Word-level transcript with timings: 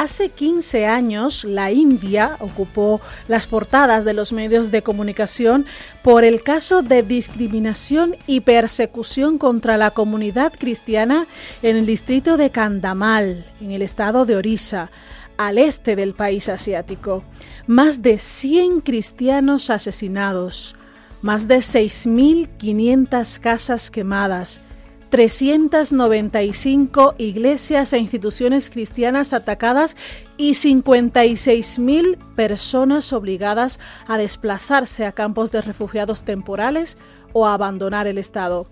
Hace 0.00 0.30
15 0.30 0.86
años 0.86 1.44
la 1.44 1.72
India 1.72 2.38
ocupó 2.40 3.02
las 3.28 3.46
portadas 3.46 4.02
de 4.06 4.14
los 4.14 4.32
medios 4.32 4.70
de 4.70 4.82
comunicación 4.82 5.66
por 6.02 6.24
el 6.24 6.40
caso 6.40 6.80
de 6.80 7.02
discriminación 7.02 8.16
y 8.26 8.40
persecución 8.40 9.36
contra 9.36 9.76
la 9.76 9.90
comunidad 9.90 10.54
cristiana 10.58 11.26
en 11.60 11.76
el 11.76 11.84
distrito 11.84 12.38
de 12.38 12.48
Kandamal, 12.48 13.52
en 13.60 13.72
el 13.72 13.82
estado 13.82 14.24
de 14.24 14.36
Orissa, 14.36 14.88
al 15.36 15.58
este 15.58 15.96
del 15.96 16.14
país 16.14 16.48
asiático. 16.48 17.22
Más 17.66 18.00
de 18.00 18.16
100 18.16 18.80
cristianos 18.80 19.68
asesinados, 19.68 20.76
más 21.20 21.46
de 21.46 21.58
6.500 21.58 23.38
casas 23.38 23.90
quemadas, 23.90 24.62
395 25.10 27.16
iglesias 27.18 27.92
e 27.92 27.98
instituciones 27.98 28.70
cristianas 28.70 29.32
atacadas 29.32 29.96
y 30.36 30.52
56.000 30.52 32.16
personas 32.36 33.12
obligadas 33.12 33.80
a 34.06 34.16
desplazarse 34.16 35.04
a 35.04 35.12
campos 35.12 35.50
de 35.50 35.62
refugiados 35.62 36.22
temporales 36.22 36.96
o 37.32 37.46
a 37.46 37.54
abandonar 37.54 38.06
el 38.06 38.18
Estado. 38.18 38.68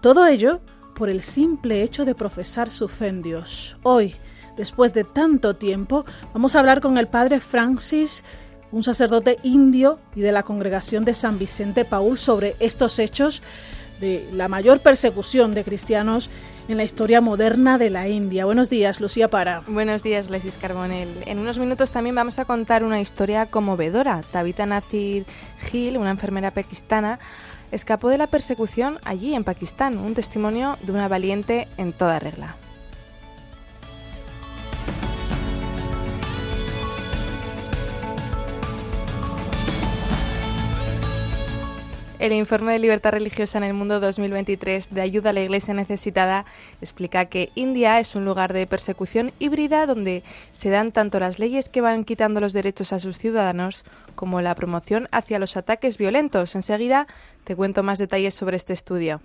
Todo 0.00 0.26
ello 0.26 0.60
por 0.94 1.10
el 1.10 1.22
simple 1.22 1.82
hecho 1.82 2.04
de 2.04 2.14
profesar 2.14 2.70
su 2.70 2.88
fe 2.88 3.08
en 3.08 3.22
Dios. 3.22 3.76
Hoy, 3.82 4.14
después 4.56 4.94
de 4.94 5.04
tanto 5.04 5.56
tiempo, 5.56 6.06
vamos 6.32 6.54
a 6.54 6.60
hablar 6.60 6.80
con 6.80 6.96
el 6.96 7.08
padre 7.08 7.40
Francis 7.40 8.24
un 8.72 8.82
sacerdote 8.82 9.38
indio 9.42 9.98
y 10.16 10.22
de 10.22 10.32
la 10.32 10.42
congregación 10.42 11.04
de 11.04 11.12
San 11.12 11.38
Vicente 11.38 11.84
Paul 11.84 12.16
sobre 12.16 12.56
estos 12.58 12.98
hechos 12.98 13.42
de 14.02 14.28
la 14.32 14.48
mayor 14.48 14.80
persecución 14.80 15.54
de 15.54 15.62
cristianos 15.62 16.28
en 16.68 16.76
la 16.76 16.82
historia 16.82 17.20
moderna 17.20 17.78
de 17.78 17.88
la 17.88 18.08
India. 18.08 18.44
Buenos 18.44 18.68
días, 18.68 19.00
Lucía 19.00 19.28
Para. 19.28 19.62
Buenos 19.68 20.02
días, 20.02 20.28
Lesis 20.28 20.58
Carbonell. 20.58 21.22
En 21.26 21.38
unos 21.38 21.58
minutos 21.58 21.92
también 21.92 22.16
vamos 22.16 22.40
a 22.40 22.44
contar 22.44 22.82
una 22.82 23.00
historia 23.00 23.46
conmovedora. 23.46 24.22
Tabitha 24.32 24.66
Nazir 24.66 25.24
Gil, 25.70 25.98
una 25.98 26.10
enfermera 26.10 26.50
pakistana, 26.50 27.20
escapó 27.70 28.08
de 28.08 28.18
la 28.18 28.26
persecución 28.26 28.98
allí 29.04 29.34
en 29.36 29.44
Pakistán, 29.44 29.96
un 29.98 30.14
testimonio 30.14 30.78
de 30.82 30.92
una 30.92 31.06
valiente 31.06 31.68
en 31.76 31.92
toda 31.92 32.18
regla. 32.18 32.56
El 42.22 42.30
informe 42.30 42.70
de 42.72 42.78
libertad 42.78 43.10
religiosa 43.10 43.58
en 43.58 43.64
el 43.64 43.74
mundo 43.74 43.98
2023 43.98 44.94
de 44.94 45.00
ayuda 45.00 45.30
a 45.30 45.32
la 45.32 45.40
Iglesia 45.40 45.74
necesitada 45.74 46.44
explica 46.80 47.24
que 47.24 47.50
India 47.56 47.98
es 47.98 48.14
un 48.14 48.24
lugar 48.24 48.52
de 48.52 48.64
persecución 48.68 49.32
híbrida 49.40 49.86
donde 49.86 50.22
se 50.52 50.70
dan 50.70 50.92
tanto 50.92 51.18
las 51.18 51.40
leyes 51.40 51.68
que 51.68 51.80
van 51.80 52.04
quitando 52.04 52.40
los 52.40 52.52
derechos 52.52 52.92
a 52.92 53.00
sus 53.00 53.18
ciudadanos 53.18 53.84
como 54.14 54.40
la 54.40 54.54
promoción 54.54 55.08
hacia 55.10 55.40
los 55.40 55.56
ataques 55.56 55.98
violentos. 55.98 56.54
Enseguida 56.54 57.08
te 57.42 57.56
cuento 57.56 57.82
más 57.82 57.98
detalles 57.98 58.34
sobre 58.34 58.54
este 58.56 58.72
estudio. 58.72 59.20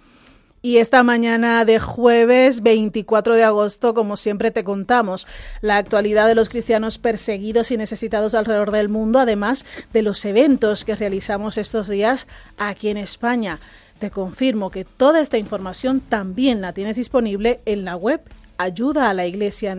Y 0.68 0.80
esta 0.80 1.02
mañana 1.02 1.64
de 1.64 1.80
jueves 1.80 2.62
24 2.62 3.36
de 3.36 3.46
agosto, 3.46 3.94
como 3.94 4.18
siempre 4.18 4.52
te 4.52 4.66
contamos, 4.66 5.26
la 5.62 5.78
actualidad 5.78 6.28
de 6.28 6.36
los 6.36 6.50
cristianos 6.50 6.98
perseguidos 6.98 7.72
y 7.72 7.78
necesitados 7.78 8.34
alrededor 8.34 8.72
del 8.72 8.90
mundo, 8.90 9.20
además 9.20 9.64
de 9.94 10.02
los 10.02 10.26
eventos 10.26 10.84
que 10.84 10.98
realizamos 10.98 11.58
estos 11.58 11.88
días 11.88 12.28
aquí 12.58 12.90
en 12.90 12.98
España. 12.98 13.62
Te 14.00 14.12
confirmo 14.12 14.70
que 14.70 14.84
toda 14.84 15.22
esta 15.22 15.38
información 15.38 16.02
también 16.02 16.60
la 16.60 16.74
tienes 16.74 16.98
disponible 16.98 17.62
en 17.64 17.86
la 17.86 17.96
web 17.96 18.20
ayuda 18.58 19.10
a 19.10 19.14
la 19.14 19.26
iglesia 19.26 19.74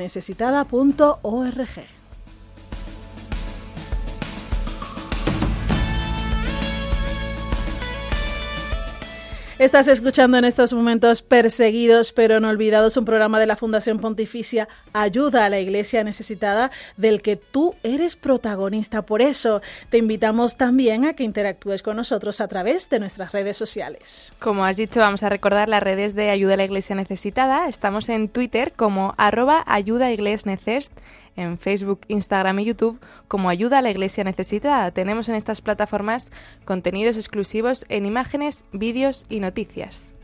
Estás 9.58 9.88
escuchando 9.88 10.38
en 10.38 10.44
estos 10.44 10.72
momentos 10.72 11.22
Perseguidos 11.22 12.12
pero 12.12 12.38
no 12.38 12.48
olvidados, 12.48 12.96
un 12.96 13.04
programa 13.04 13.40
de 13.40 13.46
la 13.46 13.56
Fundación 13.56 13.98
Pontificia 13.98 14.68
Ayuda 14.92 15.44
a 15.44 15.48
la 15.48 15.58
Iglesia 15.58 16.04
Necesitada, 16.04 16.70
del 16.96 17.22
que 17.22 17.34
tú 17.34 17.74
eres 17.82 18.14
protagonista. 18.14 19.02
Por 19.02 19.20
eso 19.20 19.60
te 19.90 19.98
invitamos 19.98 20.56
también 20.56 21.06
a 21.06 21.14
que 21.14 21.24
interactúes 21.24 21.82
con 21.82 21.96
nosotros 21.96 22.40
a 22.40 22.46
través 22.46 22.88
de 22.88 23.00
nuestras 23.00 23.32
redes 23.32 23.56
sociales. 23.56 24.32
Como 24.38 24.64
has 24.64 24.76
dicho, 24.76 25.00
vamos 25.00 25.24
a 25.24 25.28
recordar 25.28 25.68
las 25.68 25.82
redes 25.82 26.14
de 26.14 26.30
Ayuda 26.30 26.54
a 26.54 26.58
la 26.58 26.64
Iglesia 26.64 26.94
Necesitada. 26.94 27.66
Estamos 27.66 28.08
en 28.10 28.28
Twitter 28.28 28.72
como 28.76 29.14
arroba 29.16 29.64
ayuda 29.66 30.12
en 31.38 31.58
Facebook, 31.58 32.00
Instagram 32.08 32.58
y 32.58 32.64
YouTube 32.66 33.00
como 33.28 33.48
Ayuda 33.48 33.78
a 33.78 33.82
la 33.82 33.90
Iglesia 33.90 34.24
Necesitada. 34.24 34.90
Tenemos 34.90 35.28
en 35.28 35.36
estas 35.36 35.62
plataformas 35.62 36.30
contenidos 36.64 37.16
exclusivos 37.16 37.86
en 37.88 38.04
imágenes, 38.04 38.64
vídeos 38.72 39.24
y 39.28 39.40
noticias. 39.40 40.17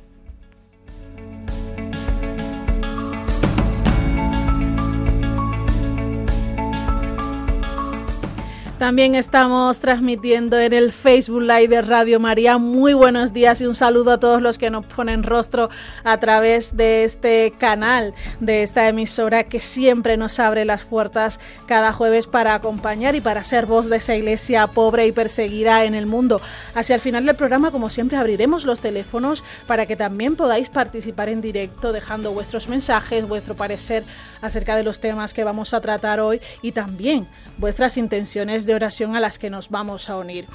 También 8.79 9.15
estamos 9.15 9.79
transmitiendo 9.79 10.59
en 10.59 10.73
el 10.73 10.91
Facebook 10.91 11.43
Live 11.43 11.69
de 11.69 11.81
Radio 11.81 12.19
María. 12.19 12.59
Muy 12.59 12.93
buenos 12.93 13.33
días 13.33 13.61
y 13.61 13.67
un 13.67 13.77
saludo 13.77 14.11
a 14.11 14.19
todos 14.19 14.43
los 14.43 14.59
que 14.59 14.69
nos 14.69 14.85
ponen 14.85 15.23
rostro 15.23 15.71
a 16.03 16.19
través 16.19 16.77
de 16.77 17.05
este 17.05 17.55
canal, 17.57 18.15
de 18.41 18.65
esta 18.65 18.89
emisora 18.89 19.45
que 19.45 19.61
siempre 19.61 20.17
nos 20.17 20.41
abre 20.41 20.65
las 20.65 20.83
puertas 20.84 21.39
cada 21.67 21.93
jueves 21.93 22.27
para 22.27 22.57
acompañar 22.57 23.15
y 23.15 23.21
para 23.21 23.45
ser 23.45 23.67
voz 23.67 23.89
de 23.89 23.99
esa 23.99 24.17
iglesia 24.17 24.67
pobre 24.67 25.07
y 25.07 25.13
perseguida 25.13 25.84
en 25.84 25.95
el 25.95 26.07
mundo. 26.07 26.41
Hacia 26.75 26.97
el 26.97 27.01
final 27.01 27.27
del 27.27 27.37
programa, 27.37 27.71
como 27.71 27.89
siempre, 27.89 28.19
abriremos 28.19 28.65
los 28.65 28.81
teléfonos 28.81 29.45
para 29.69 29.87
que 29.87 29.95
también 29.95 30.34
podáis 30.34 30.69
participar 30.69 31.29
en 31.29 31.41
directo 31.41 31.93
dejando 31.93 32.33
vuestros 32.33 32.69
mensajes, 32.69 33.29
vuestro 33.29 33.55
parecer 33.55 34.03
acerca 34.43 34.75
de 34.75 34.83
los 34.83 34.99
temas 34.99 35.33
que 35.33 35.45
vamos 35.45 35.75
a 35.75 35.81
tratar 35.81 36.19
hoy 36.19 36.41
y 36.61 36.73
también 36.73 37.29
vuestras 37.57 37.97
intenciones 37.97 38.65
de 38.67 38.74
oración 38.75 39.17
a 39.17 39.21
las 39.21 39.39
que 39.39 39.51
nos 39.51 39.71
vamos 39.71 40.11
a 40.11 40.17
unir. 40.17 40.47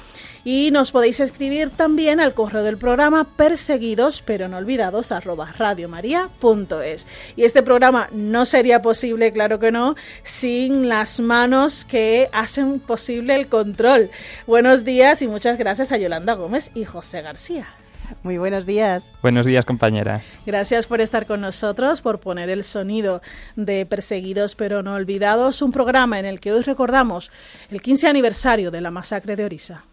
Y 0.44 0.70
nos 0.72 0.92
podéis 0.92 1.20
escribir 1.20 1.70
también 1.70 2.20
al 2.20 2.34
correo 2.34 2.62
del 2.62 2.78
programa 2.78 3.24
perseguidos 3.24 4.22
pero 4.24 4.48
no 4.48 4.58
olvidados 4.58 5.12
arroba 5.12 5.52
radiomaria.es. 5.56 7.06
Y 7.36 7.44
este 7.44 7.62
programa 7.62 8.08
no 8.12 8.44
sería 8.44 8.82
posible, 8.82 9.32
claro 9.32 9.58
que 9.58 9.72
no, 9.72 9.96
sin 10.22 10.88
las 10.88 11.20
manos 11.20 11.84
que 11.84 12.28
hacen 12.32 12.80
posible 12.80 13.34
el 13.34 13.48
control. 13.48 14.10
Buenos 14.46 14.84
días 14.84 15.22
y 15.22 15.28
muchas 15.28 15.58
gracias 15.58 15.92
a 15.92 15.98
Yolanda 15.98 16.34
Gómez 16.34 16.70
y 16.74 16.84
José 16.84 17.22
García. 17.22 17.79
Muy 18.22 18.38
buenos 18.38 18.66
días. 18.66 19.12
Buenos 19.22 19.46
días, 19.46 19.64
compañeras. 19.64 20.30
Gracias 20.46 20.86
por 20.86 21.00
estar 21.00 21.26
con 21.26 21.40
nosotros, 21.40 22.00
por 22.00 22.20
poner 22.20 22.50
el 22.50 22.64
sonido 22.64 23.22
de 23.56 23.86
Perseguidos 23.86 24.54
pero 24.54 24.82
no 24.82 24.94
olvidados, 24.94 25.62
un 25.62 25.72
programa 25.72 26.18
en 26.18 26.26
el 26.26 26.40
que 26.40 26.52
hoy 26.52 26.62
recordamos 26.62 27.30
el 27.70 27.80
15 27.80 28.08
aniversario 28.08 28.70
de 28.70 28.80
la 28.80 28.90
masacre 28.90 29.36
de 29.36 29.44
Orisa. 29.44 29.84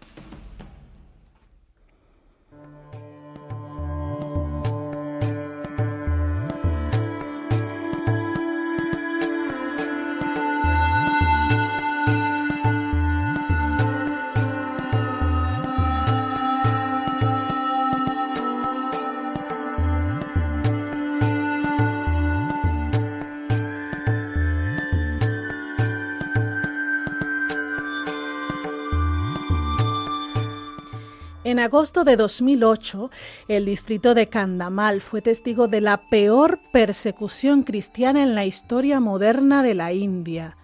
En 31.48 31.58
agosto 31.60 32.04
de 32.04 32.16
2008, 32.16 33.10
el 33.48 33.64
distrito 33.64 34.12
de 34.12 34.28
Kandamal 34.28 35.00
fue 35.00 35.22
testigo 35.22 35.66
de 35.66 35.80
la 35.80 35.96
peor 36.10 36.60
persecución 36.74 37.62
cristiana 37.62 38.22
en 38.22 38.34
la 38.34 38.44
historia 38.44 39.00
moderna 39.00 39.62
de 39.62 39.72
la 39.72 39.94
India. 39.94 40.58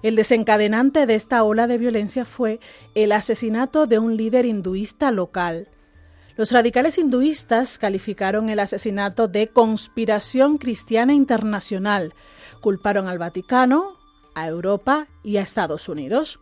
El 0.00 0.14
desencadenante 0.14 1.06
de 1.06 1.16
esta 1.16 1.42
ola 1.42 1.66
de 1.66 1.76
violencia 1.76 2.24
fue 2.24 2.60
el 2.94 3.10
asesinato 3.10 3.88
de 3.88 3.98
un 3.98 4.16
líder 4.16 4.46
hinduista 4.46 5.10
local. 5.10 5.66
Los 6.36 6.52
radicales 6.52 6.98
hinduistas 6.98 7.76
calificaron 7.80 8.48
el 8.48 8.60
asesinato 8.60 9.26
de 9.26 9.48
conspiración 9.48 10.56
cristiana 10.56 11.14
internacional, 11.14 12.14
culparon 12.60 13.08
al 13.08 13.18
Vaticano, 13.18 13.96
a 14.36 14.46
Europa 14.46 15.08
y 15.24 15.38
a 15.38 15.42
Estados 15.42 15.88
Unidos. 15.88 16.38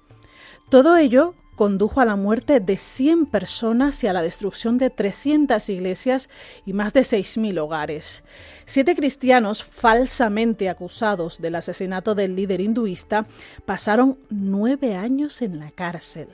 Todo 0.68 0.98
ello 0.98 1.34
condujo 1.60 2.00
a 2.00 2.06
la 2.06 2.16
muerte 2.16 2.58
de 2.58 2.78
100 2.78 3.26
personas 3.26 4.02
y 4.02 4.06
a 4.06 4.14
la 4.14 4.22
destrucción 4.22 4.78
de 4.78 4.88
300 4.88 5.68
iglesias 5.68 6.30
y 6.64 6.72
más 6.72 6.94
de 6.94 7.02
6.000 7.02 7.58
hogares. 7.58 8.24
Siete 8.64 8.96
cristianos 8.96 9.62
falsamente 9.62 10.70
acusados 10.70 11.38
del 11.38 11.56
asesinato 11.56 12.14
del 12.14 12.34
líder 12.34 12.62
hinduista 12.62 13.26
pasaron 13.66 14.16
nueve 14.30 14.94
años 14.94 15.42
en 15.42 15.58
la 15.58 15.70
cárcel. 15.70 16.28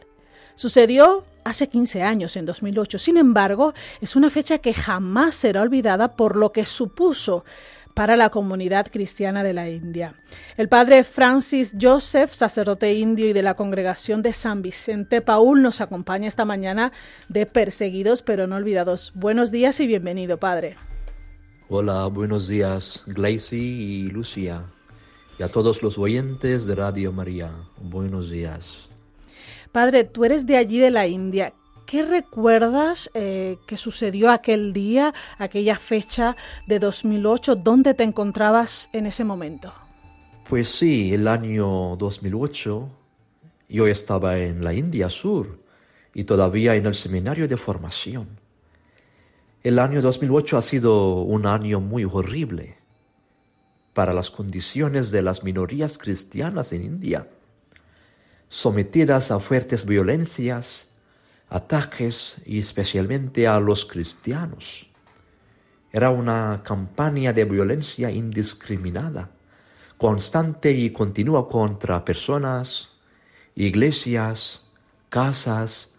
Sucedió 0.55 1.25
hace 1.43 1.69
15 1.69 2.05
años, 2.05 2.37
en 2.37 2.47
2008. 2.47 2.97
Sin 2.97 3.17
embargo, 3.17 3.75
es 4.01 4.15
una 4.15 4.31
fecha 4.31 4.59
que 4.59 4.75
jamás 4.75 5.35
será 5.35 5.63
olvidada 5.63 6.15
por 6.15 6.37
lo 6.37 6.53
que 6.53 6.65
supuso 6.65 7.45
para 7.97 8.19
la 8.19 8.29
comunidad 8.29 8.89
cristiana 8.93 9.43
de 9.43 9.55
la 9.55 9.71
India. 9.71 10.15
El 10.59 10.69
padre 10.69 11.03
Francis 11.03 11.75
Joseph, 11.81 12.31
sacerdote 12.31 12.93
indio 12.93 13.27
y 13.27 13.33
de 13.33 13.43
la 13.43 13.55
congregación 13.55 14.21
de 14.21 14.35
San 14.35 14.61
Vicente 14.61 15.23
Paul, 15.23 15.63
nos 15.63 15.81
acompaña 15.81 16.29
esta 16.29 16.45
mañana 16.45 16.93
de 17.31 17.47
Perseguidos 17.47 18.21
pero 18.21 18.47
no 18.47 18.57
olvidados. 18.57 19.13
Buenos 19.15 19.51
días 19.51 19.81
y 19.81 19.87
bienvenido, 19.87 20.37
padre. 20.37 20.77
Hola, 21.71 22.07
buenos 22.09 22.49
días, 22.49 23.03
Glacy 23.07 23.57
y 23.57 24.09
Lucia, 24.09 24.63
y 25.39 25.43
a 25.43 25.49
todos 25.49 25.83
los 25.83 25.97
oyentes 25.97 26.67
de 26.67 26.75
Radio 26.75 27.13
María. 27.13 27.51
Buenos 27.79 28.29
días. 28.29 28.91
Padre, 29.73 30.05
tú 30.05 30.27
eres 30.27 30.45
de 30.45 30.59
allí 30.59 30.79
de 30.79 30.91
la 30.91 31.07
India. 31.07 31.55
¿Qué 31.87 32.05
recuerdas 32.05 33.09
eh, 33.15 33.59
que 33.65 33.77
sucedió 33.77 34.33
aquel 34.33 34.73
día, 34.73 35.15
aquella 35.39 35.79
fecha 35.79 36.37
de 36.67 36.81
2008? 36.81 37.55
¿Dónde 37.55 37.95
te 37.95 38.03
encontrabas 38.03 38.91
en 38.93 39.07
ese 39.07 39.23
momento? 39.23 39.73
Pues 40.49 40.69
sí, 40.69 41.15
el 41.15 41.29
año 41.29 41.95
2008 41.97 42.89
yo 43.69 43.87
estaba 43.87 44.37
en 44.39 44.65
la 44.65 44.75
India 44.75 45.09
Sur 45.09 45.61
y 46.13 46.25
todavía 46.25 46.75
en 46.75 46.87
el 46.87 46.97
seminario 46.97 47.47
de 47.47 47.57
formación. 47.57 48.27
El 49.63 49.79
año 49.79 50.03
2008 50.03 50.59
ha 50.59 50.63
sido 50.63 51.23
un 51.23 51.47
año 51.47 51.79
muy 51.79 52.05
horrible 52.05 52.79
para 53.93 54.13
las 54.13 54.33
condiciones 54.33 55.13
de 55.13 55.23
las 55.23 55.45
minorías 55.45 55.99
cristianas 55.99 56.73
en 56.73 56.83
India, 56.83 57.29
sometidas 58.49 59.31
a 59.31 59.39
fuertes 59.39 59.87
violencias 59.87 60.89
ataques 61.49 62.37
y 62.45 62.59
especialmente 62.59 63.47
a 63.47 63.61
los 63.61 63.85
cristianos. 63.85 64.91
Era 65.93 66.11
una 66.11 66.63
campaña 66.65 67.33
de 67.33 67.45
violencia 67.45 68.11
indiscriminada, 68.11 69.31
constante 69.97 70.73
y 70.73 70.91
continua 70.91 71.49
contra 71.49 72.05
personas, 72.05 72.91
iglesias, 73.55 74.63
casas, 75.09 75.91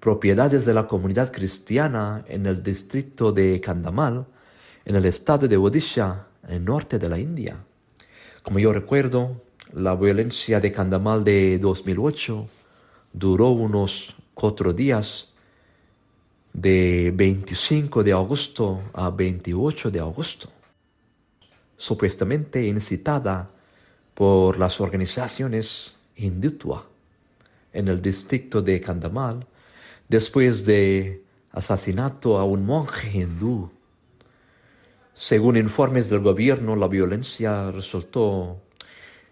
propiedades 0.00 0.64
de 0.64 0.74
la 0.74 0.88
comunidad 0.88 1.30
cristiana 1.30 2.24
en 2.28 2.46
el 2.46 2.62
distrito 2.62 3.32
de 3.32 3.60
Kandamal, 3.60 4.26
en 4.84 4.96
el 4.96 5.04
estado 5.04 5.46
de 5.46 5.56
Odisha, 5.56 6.26
en 6.48 6.54
el 6.54 6.64
norte 6.64 6.98
de 6.98 7.08
la 7.08 7.18
India. 7.18 7.56
Como 8.42 8.58
yo 8.58 8.72
recuerdo, 8.72 9.42
la 9.72 9.94
violencia 9.94 10.60
de 10.60 10.72
Kandamal 10.72 11.22
de 11.22 11.58
2008 11.58 12.48
duró 13.12 13.48
unos 13.48 14.14
cuatro 14.34 14.72
días 14.72 15.28
de 16.52 17.12
25 17.14 18.02
de 18.02 18.12
agosto 18.12 18.82
a 18.92 19.10
28 19.10 19.90
de 19.90 20.00
agosto, 20.00 20.48
supuestamente 21.76 22.66
incitada 22.66 23.50
por 24.14 24.58
las 24.58 24.80
organizaciones 24.80 25.96
hindutva 26.16 26.84
en 27.72 27.88
el 27.88 28.02
distrito 28.02 28.60
de 28.60 28.80
Kandamal 28.80 29.46
después 30.08 30.66
de 30.66 31.22
asesinato 31.52 32.38
a 32.38 32.44
un 32.44 32.66
monje 32.66 33.10
hindú. 33.18 33.70
Según 35.14 35.56
informes 35.56 36.10
del 36.10 36.20
gobierno, 36.20 36.76
la 36.76 36.88
violencia 36.88 37.70
resultó 37.70 38.58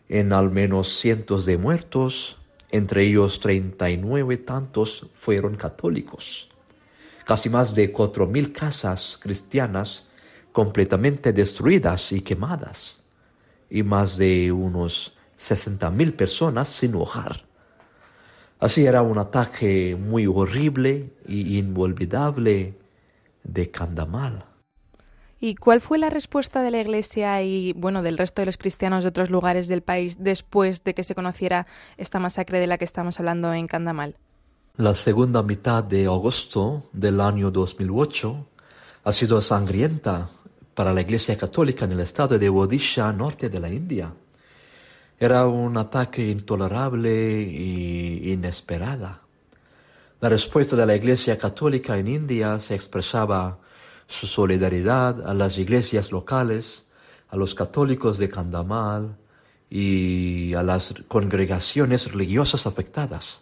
en 0.09 0.33
al 0.33 0.51
menos 0.51 0.99
cientos 0.99 1.47
de 1.47 1.59
muertos 1.59 2.40
entre 2.71 3.05
ellos 3.07 3.41
39 3.41 4.37
tantos 4.39 5.07
fueron 5.15 5.57
católicos. 5.57 6.51
Casi 7.25 7.49
más 7.49 7.75
de 7.75 7.93
cuatro 7.93 8.27
mil 8.27 8.53
casas 8.53 9.19
cristianas 9.21 10.07
completamente 10.53 11.33
destruidas 11.33 12.13
y 12.13 12.23
quemadas. 12.23 13.01
Y 13.69 13.83
más 13.83 14.17
de 14.17 14.53
unos 14.53 15.17
sesenta 15.37 15.91
mil 15.91 16.13
personas 16.13 16.69
sin 16.69 16.95
hogar. 16.95 17.45
Así 18.59 18.85
era 18.85 19.03
un 19.03 19.17
ataque 19.19 19.97
muy 19.99 20.27
horrible 20.27 21.15
y 21.27 21.59
inolvidable 21.59 22.75
de 23.43 23.71
Candamal. 23.71 24.50
¿Y 25.43 25.55
cuál 25.55 25.81
fue 25.81 25.97
la 25.97 26.11
respuesta 26.11 26.61
de 26.61 26.71
la 26.71 26.83
Iglesia 26.83 27.43
y 27.43 27.73
bueno 27.73 28.03
del 28.03 28.19
resto 28.19 28.43
de 28.43 28.47
los 28.47 28.59
cristianos 28.59 29.05
de 29.05 29.09
otros 29.09 29.31
lugares 29.31 29.69
del 29.69 29.81
país 29.81 30.23
después 30.23 30.85
de 30.85 30.93
que 30.93 31.03
se 31.03 31.15
conociera 31.15 31.67
esta 31.97 32.19
masacre 32.19 32.61
de 32.61 32.67
la 32.67 32.77
que 32.77 32.85
estamos 32.85 33.19
hablando 33.19 33.55
en 33.55 33.67
Candamal? 33.67 34.17
La 34.77 34.95
segunda 34.95 35.43
mitad 35.43 35.83
de 35.83 36.05
agosto 36.05 36.91
del 36.93 37.23
año 37.23 37.51
2008 37.51 38.47
ha 39.05 39.13
sido 39.13 39.41
sangrienta 39.41 40.29
para 40.75 40.93
la 40.93 41.01
Iglesia 41.01 41.39
Católica 41.39 41.87
en 41.87 41.93
el 41.93 42.01
estado 42.01 42.39
de 42.39 42.49
Odisha, 42.51 43.11
norte 43.11 43.49
de 43.49 43.61
la 43.61 43.71
India. 43.71 44.13
Era 45.19 45.47
un 45.47 45.77
ataque 45.79 46.29
intolerable 46.29 47.11
e 47.11 48.31
inesperada. 48.31 49.23
La 50.21 50.29
respuesta 50.29 50.77
de 50.77 50.85
la 50.85 50.95
Iglesia 50.95 51.39
Católica 51.39 51.97
en 51.97 52.09
India 52.09 52.61
se 52.61 52.75
expresaba 52.75 53.59
su 54.11 54.27
solidaridad 54.27 55.27
a 55.27 55.33
las 55.35 55.57
iglesias 55.57 56.11
locales, 56.11 56.85
a 57.29 57.37
los 57.37 57.55
católicos 57.55 58.19
de 58.19 58.29
Candamal 58.29 59.17
y 59.71 60.53
a 60.55 60.65
las 60.65 60.93
congregaciones 61.07 62.11
religiosas 62.11 62.67
afectadas. 62.67 63.41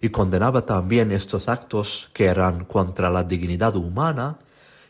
Y 0.00 0.10
condenaba 0.10 0.64
también 0.64 1.10
estos 1.10 1.48
actos 1.48 2.08
que 2.14 2.26
eran 2.26 2.64
contra 2.66 3.10
la 3.10 3.24
dignidad 3.24 3.74
humana 3.74 4.38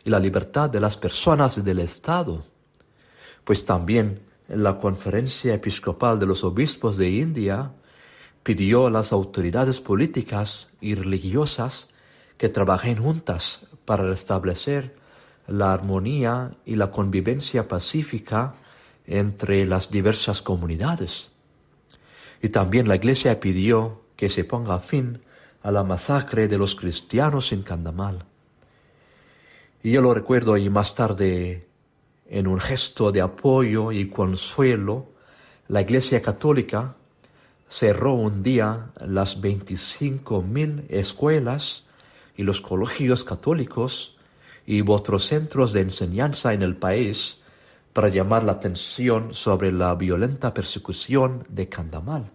y 0.05 0.11
la 0.11 0.21
libertad 0.21 0.69
de 0.69 0.81
las 0.81 0.99
personas 0.99 1.57
y 1.57 1.63
del 1.63 1.79
Estado. 1.79 2.45
Pues 3.43 3.65
también 3.65 4.21
la 4.49 4.77
Conferencia 4.79 5.55
Episcopal 5.55 6.19
de 6.19 6.27
los 6.27 6.45
Obispos 6.45 6.99
de 6.99 7.09
India 7.09 7.73
pidió 8.43 8.87
a 8.87 8.91
las 8.91 9.13
autoridades 9.13 9.81
políticas 9.81 10.69
y 10.79 10.95
religiosas 10.95 11.89
que 12.37 12.51
trabajen 12.51 13.03
juntas 13.03 13.63
para 13.91 14.05
restablecer 14.05 14.95
la 15.49 15.73
armonía 15.73 16.53
y 16.65 16.77
la 16.77 16.93
convivencia 16.93 17.67
pacífica 17.67 18.55
entre 19.05 19.67
las 19.67 19.91
diversas 19.91 20.43
comunidades. 20.43 21.31
Y 22.41 22.51
también 22.51 22.87
la 22.87 22.95
Iglesia 22.95 23.41
pidió 23.41 24.03
que 24.15 24.29
se 24.29 24.45
ponga 24.45 24.79
fin 24.79 25.23
a 25.65 25.73
la 25.73 25.83
masacre 25.83 26.47
de 26.47 26.57
los 26.57 26.77
cristianos 26.77 27.51
en 27.51 27.65
Candamal. 27.65 28.27
Y 29.83 29.91
yo 29.91 30.03
lo 30.03 30.15
recuerdo 30.15 30.57
y 30.57 30.71
más 30.71 30.95
tarde, 30.95 31.67
en 32.29 32.47
un 32.47 32.61
gesto 32.61 33.11
de 33.11 33.23
apoyo 33.23 33.91
y 33.91 34.09
consuelo, 34.09 35.09
la 35.67 35.81
Iglesia 35.81 36.23
Católica 36.23 36.95
cerró 37.69 38.13
un 38.13 38.45
día 38.45 38.93
las 39.05 39.39
mil 39.43 40.87
escuelas 40.91 41.90
y 42.41 42.43
los 42.43 42.63
colegios 42.63 43.23
católicos 43.23 44.17
y 44.65 44.83
otros 44.89 45.27
centros 45.27 45.75
de 45.75 45.83
enseñanza 45.83 46.55
en 46.55 46.63
el 46.63 46.75
país 46.75 47.37
para 47.93 48.09
llamar 48.09 48.45
la 48.45 48.53
atención 48.53 49.35
sobre 49.35 49.71
la 49.71 49.95
violenta 49.95 50.55
persecución 50.55 51.45
de 51.51 51.69
Kandamal. 51.69 52.31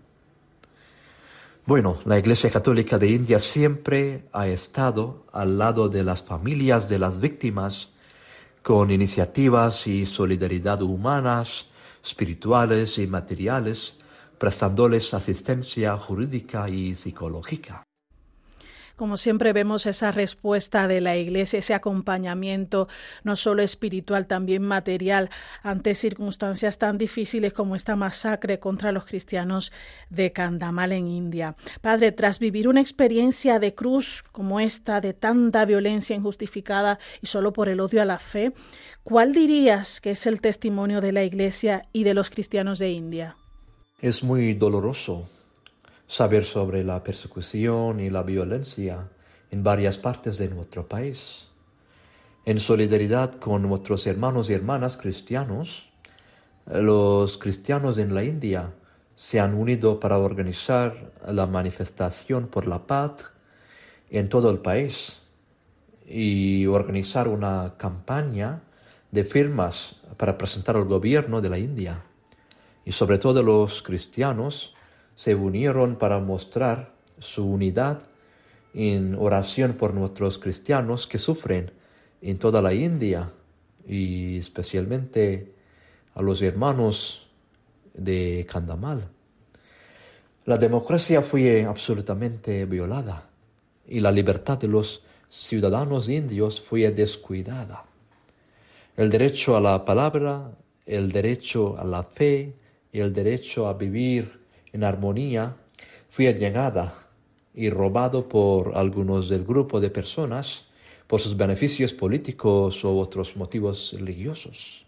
Bueno, 1.66 1.98
la 2.06 2.20
Iglesia 2.20 2.52
Católica 2.52 3.00
de 3.00 3.10
India 3.10 3.40
siempre 3.40 4.26
ha 4.32 4.48
estado 4.48 5.26
al 5.34 5.58
lado 5.58 5.90
de 5.90 6.04
las 6.04 6.22
familias 6.22 6.88
de 6.88 7.00
las 7.00 7.20
víctimas 7.20 7.90
con 8.62 8.92
iniciativas 8.92 9.88
y 9.88 10.06
solidaridad 10.06 10.84
humanas, 10.84 11.66
espirituales 12.04 13.00
y 13.00 13.08
materiales, 13.08 13.98
prestándoles 14.38 15.16
asistencia 15.16 15.98
jurídica 15.98 16.70
y 16.70 16.94
psicológica. 16.94 17.88
Como 18.96 19.18
siempre 19.18 19.54
vemos 19.54 19.86
esa 19.86 20.12
respuesta 20.12 20.88
de 20.88 21.02
la 21.02 21.18
Iglesia, 21.18 21.60
ese 21.60 21.74
acompañamiento 21.74 22.88
no 23.24 23.36
solo 23.36 23.62
espiritual, 23.62 24.28
también 24.28 24.62
material 24.62 25.30
ante 25.64 25.96
circunstancias 25.96 26.78
tan 26.78 26.98
difíciles 26.98 27.54
como 27.54 27.76
esta 27.76 27.96
masacre 27.96 28.60
contra 28.60 28.92
los 28.92 29.06
cristianos 29.06 29.72
de 30.10 30.32
Kandamal 30.32 30.92
en 30.92 31.08
India. 31.08 31.56
Padre, 31.82 32.12
tras 32.12 32.40
vivir 32.40 32.68
una 32.68 32.82
experiencia 32.82 33.60
de 33.60 33.76
cruz 33.76 34.24
como 34.32 34.60
esta, 34.60 35.02
de 35.02 35.14
tanta 35.14 35.66
violencia 35.66 36.16
injustificada 36.16 37.00
y 37.22 37.28
solo 37.28 37.54
por 37.54 37.70
el 37.70 37.80
odio 37.80 38.02
a 38.02 38.06
la 38.06 38.20
fe, 38.20 38.54
¿cuál 39.04 39.34
dirías 39.34 40.02
que 40.02 40.12
es 40.12 40.26
el 40.26 40.42
testimonio 40.42 41.02
de 41.02 41.12
la 41.12 41.24
Iglesia 41.24 41.88
y 41.92 42.04
de 42.04 42.14
los 42.14 42.30
cristianos 42.30 42.80
de 42.80 42.92
India? 42.92 43.38
Es 44.02 44.24
muy 44.24 44.54
doloroso 44.54 45.28
saber 46.08 46.44
sobre 46.44 46.84
la 46.84 47.04
persecución 47.04 48.00
y 48.00 48.10
la 48.10 48.24
violencia 48.24 49.10
en 49.52 49.64
varias 49.64 49.98
partes 49.98 50.38
de 50.38 50.50
nuestro 50.50 50.88
país. 50.88 51.48
En 52.46 52.60
solidaridad 52.60 53.34
con 53.34 53.64
nuestros 53.64 54.06
hermanos 54.06 54.50
y 54.50 54.54
hermanas 54.54 54.98
cristianos, 54.98 55.90
los 56.68 57.38
cristianos 57.38 57.98
en 57.98 58.14
la 58.14 58.24
India 58.24 58.74
se 59.16 59.40
han 59.40 59.56
unido 59.56 60.00
para 60.00 60.18
organizar 60.18 61.14
la 61.28 61.48
manifestación 61.48 62.48
por 62.48 62.68
la 62.68 62.86
paz 62.86 63.32
en 64.10 64.30
todo 64.30 64.52
el 64.52 64.60
país 64.60 65.22
y 66.06 66.68
organizar 66.68 67.28
una 67.28 67.76
campaña 67.78 68.62
de 69.12 69.24
firmas 69.24 69.96
para 70.18 70.38
presentar 70.38 70.76
al 70.76 70.86
gobierno 70.86 71.42
de 71.42 71.50
la 71.50 71.58
India. 71.58 72.04
Y 72.84 72.92
sobre 72.92 73.18
todo 73.18 73.42
los 73.42 73.82
cristianos 73.82 74.75
se 75.16 75.36
unieron 75.36 75.96
para 75.96 76.20
mostrar 76.20 76.94
su 77.20 77.46
unidad 77.46 78.04
en 78.74 79.16
oración 79.16 79.74
por 79.74 79.94
nuestros 79.94 80.38
cristianos 80.38 81.08
que 81.08 81.18
sufren 81.18 81.72
en 82.22 82.38
toda 82.38 82.62
la 82.62 82.74
India 82.74 83.32
y 83.88 84.38
especialmente 84.38 85.54
a 86.14 86.22
los 86.22 86.42
hermanos 86.42 87.28
de 87.94 88.46
Kandamal. 88.50 89.08
La 90.46 90.58
democracia 90.58 91.22
fue 91.22 91.64
absolutamente 91.64 92.66
violada 92.66 93.30
y 93.88 94.00
la 94.00 94.12
libertad 94.12 94.58
de 94.58 94.68
los 94.68 95.04
ciudadanos 95.30 96.10
indios 96.10 96.62
fue 96.62 96.92
descuidada. 96.92 97.86
El 98.98 99.10
derecho 99.10 99.56
a 99.56 99.62
la 99.62 99.84
palabra, 99.86 100.52
el 100.86 101.12
derecho 101.12 101.78
a 101.80 101.84
la 101.84 102.04
fe 102.04 102.54
y 102.92 103.00
el 103.00 103.14
derecho 103.14 103.68
a 103.68 103.74
vivir 103.74 104.45
en 104.76 104.84
armonía 104.84 105.56
fue 106.10 106.34
llegada 106.34 106.94
y 107.54 107.70
robado 107.70 108.28
por 108.28 108.74
algunos 108.76 109.30
del 109.30 109.46
grupo 109.46 109.80
de 109.80 109.90
personas 109.90 110.66
por 111.08 111.22
sus 111.22 111.38
beneficios 111.38 111.94
políticos 111.94 112.84
o 112.84 112.98
otros 112.98 113.38
motivos 113.38 113.96
religiosos. 113.98 114.86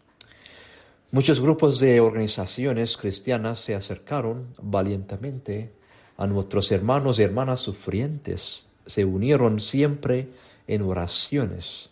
Muchos 1.12 1.40
grupos 1.40 1.80
de 1.80 2.02
organizaciones 2.02 2.98
cristianas 2.98 3.60
se 3.60 3.76
acercaron 3.76 4.48
valientemente 4.62 5.72
a 6.18 6.28
nuestros 6.28 6.70
hermanos 6.74 7.18
y 7.18 7.24
hermanas 7.24 7.62
sufrientes, 7.62 8.66
se 8.86 9.06
unieron 9.06 9.62
siempre 9.62 10.28
en 10.68 10.82
oraciones. 10.82 11.90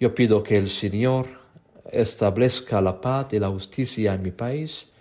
Yo 0.00 0.14
pido 0.14 0.42
que 0.42 0.56
el 0.56 0.70
Señor 0.70 1.26
establezca 1.90 2.80
la 2.80 3.02
paz 3.02 3.34
y 3.34 3.38
la 3.38 3.48
justicia 3.48 4.14
en 4.14 4.22
mi 4.22 4.30
país 4.30 4.91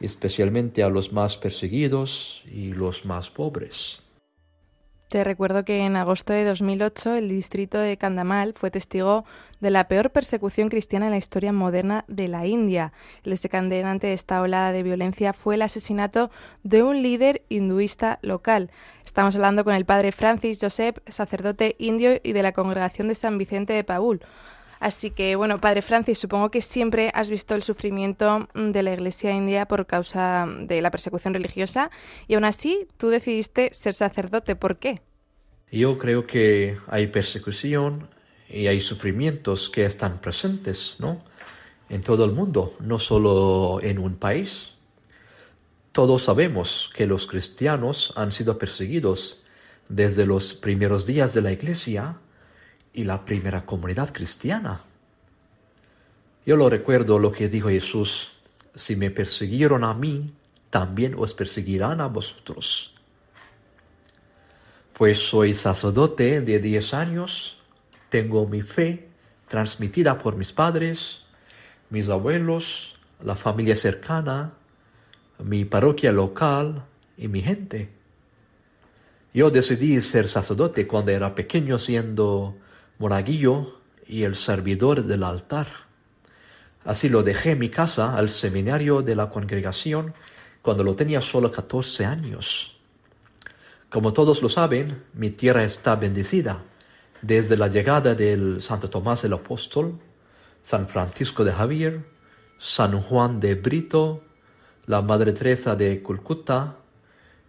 especialmente 0.00 0.82
a 0.82 0.88
los 0.88 1.12
más 1.12 1.36
perseguidos 1.36 2.42
y 2.46 2.72
los 2.72 3.04
más 3.04 3.30
pobres. 3.30 4.02
Te 5.08 5.24
recuerdo 5.24 5.64
que 5.64 5.86
en 5.86 5.96
agosto 5.96 6.34
de 6.34 6.44
2008 6.44 7.14
el 7.14 7.30
distrito 7.30 7.78
de 7.78 7.96
Kandamal 7.96 8.52
fue 8.54 8.70
testigo 8.70 9.24
de 9.58 9.70
la 9.70 9.88
peor 9.88 10.10
persecución 10.10 10.68
cristiana 10.68 11.06
en 11.06 11.12
la 11.12 11.16
historia 11.16 11.50
moderna 11.50 12.04
de 12.08 12.28
la 12.28 12.44
India. 12.44 12.92
El 13.24 13.30
desencadenante 13.30 14.08
de 14.08 14.12
esta 14.12 14.42
ola 14.42 14.70
de 14.70 14.82
violencia 14.82 15.32
fue 15.32 15.54
el 15.54 15.62
asesinato 15.62 16.30
de 16.62 16.82
un 16.82 17.02
líder 17.02 17.40
hinduista 17.48 18.18
local. 18.20 18.70
Estamos 19.02 19.34
hablando 19.34 19.64
con 19.64 19.72
el 19.72 19.86
padre 19.86 20.12
Francis 20.12 20.58
Joseph, 20.60 20.98
sacerdote 21.06 21.74
indio 21.78 22.20
y 22.22 22.34
de 22.34 22.42
la 22.42 22.52
congregación 22.52 23.08
de 23.08 23.14
San 23.14 23.38
Vicente 23.38 23.72
de 23.72 23.84
Paul. 23.84 24.20
Así 24.80 25.10
que, 25.10 25.36
bueno, 25.36 25.60
Padre 25.60 25.82
Francis, 25.82 26.18
supongo 26.18 26.50
que 26.50 26.60
siempre 26.60 27.10
has 27.14 27.30
visto 27.30 27.54
el 27.54 27.62
sufrimiento 27.62 28.48
mm, 28.54 28.70
de 28.70 28.82
la 28.82 28.92
Iglesia 28.92 29.32
india 29.32 29.66
por 29.66 29.86
causa 29.86 30.46
de 30.60 30.80
la 30.80 30.90
persecución 30.90 31.34
religiosa 31.34 31.90
y 32.26 32.34
aún 32.34 32.44
así 32.44 32.86
tú 32.96 33.08
decidiste 33.08 33.70
ser 33.74 33.94
sacerdote. 33.94 34.56
¿Por 34.56 34.78
qué? 34.78 35.00
Yo 35.70 35.98
creo 35.98 36.26
que 36.26 36.78
hay 36.86 37.08
persecución 37.08 38.08
y 38.48 38.68
hay 38.68 38.80
sufrimientos 38.80 39.68
que 39.68 39.84
están 39.84 40.18
presentes, 40.18 40.96
¿no? 40.98 41.22
En 41.90 42.02
todo 42.02 42.24
el 42.24 42.32
mundo, 42.32 42.74
no 42.80 42.98
solo 42.98 43.80
en 43.82 43.98
un 43.98 44.16
país. 44.16 44.74
Todos 45.92 46.24
sabemos 46.24 46.90
que 46.94 47.06
los 47.06 47.26
cristianos 47.26 48.12
han 48.16 48.32
sido 48.32 48.58
perseguidos 48.58 49.42
desde 49.88 50.26
los 50.26 50.54
primeros 50.54 51.06
días 51.06 51.34
de 51.34 51.42
la 51.42 51.52
Iglesia 51.52 52.16
y 52.98 53.04
la 53.04 53.24
primera 53.24 53.64
comunidad 53.64 54.12
cristiana. 54.12 54.80
Yo 56.44 56.56
lo 56.56 56.68
recuerdo 56.68 57.20
lo 57.20 57.30
que 57.30 57.48
dijo 57.48 57.68
Jesús, 57.68 58.32
si 58.74 58.96
me 58.96 59.12
persiguieron 59.12 59.84
a 59.84 59.94
mí, 59.94 60.32
también 60.68 61.14
os 61.16 61.32
perseguirán 61.32 62.00
a 62.00 62.08
vosotros. 62.08 62.96
Pues 64.94 65.20
soy 65.20 65.54
sacerdote 65.54 66.40
de 66.40 66.58
diez 66.58 66.92
años, 66.92 67.60
tengo 68.10 68.48
mi 68.48 68.62
fe 68.62 69.06
transmitida 69.46 70.18
por 70.18 70.34
mis 70.34 70.52
padres, 70.52 71.22
mis 71.90 72.08
abuelos, 72.08 72.96
la 73.22 73.36
familia 73.36 73.76
cercana, 73.76 74.54
mi 75.38 75.64
parroquia 75.64 76.10
local 76.10 76.84
y 77.16 77.28
mi 77.28 77.42
gente. 77.42 77.90
Yo 79.32 79.52
decidí 79.52 80.00
ser 80.00 80.26
sacerdote 80.26 80.88
cuando 80.88 81.12
era 81.12 81.36
pequeño 81.36 81.78
siendo 81.78 82.56
monaguillo 82.98 83.80
y 84.06 84.24
el 84.24 84.36
servidor 84.36 85.04
del 85.04 85.22
altar. 85.22 85.68
Así 86.84 87.08
lo 87.08 87.22
dejé 87.22 87.52
en 87.52 87.58
mi 87.58 87.68
casa 87.68 88.16
al 88.16 88.30
seminario 88.30 89.02
de 89.02 89.14
la 89.14 89.28
congregación 89.28 90.14
cuando 90.62 90.84
lo 90.84 90.94
tenía 90.94 91.20
solo 91.20 91.52
14 91.52 92.04
años. 92.04 92.78
Como 93.90 94.12
todos 94.12 94.42
lo 94.42 94.48
saben, 94.48 95.02
mi 95.14 95.30
tierra 95.30 95.64
está 95.64 95.96
bendecida 95.96 96.62
desde 97.22 97.56
la 97.56 97.68
llegada 97.68 98.14
del 98.14 98.62
Santo 98.62 98.90
Tomás 98.90 99.24
el 99.24 99.32
Apóstol, 99.32 99.98
San 100.62 100.88
Francisco 100.88 101.44
de 101.44 101.52
Javier, 101.52 102.04
San 102.58 103.00
Juan 103.00 103.40
de 103.40 103.54
Brito, 103.54 104.24
la 104.86 105.02
Madre 105.02 105.32
Teresa 105.32 105.74
de 105.74 106.02
Calcuta 106.02 106.76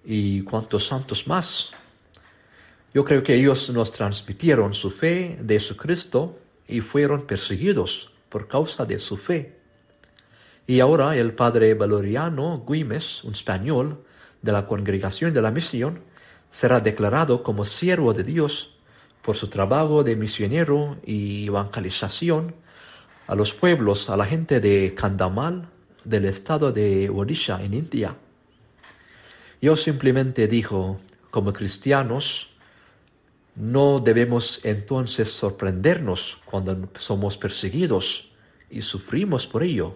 y 0.03 0.41
cuantos 0.43 0.87
santos 0.87 1.27
más. 1.27 1.71
Yo 2.93 3.05
creo 3.05 3.23
que 3.23 3.35
ellos 3.35 3.69
nos 3.69 3.91
transmitieron 3.91 4.73
su 4.73 4.89
fe 4.89 5.37
de 5.41 5.59
Jesucristo 5.59 6.39
y 6.67 6.81
fueron 6.81 7.27
perseguidos 7.27 8.11
por 8.29 8.47
causa 8.47 8.85
de 8.85 8.97
su 8.97 9.17
fe. 9.17 9.57
Y 10.65 10.79
ahora 10.79 11.15
el 11.15 11.33
padre 11.33 11.73
Valeriano 11.73 12.65
Guimes, 12.67 13.23
un 13.23 13.33
español 13.33 14.03
de 14.41 14.51
la 14.51 14.65
congregación 14.65 15.33
de 15.33 15.41
la 15.41 15.51
misión, 15.51 16.01
será 16.51 16.79
declarado 16.79 17.43
como 17.43 17.65
siervo 17.65 18.13
de 18.13 18.23
Dios 18.23 18.75
por 19.21 19.35
su 19.35 19.49
trabajo 19.49 20.03
de 20.03 20.15
misionero 20.15 20.97
y 21.05 21.47
evangelización 21.47 22.55
a 23.27 23.35
los 23.35 23.53
pueblos, 23.53 24.09
a 24.09 24.17
la 24.17 24.25
gente 24.25 24.59
de 24.59 24.95
Kandamal, 24.95 25.69
del 26.03 26.25
estado 26.25 26.71
de 26.71 27.09
Odisha 27.09 27.63
en 27.63 27.75
India. 27.75 28.15
Yo 29.61 29.75
simplemente 29.75 30.47
dijo, 30.47 30.99
como 31.29 31.53
cristianos, 31.53 32.53
no 33.59 33.99
debemos 33.99 34.61
entonces 34.63 35.29
sorprendernos 35.33 36.37
cuando 36.45 36.89
somos 36.97 37.35
perseguidos 37.35 38.31
y 38.69 38.81
sufrimos 38.81 39.47
por 39.47 39.63
ello. 39.63 39.95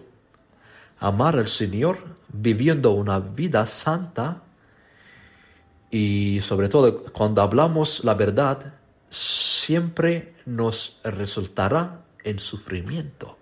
Amar 0.98 1.36
al 1.36 1.48
Señor 1.48 1.98
viviendo 2.28 2.90
una 2.90 3.18
vida 3.20 3.66
santa 3.66 4.42
y 5.90 6.40
sobre 6.42 6.68
todo 6.68 7.04
cuando 7.04 7.40
hablamos 7.40 8.04
la 8.04 8.12
verdad, 8.12 8.74
siempre 9.08 10.34
nos 10.44 11.00
resultará 11.02 12.04
en 12.22 12.38
sufrimiento. 12.38 13.38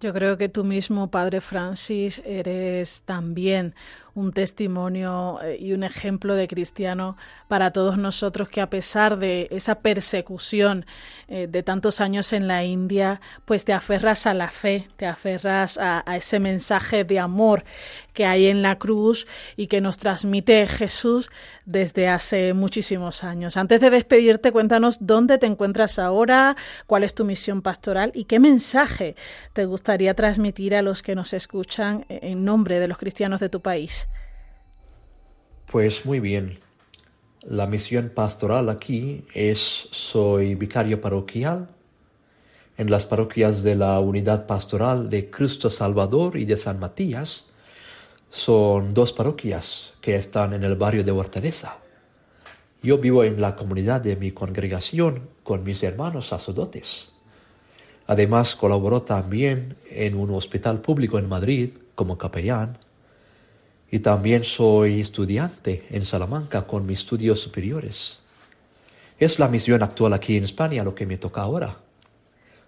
Yo 0.00 0.14
creo 0.14 0.38
que 0.38 0.48
tú 0.48 0.64
mismo, 0.64 1.10
Padre 1.10 1.42
Francis, 1.42 2.22
eres 2.24 3.02
también 3.02 3.74
un 4.14 4.32
testimonio 4.32 5.40
eh, 5.42 5.58
y 5.60 5.72
un 5.72 5.82
ejemplo 5.82 6.34
de 6.34 6.48
cristiano 6.48 7.16
para 7.48 7.72
todos 7.72 7.98
nosotros 7.98 8.48
que 8.48 8.60
a 8.60 8.70
pesar 8.70 9.18
de 9.18 9.48
esa 9.50 9.80
persecución 9.80 10.86
eh, 11.28 11.46
de 11.48 11.62
tantos 11.62 12.00
años 12.00 12.32
en 12.32 12.48
la 12.48 12.64
India, 12.64 13.20
pues 13.44 13.64
te 13.64 13.72
aferras 13.72 14.26
a 14.26 14.34
la 14.34 14.48
fe, 14.48 14.88
te 14.96 15.06
aferras 15.06 15.78
a, 15.78 16.02
a 16.06 16.16
ese 16.16 16.40
mensaje 16.40 17.04
de 17.04 17.18
amor 17.18 17.64
que 18.12 18.26
hay 18.26 18.46
en 18.46 18.62
la 18.62 18.78
cruz 18.78 19.26
y 19.56 19.66
que 19.68 19.80
nos 19.80 19.96
transmite 19.96 20.66
Jesús 20.66 21.30
desde 21.64 22.08
hace 22.08 22.52
muchísimos 22.54 23.24
años. 23.24 23.56
Antes 23.56 23.80
de 23.80 23.90
despedirte, 23.90 24.52
cuéntanos 24.52 24.98
dónde 25.00 25.38
te 25.38 25.46
encuentras 25.46 25.98
ahora, 25.98 26.56
cuál 26.86 27.04
es 27.04 27.14
tu 27.14 27.24
misión 27.24 27.62
pastoral 27.62 28.10
y 28.14 28.24
qué 28.24 28.40
mensaje 28.40 29.14
te 29.52 29.64
gustaría 29.64 30.14
transmitir 30.14 30.74
a 30.74 30.82
los 30.82 31.02
que 31.02 31.14
nos 31.14 31.32
escuchan 31.32 32.04
en 32.08 32.44
nombre 32.44 32.78
de 32.78 32.88
los 32.88 32.98
cristianos 32.98 33.40
de 33.40 33.48
tu 33.48 33.60
país. 33.60 33.99
Pues 35.70 36.04
muy 36.04 36.18
bien. 36.18 36.58
La 37.42 37.66
misión 37.66 38.10
pastoral 38.12 38.68
aquí 38.70 39.24
es 39.32 39.86
soy 39.92 40.56
vicario 40.56 41.00
parroquial 41.00 41.68
en 42.76 42.90
las 42.90 43.06
parroquias 43.06 43.62
de 43.62 43.76
la 43.76 44.00
Unidad 44.00 44.48
Pastoral 44.48 45.08
de 45.08 45.30
Cristo 45.30 45.70
Salvador 45.70 46.36
y 46.36 46.44
de 46.44 46.56
San 46.56 46.80
Matías 46.80 47.50
son 48.30 48.94
dos 48.94 49.12
parroquias 49.12 49.94
que 50.00 50.16
están 50.16 50.54
en 50.54 50.64
el 50.64 50.74
barrio 50.74 51.04
de 51.04 51.12
Hortaleza. 51.12 51.78
Yo 52.82 52.98
vivo 52.98 53.22
en 53.22 53.40
la 53.40 53.54
comunidad 53.54 54.00
de 54.00 54.16
mi 54.16 54.32
congregación 54.32 55.28
con 55.44 55.62
mis 55.62 55.84
hermanos 55.84 56.26
sacerdotes. 56.26 57.12
Además, 58.08 58.56
colaboró 58.56 59.02
también 59.02 59.76
en 59.88 60.16
un 60.16 60.30
hospital 60.30 60.80
público 60.80 61.20
en 61.20 61.28
Madrid 61.28 61.70
como 61.94 62.18
capellán. 62.18 62.78
Y 63.92 63.98
también 63.98 64.44
soy 64.44 65.00
estudiante 65.00 65.84
en 65.90 66.04
Salamanca 66.04 66.62
con 66.66 66.86
mis 66.86 67.00
estudios 67.00 67.40
superiores. 67.40 68.20
Es 69.18 69.40
la 69.40 69.48
misión 69.48 69.82
actual 69.82 70.12
aquí 70.12 70.36
en 70.36 70.44
España 70.44 70.84
lo 70.84 70.94
que 70.94 71.06
me 71.06 71.18
toca 71.18 71.42
ahora. 71.42 71.76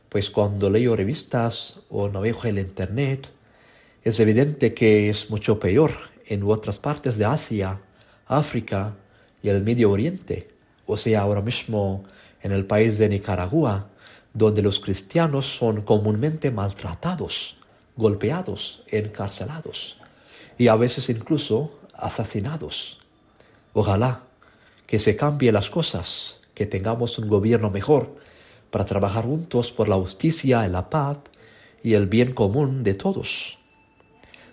Pues 0.09 0.31
cuando 0.31 0.69
leo 0.69 0.97
revistas 0.97 1.79
o 1.91 2.09
navego 2.09 2.45
el 2.45 2.59
Internet, 2.59 3.29
es 4.03 4.19
evidente 4.19 4.75
que 4.75 5.11
es 5.11 5.31
mucho 5.31 5.61
peor 5.61 5.93
en 6.27 6.43
otras 6.43 6.81
partes 6.81 7.17
de 7.17 7.25
Asia, 7.25 7.79
África 8.27 8.95
y 9.43 9.49
el 9.49 9.63
Medio 9.63 9.93
Oriente, 9.93 10.51
o 10.87 10.97
sea, 10.97 11.21
ahora 11.21 11.41
mismo 11.41 12.05
en 12.43 12.51
el 12.51 12.67
país 12.67 12.99
de 12.99 13.09
Nicaragua, 13.09 13.89
donde 14.35 14.61
los 14.61 14.81
cristianos 14.81 15.47
son 15.47 15.83
comúnmente 15.83 16.51
maltratados, 16.51 17.59
golpeados, 17.97 18.83
encarcelados 18.89 20.02
y 20.63 20.69
a 20.69 20.77
veces 20.77 21.11
incluso 21.11 21.73
asesinados. 21.93 23.01
Ojalá 23.73 24.21
que 24.87 25.01
se 25.01 25.17
cambien 25.17 25.55
las 25.55 25.69
cosas, 25.69 26.37
que 26.55 26.67
tengamos 26.67 27.19
un 27.19 27.29
gobierno 27.29 27.69
mejor 27.69 28.15
para 28.71 28.85
trabajar 28.85 29.25
juntos 29.25 29.73
por 29.73 29.89
la 29.89 29.97
justicia, 29.97 30.69
la 30.69 30.89
paz 30.89 31.19
y 31.83 31.95
el 31.95 32.07
bien 32.07 32.33
común 32.33 32.85
de 32.85 32.95
todos. 32.95 33.59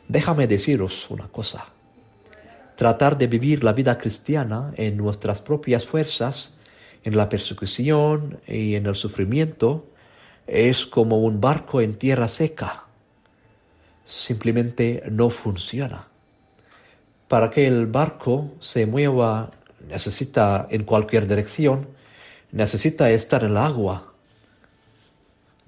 Déjame 0.07 0.47
deciros 0.47 1.11
una 1.11 1.27
cosa. 1.27 1.67
Tratar 2.75 3.15
de 3.15 3.27
vivir 3.27 3.63
la 3.63 3.73
vida 3.73 3.99
cristiana 3.99 4.73
en 4.77 4.97
nuestras 4.97 5.41
propias 5.41 5.85
fuerzas, 5.85 6.55
en 7.03 7.17
la 7.17 7.29
persecución 7.29 8.39
y 8.47 8.73
en 8.73 8.87
el 8.87 8.95
sufrimiento, 8.95 9.85
es 10.47 10.87
como 10.87 11.19
un 11.19 11.39
barco 11.39 11.81
en 11.81 11.99
tierra 11.99 12.27
seca. 12.27 12.88
Simplemente 14.09 15.03
no 15.11 15.29
funciona. 15.29 16.07
Para 17.27 17.51
que 17.51 17.67
el 17.67 17.85
barco 17.85 18.51
se 18.59 18.85
mueva 18.85 19.51
necesita 19.87 20.67
en 20.69 20.83
cualquier 20.83 21.27
dirección, 21.27 21.87
necesita 22.51 23.09
estar 23.11 23.43
en 23.43 23.51
el 23.51 23.57
agua 23.57 24.09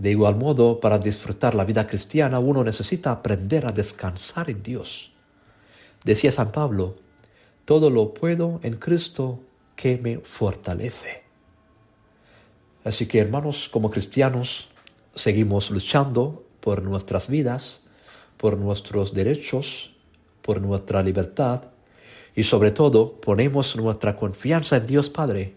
de 0.02 0.10
igual 0.10 0.36
modo, 0.36 0.80
para 0.80 0.98
disfrutar 0.98 1.54
la 1.54 1.64
vida 1.64 1.86
cristiana 1.86 2.40
uno 2.40 2.64
necesita 2.64 3.12
aprender 3.12 3.68
a 3.68 3.72
descansar 3.72 4.50
en 4.50 4.64
Dios. 4.64 5.12
Decía 6.04 6.32
San 6.32 6.52
Pablo, 6.52 6.96
todo 7.66 7.92
lo 7.92 8.12
puedo 8.12 8.60
en 8.64 8.78
Cristo 8.78 9.42
que 9.76 10.00
me 10.00 10.18
fortalece. 10.18 11.22
Así 12.84 13.06
que 13.06 13.20
hermanos, 13.20 13.70
como 13.70 13.92
cristianos, 13.92 14.70
seguimos 15.14 15.70
luchando 15.70 16.46
por 16.62 16.82
nuestras 16.82 17.30
vidas, 17.30 17.82
por 18.42 18.58
nuestros 18.58 19.14
derechos, 19.14 19.92
por 20.42 20.60
nuestra 20.60 21.04
libertad 21.04 21.62
y 22.36 22.44
sobre 22.44 22.72
todo 22.72 23.22
ponemos 23.22 23.76
nuestra 23.76 24.18
confianza 24.18 24.78
en 24.78 24.88
Dios 24.88 25.12
Padre 25.12 25.54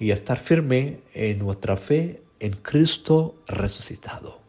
y 0.00 0.10
estar 0.10 0.36
firme 0.36 0.98
en 1.14 1.38
nuestra 1.38 1.76
fe 1.76 2.20
en 2.40 2.56
Cristo 2.56 3.36
resucitado. 3.46 4.40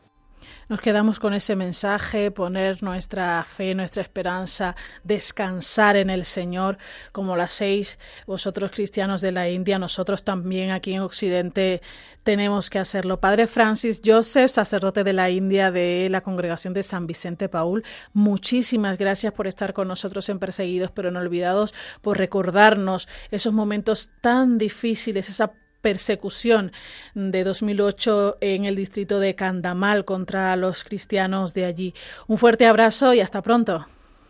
Nos 0.69 0.81
quedamos 0.81 1.19
con 1.19 1.33
ese 1.33 1.55
mensaje, 1.55 2.29
poner 2.29 2.83
nuestra 2.83 3.43
fe, 3.43 3.73
nuestra 3.73 4.03
esperanza, 4.03 4.75
descansar 5.03 5.97
en 5.97 6.11
el 6.11 6.25
Señor, 6.25 6.77
como 7.11 7.35
las 7.35 7.53
seis 7.53 7.97
vosotros 8.27 8.69
cristianos 8.69 9.21
de 9.21 9.31
la 9.31 9.49
India, 9.49 9.79
nosotros 9.79 10.23
también 10.23 10.69
aquí 10.69 10.93
en 10.93 11.01
Occidente 11.01 11.81
tenemos 12.21 12.69
que 12.69 12.77
hacerlo. 12.77 13.19
Padre 13.19 13.47
Francis 13.47 13.99
Joseph, 14.05 14.51
sacerdote 14.51 15.03
de 15.03 15.13
la 15.13 15.31
India 15.31 15.71
de 15.71 16.07
la 16.11 16.21
congregación 16.21 16.75
de 16.75 16.83
San 16.83 17.07
Vicente 17.07 17.49
Paul, 17.49 17.83
muchísimas 18.13 18.99
gracias 18.99 19.33
por 19.33 19.47
estar 19.47 19.73
con 19.73 19.87
nosotros 19.87 20.29
en 20.29 20.37
Perseguidos 20.37 20.91
pero 20.91 21.09
no 21.09 21.17
olvidados, 21.17 21.73
por 22.01 22.19
recordarnos 22.19 23.09
esos 23.31 23.53
momentos 23.53 24.11
tan 24.21 24.59
difíciles, 24.59 25.29
esa 25.29 25.51
persecución 25.81 26.71
de 27.13 27.43
2008 27.43 28.37
en 28.41 28.65
el 28.65 28.75
distrito 28.75 29.19
de 29.19 29.35
Candamal 29.35 30.05
contra 30.05 30.55
los 30.55 30.83
cristianos 30.83 31.53
de 31.53 31.65
allí. 31.65 31.93
Un 32.27 32.37
fuerte 32.37 32.65
abrazo 32.67 33.13
y 33.13 33.21
hasta 33.21 33.41
pronto. 33.41 33.85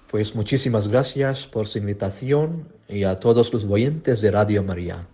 Pues 0.10 0.34
muchísimas 0.34 0.88
gracias 0.88 1.46
por 1.46 1.68
su 1.68 1.78
invitación 1.78 2.68
y 2.88 3.04
a 3.04 3.18
todos 3.18 3.54
los 3.54 3.64
oyentes 3.66 4.22
de 4.22 4.32
Radio 4.32 4.64
María. 4.64 5.06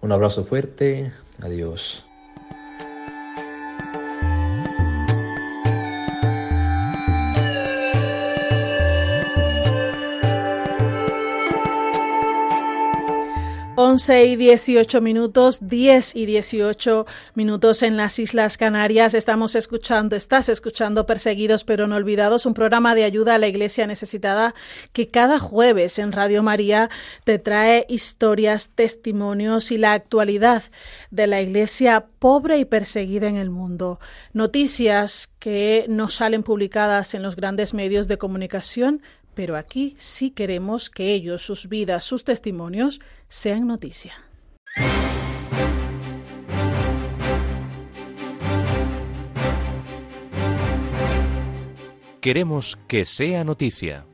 Un 0.00 0.12
abrazo 0.12 0.44
fuerte. 0.44 1.12
Adiós. 1.40 2.04
11 13.94 14.24
y 14.26 14.34
18 14.34 15.00
minutos, 15.00 15.58
10 15.60 16.16
y 16.16 16.26
18 16.26 17.06
minutos 17.36 17.84
en 17.84 17.96
las 17.96 18.18
Islas 18.18 18.58
Canarias. 18.58 19.14
Estamos 19.14 19.54
escuchando, 19.54 20.16
estás 20.16 20.48
escuchando 20.48 21.06
Perseguidos 21.06 21.62
pero 21.62 21.86
no 21.86 21.94
olvidados, 21.94 22.44
un 22.44 22.54
programa 22.54 22.96
de 22.96 23.04
ayuda 23.04 23.36
a 23.36 23.38
la 23.38 23.46
Iglesia 23.46 23.86
necesitada 23.86 24.52
que 24.92 25.10
cada 25.10 25.38
jueves 25.38 26.00
en 26.00 26.10
Radio 26.10 26.42
María 26.42 26.90
te 27.22 27.38
trae 27.38 27.86
historias, 27.88 28.70
testimonios 28.74 29.70
y 29.70 29.78
la 29.78 29.92
actualidad 29.92 30.64
de 31.12 31.28
la 31.28 31.40
Iglesia 31.40 32.06
pobre 32.18 32.58
y 32.58 32.64
perseguida 32.64 33.28
en 33.28 33.36
el 33.36 33.50
mundo. 33.50 34.00
Noticias 34.32 35.30
que 35.38 35.84
no 35.88 36.08
salen 36.08 36.42
publicadas 36.42 37.14
en 37.14 37.22
los 37.22 37.36
grandes 37.36 37.74
medios 37.74 38.08
de 38.08 38.18
comunicación, 38.18 39.02
pero 39.34 39.56
aquí 39.56 39.94
sí 39.98 40.30
queremos 40.30 40.90
que 40.90 41.12
ellos, 41.12 41.42
sus 41.42 41.68
vidas, 41.68 42.04
sus 42.04 42.24
testimonios 42.24 43.00
sean 43.28 43.66
noticia. 43.66 44.14
Queremos 52.20 52.78
que 52.88 53.04
sea 53.04 53.44
noticia. 53.44 54.06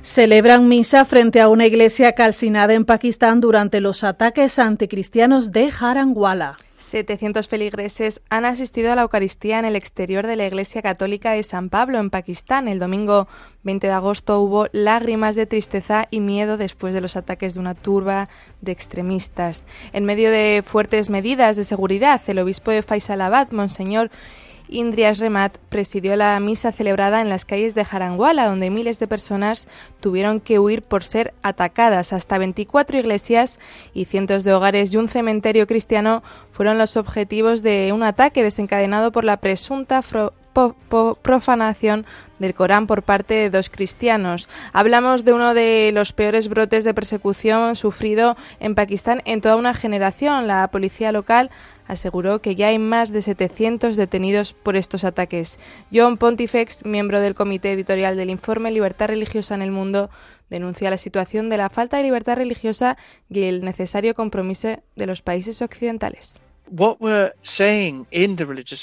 Celebran 0.00 0.68
misa 0.68 1.04
frente 1.04 1.40
a 1.40 1.48
una 1.48 1.64
iglesia 1.64 2.12
calcinada 2.12 2.74
en 2.74 2.84
Pakistán 2.84 3.40
durante 3.40 3.80
los 3.80 4.02
ataques 4.02 4.58
anticristianos 4.58 5.52
de 5.52 5.70
Harangwala. 5.70 6.56
700 6.92 7.48
feligreses 7.48 8.20
han 8.28 8.44
asistido 8.44 8.92
a 8.92 8.94
la 8.94 9.00
Eucaristía 9.00 9.58
en 9.58 9.64
el 9.64 9.76
exterior 9.76 10.26
de 10.26 10.36
la 10.36 10.46
Iglesia 10.46 10.82
Católica 10.82 11.32
de 11.32 11.42
San 11.42 11.70
Pablo, 11.70 11.98
en 11.98 12.10
Pakistán. 12.10 12.68
El 12.68 12.78
domingo 12.78 13.28
20 13.62 13.86
de 13.86 13.92
agosto 13.94 14.40
hubo 14.40 14.66
lágrimas 14.72 15.34
de 15.34 15.46
tristeza 15.46 16.06
y 16.10 16.20
miedo 16.20 16.58
después 16.58 16.92
de 16.92 17.00
los 17.00 17.16
ataques 17.16 17.54
de 17.54 17.60
una 17.60 17.74
turba 17.74 18.28
de 18.60 18.72
extremistas. 18.72 19.64
En 19.94 20.04
medio 20.04 20.30
de 20.30 20.62
fuertes 20.66 21.08
medidas 21.08 21.56
de 21.56 21.64
seguridad, 21.64 22.20
el 22.26 22.40
obispo 22.40 22.70
de 22.70 22.82
Faisalabad, 22.82 23.52
Monseñor 23.52 24.10
Indrias 24.72 25.18
Remat 25.18 25.58
presidió 25.68 26.16
la 26.16 26.38
misa 26.40 26.72
celebrada 26.72 27.20
en 27.20 27.28
las 27.28 27.44
calles 27.44 27.74
de 27.74 27.84
Jaranguala, 27.84 28.46
donde 28.46 28.70
miles 28.70 28.98
de 28.98 29.06
personas 29.06 29.68
tuvieron 30.00 30.40
que 30.40 30.58
huir 30.58 30.82
por 30.82 31.04
ser 31.04 31.34
atacadas. 31.42 32.12
Hasta 32.12 32.38
24 32.38 32.98
iglesias 32.98 33.60
y 33.94 34.06
cientos 34.06 34.44
de 34.44 34.54
hogares 34.54 34.92
y 34.92 34.96
un 34.96 35.08
cementerio 35.08 35.66
cristiano 35.66 36.22
fueron 36.50 36.78
los 36.78 36.96
objetivos 36.96 37.62
de 37.62 37.92
un 37.92 38.02
ataque 38.02 38.42
desencadenado 38.42 39.12
por 39.12 39.24
la 39.24 39.38
presunta 39.38 40.02
profanación 40.52 42.06
del 42.38 42.54
Corán 42.54 42.86
por 42.86 43.02
parte 43.02 43.34
de 43.34 43.50
dos 43.50 43.70
cristianos. 43.70 44.48
Hablamos 44.72 45.24
de 45.24 45.32
uno 45.32 45.54
de 45.54 45.90
los 45.94 46.12
peores 46.12 46.48
brotes 46.48 46.84
de 46.84 46.94
persecución 46.94 47.76
sufrido 47.76 48.36
en 48.60 48.74
Pakistán 48.74 49.22
en 49.24 49.40
toda 49.40 49.56
una 49.56 49.74
generación. 49.74 50.46
La 50.46 50.68
policía 50.68 51.12
local 51.12 51.50
aseguró 51.86 52.40
que 52.40 52.54
ya 52.54 52.68
hay 52.68 52.78
más 52.78 53.12
de 53.12 53.22
700 53.22 53.96
detenidos 53.96 54.52
por 54.52 54.76
estos 54.76 55.04
ataques. 55.04 55.58
John 55.92 56.16
Pontifex, 56.16 56.84
miembro 56.84 57.20
del 57.20 57.34
comité 57.34 57.72
editorial 57.72 58.16
del 58.16 58.30
informe 58.30 58.70
Libertad 58.70 59.08
Religiosa 59.08 59.54
en 59.54 59.62
el 59.62 59.70
Mundo, 59.70 60.10
denuncia 60.50 60.90
la 60.90 60.98
situación 60.98 61.48
de 61.48 61.56
la 61.56 61.70
falta 61.70 61.96
de 61.96 62.02
libertad 62.02 62.36
religiosa 62.36 62.96
y 63.28 63.44
el 63.44 63.64
necesario 63.64 64.14
compromiso 64.14 64.80
de 64.96 65.06
los 65.06 65.22
países 65.22 65.62
occidentales. 65.62 66.40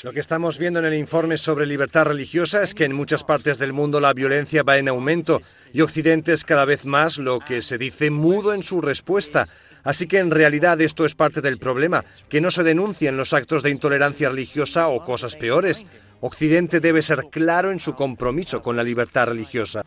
Lo 0.04 0.14
que 0.14 0.20
estamos 0.20 0.58
viendo 0.60 0.80
en 0.80 0.86
el 0.86 0.94
informe 0.94 1.38
sobre 1.38 1.66
libertad 1.66 2.06
religiosa 2.06 2.62
es 2.62 2.76
que 2.76 2.86
en 2.86 2.94
muchas 2.94 3.24
partes 3.24 3.58
del 3.58 3.74
mundo 3.74 4.00
la 4.00 4.14
violencia 4.14 4.64
va 4.64 4.78
en 4.78 4.90
aumento 4.90 5.42
y 5.74 5.82
Occidente 5.82 6.34
es 6.34 6.44
cada 6.44 6.66
vez 6.66 6.86
más 6.86 7.18
lo 7.18 7.40
que 7.40 7.62
se 7.62 7.78
dice 7.78 8.12
mudo 8.12 8.54
en 8.54 8.62
su 8.62 8.82
respuesta. 8.82 9.48
Así 9.84 10.08
que 10.08 10.20
en 10.20 10.30
realidad 10.30 10.80
esto 10.82 11.06
es 11.06 11.16
parte 11.16 11.42
del 11.42 11.58
problema, 11.58 12.06
que 12.28 12.42
no 12.42 12.52
se 12.52 12.64
denuncien 12.64 13.18
los 13.18 13.34
actos 13.34 13.64
de 13.64 13.72
intolerancia 13.72 14.30
religiosa 14.30 14.88
o 14.88 15.04
cosas 15.04 15.36
peores. 15.36 15.86
Occidente 16.22 16.82
debe 16.82 17.02
ser 17.02 17.26
claro 17.32 17.72
en 17.72 17.80
su 17.80 17.96
compromiso 17.96 18.62
con 18.62 18.76
la 18.76 18.84
libertad 18.84 19.30
religiosa. 19.30 19.84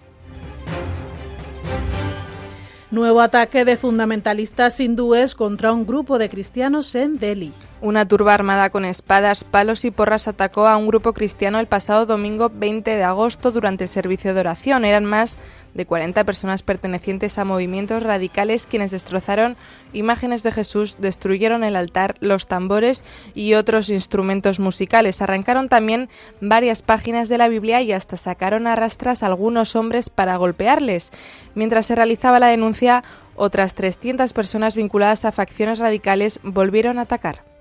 Nuevo 2.92 3.22
ataque 3.22 3.64
de 3.64 3.78
fundamentalistas 3.78 4.78
hindúes 4.78 5.34
contra 5.34 5.72
un 5.72 5.86
grupo 5.86 6.18
de 6.18 6.28
cristianos 6.28 6.94
en 6.94 7.18
Delhi. 7.18 7.54
Una 7.80 8.06
turba 8.06 8.34
armada 8.34 8.68
con 8.68 8.84
espadas, 8.84 9.44
palos 9.44 9.86
y 9.86 9.90
porras 9.90 10.28
atacó 10.28 10.66
a 10.66 10.76
un 10.76 10.88
grupo 10.88 11.14
cristiano 11.14 11.58
el 11.58 11.66
pasado 11.66 12.04
domingo 12.04 12.52
20 12.54 12.94
de 12.94 13.02
agosto 13.02 13.50
durante 13.50 13.84
el 13.84 13.90
servicio 13.90 14.34
de 14.34 14.40
oración. 14.40 14.84
Eran 14.84 15.06
más 15.06 15.38
de 15.74 15.86
40 15.86 16.24
personas 16.24 16.62
pertenecientes 16.62 17.38
a 17.38 17.44
movimientos 17.44 18.02
radicales 18.02 18.66
quienes 18.66 18.90
destrozaron 18.90 19.56
imágenes 19.92 20.42
de 20.42 20.52
Jesús, 20.52 20.96
destruyeron 20.98 21.64
el 21.64 21.76
altar, 21.76 22.14
los 22.20 22.46
tambores 22.46 23.04
y 23.34 23.54
otros 23.54 23.90
instrumentos 23.90 24.58
musicales. 24.58 25.22
Arrancaron 25.22 25.68
también 25.68 26.08
varias 26.40 26.82
páginas 26.82 27.28
de 27.28 27.38
la 27.38 27.48
Biblia 27.48 27.82
y 27.82 27.92
hasta 27.92 28.16
sacaron 28.16 28.66
a 28.66 28.76
rastras 28.76 29.22
a 29.22 29.26
algunos 29.26 29.76
hombres 29.76 30.10
para 30.10 30.36
golpearles. 30.36 31.10
Mientras 31.54 31.86
se 31.86 31.94
realizaba 31.94 32.40
la 32.40 32.48
denuncia, 32.48 33.04
otras 33.34 33.74
300 33.74 34.32
personas 34.32 34.76
vinculadas 34.76 35.24
a 35.24 35.32
facciones 35.32 35.78
radicales 35.78 36.40
volvieron 36.42 36.98
a 36.98 37.02
atacar. 37.02 37.51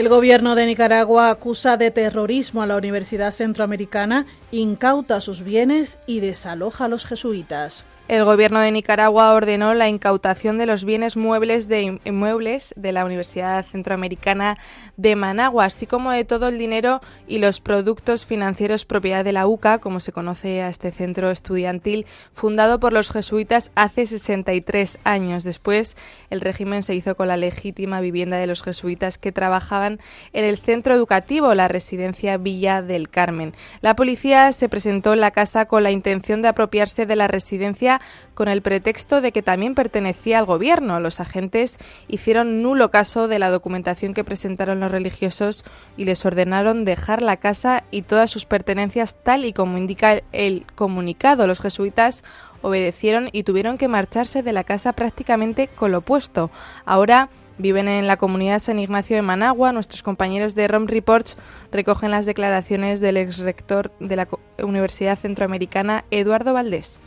El 0.00 0.08
gobierno 0.08 0.54
de 0.54 0.64
Nicaragua 0.64 1.28
acusa 1.28 1.76
de 1.76 1.90
terrorismo 1.90 2.62
a 2.62 2.66
la 2.66 2.78
Universidad 2.78 3.32
Centroamericana, 3.32 4.24
incauta 4.50 5.20
sus 5.20 5.42
bienes 5.42 5.98
y 6.06 6.20
desaloja 6.20 6.86
a 6.86 6.88
los 6.88 7.04
jesuitas. 7.04 7.84
El 8.10 8.24
gobierno 8.24 8.58
de 8.58 8.72
Nicaragua 8.72 9.34
ordenó 9.34 9.72
la 9.72 9.88
incautación 9.88 10.58
de 10.58 10.66
los 10.66 10.84
bienes 10.84 11.16
muebles 11.16 11.68
de 11.68 12.00
inmuebles 12.04 12.74
de 12.76 12.90
la 12.90 13.04
Universidad 13.04 13.64
Centroamericana 13.64 14.58
de 14.96 15.14
Managua, 15.14 15.66
así 15.66 15.86
como 15.86 16.10
de 16.10 16.24
todo 16.24 16.48
el 16.48 16.58
dinero 16.58 17.00
y 17.28 17.38
los 17.38 17.60
productos 17.60 18.26
financieros 18.26 18.84
propiedad 18.84 19.24
de 19.24 19.30
la 19.30 19.46
UCA, 19.46 19.78
como 19.78 20.00
se 20.00 20.10
conoce 20.10 20.60
a 20.60 20.68
este 20.68 20.90
centro 20.90 21.30
estudiantil, 21.30 22.04
fundado 22.34 22.80
por 22.80 22.92
los 22.92 23.12
jesuitas 23.12 23.70
hace 23.76 24.06
63 24.06 24.98
años. 25.04 25.44
Después, 25.44 25.96
el 26.30 26.40
régimen 26.40 26.82
se 26.82 26.96
hizo 26.96 27.14
con 27.14 27.28
la 27.28 27.36
legítima 27.36 28.00
vivienda 28.00 28.38
de 28.38 28.48
los 28.48 28.64
jesuitas 28.64 29.18
que 29.18 29.30
trabajaban 29.30 30.00
en 30.32 30.44
el 30.44 30.58
centro 30.58 30.96
educativo, 30.96 31.54
la 31.54 31.68
residencia 31.68 32.38
Villa 32.38 32.82
del 32.82 33.08
Carmen. 33.08 33.54
La 33.82 33.94
policía 33.94 34.50
se 34.50 34.68
presentó 34.68 35.12
en 35.12 35.20
la 35.20 35.30
casa 35.30 35.66
con 35.66 35.84
la 35.84 35.92
intención 35.92 36.42
de 36.42 36.48
apropiarse 36.48 37.06
de 37.06 37.14
la 37.14 37.28
residencia 37.28 37.99
con 38.34 38.48
el 38.48 38.62
pretexto 38.62 39.20
de 39.20 39.32
que 39.32 39.42
también 39.42 39.74
pertenecía 39.74 40.38
al 40.38 40.46
gobierno. 40.46 41.00
Los 41.00 41.20
agentes 41.20 41.78
hicieron 42.08 42.62
nulo 42.62 42.90
caso 42.90 43.28
de 43.28 43.38
la 43.38 43.50
documentación 43.50 44.14
que 44.14 44.24
presentaron 44.24 44.80
los 44.80 44.90
religiosos 44.90 45.64
y 45.96 46.04
les 46.04 46.24
ordenaron 46.24 46.84
dejar 46.84 47.22
la 47.22 47.36
casa 47.36 47.84
y 47.90 48.02
todas 48.02 48.30
sus 48.30 48.46
pertenencias 48.46 49.16
tal 49.22 49.44
y 49.44 49.52
como 49.52 49.78
indica 49.78 50.22
el 50.32 50.64
comunicado. 50.74 51.46
Los 51.46 51.60
jesuitas 51.60 52.24
obedecieron 52.62 53.28
y 53.32 53.42
tuvieron 53.42 53.78
que 53.78 53.88
marcharse 53.88 54.42
de 54.42 54.52
la 54.52 54.64
casa 54.64 54.92
prácticamente 54.92 55.68
con 55.68 55.92
lo 55.92 55.98
opuesto. 55.98 56.50
Ahora 56.84 57.30
viven 57.60 57.88
en 57.88 58.06
la 58.06 58.16
comunidad 58.16 58.58
San 58.58 58.78
Ignacio 58.78 59.16
de 59.16 59.22
Managua. 59.22 59.72
Nuestros 59.72 60.02
compañeros 60.02 60.54
de 60.54 60.68
ROM 60.68 60.86
Reports 60.86 61.36
recogen 61.70 62.10
las 62.10 62.26
declaraciones 62.26 63.00
del 63.00 63.16
ex 63.16 63.38
rector 63.38 63.92
de 64.00 64.16
la 64.16 64.28
Universidad 64.62 65.18
Centroamericana, 65.18 66.04
Eduardo 66.10 66.52
Valdés. 66.52 67.00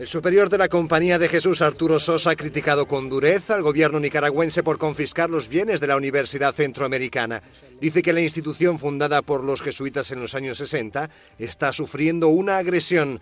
El 0.00 0.08
superior 0.08 0.48
de 0.48 0.56
la 0.56 0.70
Compañía 0.70 1.18
de 1.18 1.28
Jesús, 1.28 1.60
Arturo 1.60 2.00
Sosa, 2.00 2.30
ha 2.30 2.34
criticado 2.34 2.86
con 2.86 3.10
dureza 3.10 3.54
al 3.54 3.60
gobierno 3.60 4.00
nicaragüense 4.00 4.62
por 4.62 4.78
confiscar 4.78 5.28
los 5.28 5.50
bienes 5.50 5.78
de 5.78 5.88
la 5.88 5.96
Universidad 5.96 6.54
Centroamericana. 6.54 7.42
Dice 7.82 8.00
que 8.00 8.14
la 8.14 8.22
institución 8.22 8.78
fundada 8.78 9.20
por 9.20 9.44
los 9.44 9.60
jesuitas 9.60 10.10
en 10.10 10.20
los 10.20 10.34
años 10.34 10.56
60 10.56 11.10
está 11.38 11.74
sufriendo 11.74 12.28
una 12.28 12.56
agresión. 12.56 13.20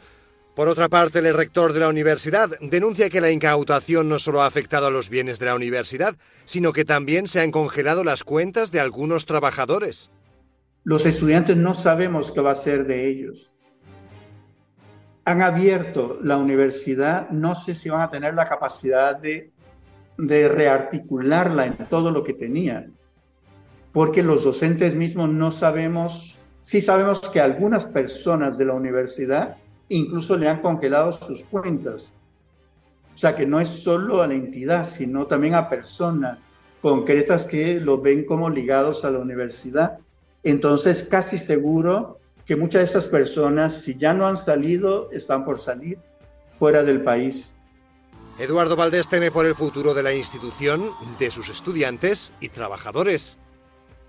Por 0.55 0.69
otra 0.69 0.89
parte, 0.89 1.19
el 1.19 1.35
rector 1.35 1.73
de 1.73 1.81
la 1.81 1.89
universidad 1.89 2.51
denuncia 2.61 3.11
que 3.11 3.21
la 3.21 3.33
incautación 3.33 4.09
no 4.09 4.21
solo 4.21 4.43
ha 4.43 4.47
afectado 4.47 4.87
a 4.87 4.93
los 4.93 5.11
bienes 5.11 5.41
de 5.41 5.47
la 5.47 5.57
universidad, 5.57 6.15
sino 6.45 6.73
que 6.73 6.85
también 6.85 7.27
se 7.27 7.41
han 7.41 7.51
congelado 7.51 8.05
las 8.05 8.23
cuentas 8.23 8.71
de 8.71 8.79
algunos 8.79 9.27
trabajadores. 9.27 10.13
Los 10.85 11.05
estudiantes 11.07 11.57
no 11.57 11.75
sabemos 11.75 12.31
qué 12.31 12.41
va 12.41 12.53
a 12.53 12.55
ser 12.55 12.87
de 12.87 13.11
ellos 13.11 13.51
han 15.29 15.43
abierto 15.43 16.19
la 16.23 16.39
universidad, 16.39 17.29
no 17.29 17.55
sé 17.55 17.75
si 17.75 17.91
van 17.91 18.01
a 18.01 18.11
tener 18.11 18.33
la 18.33 18.49
capacidad 18.49 19.15
de, 19.15 19.51
de 20.17 20.49
rearticularla 20.49 21.67
en 21.67 21.77
todo 21.91 22.11
lo 22.11 22.25
que 22.25 22.33
tenían, 22.33 22.95
porque 23.93 24.23
los 24.23 24.43
docentes 24.43 24.95
mismos 24.95 25.29
no 25.29 25.51
sabemos, 25.51 26.39
sí 26.63 26.81
sabemos 26.81 27.21
que 27.29 27.43
algunas 27.43 27.85
personas 27.85 28.57
de 28.57 28.65
la 28.65 28.73
universidad 28.73 29.59
incluso 29.91 30.35
le 30.35 30.49
han 30.49 30.63
congelado 30.63 31.13
sus 31.13 31.45
cuentas. 31.45 32.07
O 33.15 33.19
sea 33.19 33.37
que 33.37 33.45
no 33.45 33.61
es 33.61 33.69
solo 33.69 34.23
a 34.23 34.29
la 34.29 34.35
entidad, 34.35 34.89
sino 34.89 35.27
también 35.27 35.55
a 35.55 35.69
personas 35.69 36.39
concretas 36.81 37.45
que 37.45 37.81
lo 37.81 38.01
ven 38.01 38.25
como 38.25 38.49
ligados 38.49 39.05
a 39.05 39.11
la 39.11 39.19
universidad. 39.19 39.99
Entonces, 40.43 41.05
casi 41.05 41.39
seguro 41.39 42.18
que 42.49 42.57
muchas 42.57 42.81
de 42.81 42.85
esas 42.87 43.05
personas, 43.05 43.83
si 43.83 43.99
ya 43.99 44.15
no 44.15 44.27
han 44.27 44.39
salido, 44.39 45.11
están 45.13 45.45
por 45.45 45.61
salir 45.61 45.99
fuera 46.59 46.83
del 46.83 47.03
país. 47.03 47.53
Eduardo 48.39 48.75
Valdés 48.75 49.07
teme 49.07 49.31
por 49.31 49.45
el 49.45 49.55
futuro 49.55 49.93
de 49.93 50.03
la 50.03 50.15
institución, 50.15 50.93
de 51.19 51.31
sus 51.31 51.51
estudiantes 51.51 52.33
y 52.41 52.49
trabajadores. 52.49 53.39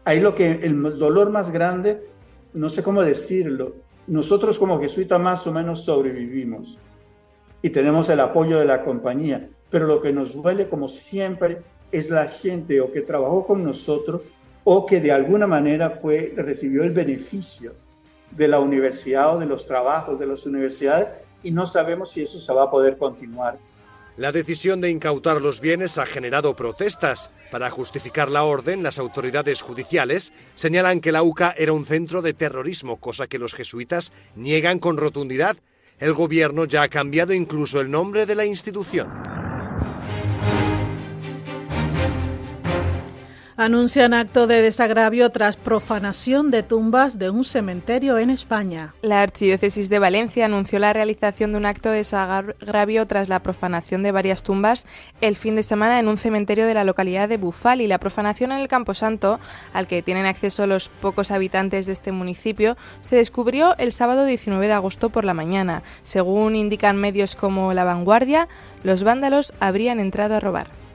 Ahí 0.05 0.21
lo 0.21 0.35
que 0.35 0.51
el 0.51 0.97
dolor 0.97 1.31
más 1.31 1.51
grande, 1.51 2.01
no 2.53 2.69
sé 2.69 2.81
cómo 2.81 3.01
decirlo, 3.01 3.75
nosotros 4.07 4.57
como 4.57 4.79
jesuitas 4.79 5.19
más 5.19 5.45
o 5.45 5.51
menos 5.51 5.83
sobrevivimos 5.83 6.77
y 7.61 7.71
tenemos 7.71 8.07
el 8.07 8.21
apoyo 8.21 8.57
de 8.57 8.65
la 8.65 8.85
compañía, 8.85 9.49
pero 9.69 9.85
lo 9.85 10.01
que 10.01 10.13
nos 10.13 10.33
duele 10.33 10.69
como 10.69 10.87
siempre 10.87 11.57
es 11.91 12.09
la 12.09 12.27
gente 12.27 12.79
o 12.79 12.89
que 12.89 13.01
trabajó 13.01 13.45
con 13.45 13.65
nosotros 13.65 14.21
o 14.63 14.85
que 14.85 15.01
de 15.01 15.11
alguna 15.11 15.45
manera 15.45 15.89
fue 16.01 16.33
recibió 16.37 16.83
el 16.83 16.91
beneficio 16.91 17.88
de 18.31 18.47
la 18.47 18.59
universidad 18.59 19.35
o 19.35 19.39
de 19.39 19.45
los 19.45 19.65
trabajos 19.65 20.19
de 20.19 20.27
las 20.27 20.45
universidades 20.45 21.09
y 21.43 21.51
no 21.51 21.67
sabemos 21.67 22.11
si 22.11 22.21
eso 22.21 22.39
se 22.39 22.53
va 22.53 22.63
a 22.63 22.71
poder 22.71 22.97
continuar. 22.97 23.57
La 24.17 24.33
decisión 24.33 24.81
de 24.81 24.89
incautar 24.89 25.41
los 25.41 25.61
bienes 25.61 25.97
ha 25.97 26.05
generado 26.05 26.53
protestas. 26.53 27.31
Para 27.51 27.69
justificar 27.69 28.29
la 28.29 28.43
orden, 28.43 28.83
las 28.83 28.99
autoridades 28.99 29.61
judiciales 29.61 30.33
señalan 30.55 30.99
que 30.99 31.13
la 31.13 31.23
UCA 31.23 31.55
era 31.57 31.71
un 31.71 31.85
centro 31.85 32.21
de 32.21 32.33
terrorismo, 32.33 32.97
cosa 32.97 33.27
que 33.27 33.39
los 33.39 33.53
jesuitas 33.53 34.11
niegan 34.35 34.79
con 34.79 34.97
rotundidad. 34.97 35.55
El 35.99 36.13
gobierno 36.13 36.65
ya 36.65 36.81
ha 36.81 36.89
cambiado 36.89 37.33
incluso 37.33 37.79
el 37.79 37.89
nombre 37.89 38.25
de 38.25 38.35
la 38.35 38.45
institución. 38.45 39.38
Anuncian 43.61 44.13
acto 44.13 44.47
de 44.47 44.61
desagravio 44.61 45.31
tras 45.31 45.57
profanación 45.57 46.49
de 46.49 46.63
tumbas 46.63 47.19
de 47.19 47.29
un 47.29 47.43
cementerio 47.43 48.17
en 48.17 48.29
España. 48.29 48.93
La 49.01 49.21
Archidiócesis 49.21 49.89
de 49.89 49.99
Valencia 49.99 50.45
anunció 50.45 50.79
la 50.79 50.93
realización 50.93 51.51
de 51.51 51.57
un 51.57 51.65
acto 51.65 51.89
de 51.89 51.97
desagravio 51.97 53.05
tras 53.05 53.27
la 53.27 53.43
profanación 53.43 54.01
de 54.01 54.13
varias 54.13 54.43
tumbas 54.43 54.87
el 55.19 55.35
fin 55.35 55.57
de 55.57 55.63
semana 55.63 55.99
en 55.99 56.07
un 56.07 56.17
cementerio 56.17 56.67
de 56.67 56.73
la 56.73 56.85
localidad 56.85 57.27
de 57.27 57.35
Bufal 57.35 57.81
y 57.81 57.87
la 57.87 57.97
profanación 57.97 58.53
en 58.53 58.59
el 58.59 58.69
Camposanto, 58.69 59.41
al 59.73 59.87
que 59.87 60.01
tienen 60.03 60.25
acceso 60.25 60.65
los 60.65 60.87
pocos 60.87 61.29
habitantes 61.29 61.85
de 61.85 61.91
este 61.91 62.13
municipio, 62.13 62.77
se 63.01 63.17
descubrió 63.17 63.75
el 63.77 63.91
sábado 63.91 64.23
19 64.23 64.67
de 64.67 64.71
agosto 64.73 65.09
por 65.09 65.25
la 65.25 65.33
mañana. 65.33 65.83
Según 66.03 66.55
indican 66.55 66.95
medios 66.95 67.35
como 67.35 67.73
La 67.73 67.83
Vanguardia, 67.83 68.47
los 68.83 69.03
vándalos 69.03 69.51
habrían 69.59 69.99
entrado 69.99 70.35
a 70.35 70.39
robar. 70.39 70.88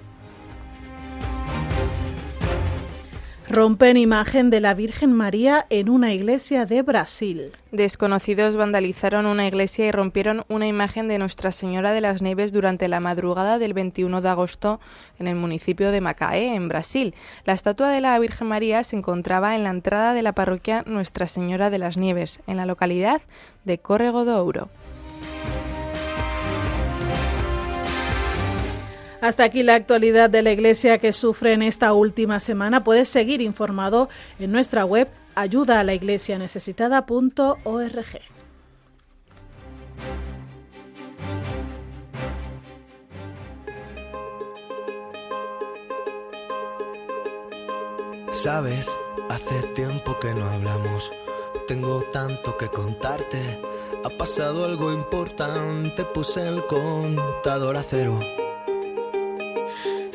Rompen 3.54 3.96
imagen 3.96 4.50
de 4.50 4.58
la 4.58 4.74
Virgen 4.74 5.12
María 5.12 5.64
en 5.70 5.88
una 5.88 6.12
iglesia 6.12 6.66
de 6.66 6.82
Brasil. 6.82 7.52
Desconocidos 7.70 8.56
vandalizaron 8.56 9.26
una 9.26 9.46
iglesia 9.46 9.86
y 9.86 9.92
rompieron 9.92 10.44
una 10.48 10.66
imagen 10.66 11.06
de 11.06 11.20
Nuestra 11.20 11.52
Señora 11.52 11.92
de 11.92 12.00
las 12.00 12.20
Nieves 12.20 12.52
durante 12.52 12.88
la 12.88 12.98
madrugada 12.98 13.60
del 13.60 13.72
21 13.72 14.22
de 14.22 14.28
agosto 14.28 14.80
en 15.20 15.28
el 15.28 15.36
municipio 15.36 15.92
de 15.92 16.00
Macaé, 16.00 16.56
en 16.56 16.66
Brasil. 16.66 17.14
La 17.44 17.52
estatua 17.52 17.90
de 17.90 18.00
la 18.00 18.18
Virgen 18.18 18.48
María 18.48 18.82
se 18.82 18.96
encontraba 18.96 19.54
en 19.54 19.62
la 19.62 19.70
entrada 19.70 20.14
de 20.14 20.22
la 20.22 20.32
parroquia 20.32 20.82
Nuestra 20.84 21.28
Señora 21.28 21.70
de 21.70 21.78
las 21.78 21.96
Nieves, 21.96 22.40
en 22.48 22.56
la 22.56 22.66
localidad 22.66 23.22
de 23.64 23.78
Córrego 23.78 24.24
do 24.24 24.36
Ouro. 24.36 24.68
Hasta 29.24 29.44
aquí 29.44 29.62
la 29.62 29.74
actualidad 29.74 30.28
de 30.28 30.42
la 30.42 30.52
Iglesia 30.52 30.98
que 30.98 31.14
sufre 31.14 31.54
en 31.54 31.62
esta 31.62 31.94
última 31.94 32.40
semana. 32.40 32.84
Puedes 32.84 33.08
seguir 33.08 33.40
informado 33.40 34.10
en 34.38 34.52
nuestra 34.52 34.84
web 34.84 35.08
ayuda 35.34 35.80
a 35.80 35.82
la 35.82 35.94
iglesia. 35.94 36.38
Sabes, 48.30 48.94
hace 49.30 49.62
tiempo 49.74 50.20
que 50.20 50.34
no 50.34 50.44
hablamos. 50.44 51.10
Tengo 51.66 52.02
tanto 52.12 52.58
que 52.58 52.68
contarte. 52.68 53.40
Ha 54.04 54.10
pasado 54.18 54.66
algo 54.66 54.92
importante, 54.92 56.04
puse 56.04 56.46
el 56.46 56.62
contador 56.66 57.78
a 57.78 57.82
cero 57.82 58.20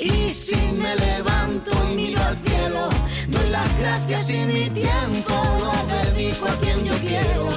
Y 0.00 0.30
si 0.30 0.56
me 0.72 0.96
levanto 0.96 1.70
y 1.90 1.94
miro 1.94 2.22
al 2.22 2.36
cielo, 2.38 2.88
doy 3.28 3.50
las 3.50 3.76
gracias 3.78 4.30
y 4.30 4.38
mi 4.46 4.70
tiempo 4.70 5.34
lo 5.60 5.72
dedico 5.94 6.46
a 6.46 6.56
quien 6.60 6.82
yo 6.84 6.94
quiero. 6.94 7.50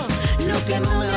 Lo 0.46 0.66
que 0.66 0.80
no 0.82 1.00
me 1.00 1.08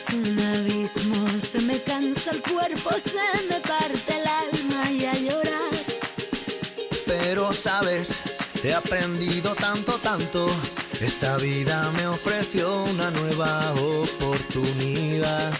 es 0.00 0.14
un 0.14 0.38
abismo. 0.40 1.28
Se 1.38 1.60
me 1.60 1.78
cansa 1.82 2.30
el 2.30 2.42
cuerpo, 2.42 2.90
se 2.98 3.26
me 3.48 3.60
parte 3.60 4.12
el 4.18 4.26
alma 4.26 4.90
y 4.90 5.04
a 5.04 5.14
llorar. 5.14 5.74
Pero 7.06 7.52
sabes, 7.52 8.08
he 8.64 8.72
aprendido 8.72 9.54
tanto, 9.54 9.98
tanto. 9.98 10.48
Esta 11.00 11.36
vida 11.36 11.90
me 11.96 12.06
ofreció 12.06 12.84
una 12.84 13.10
nueva 13.10 13.74
oportunidad. 13.74 15.52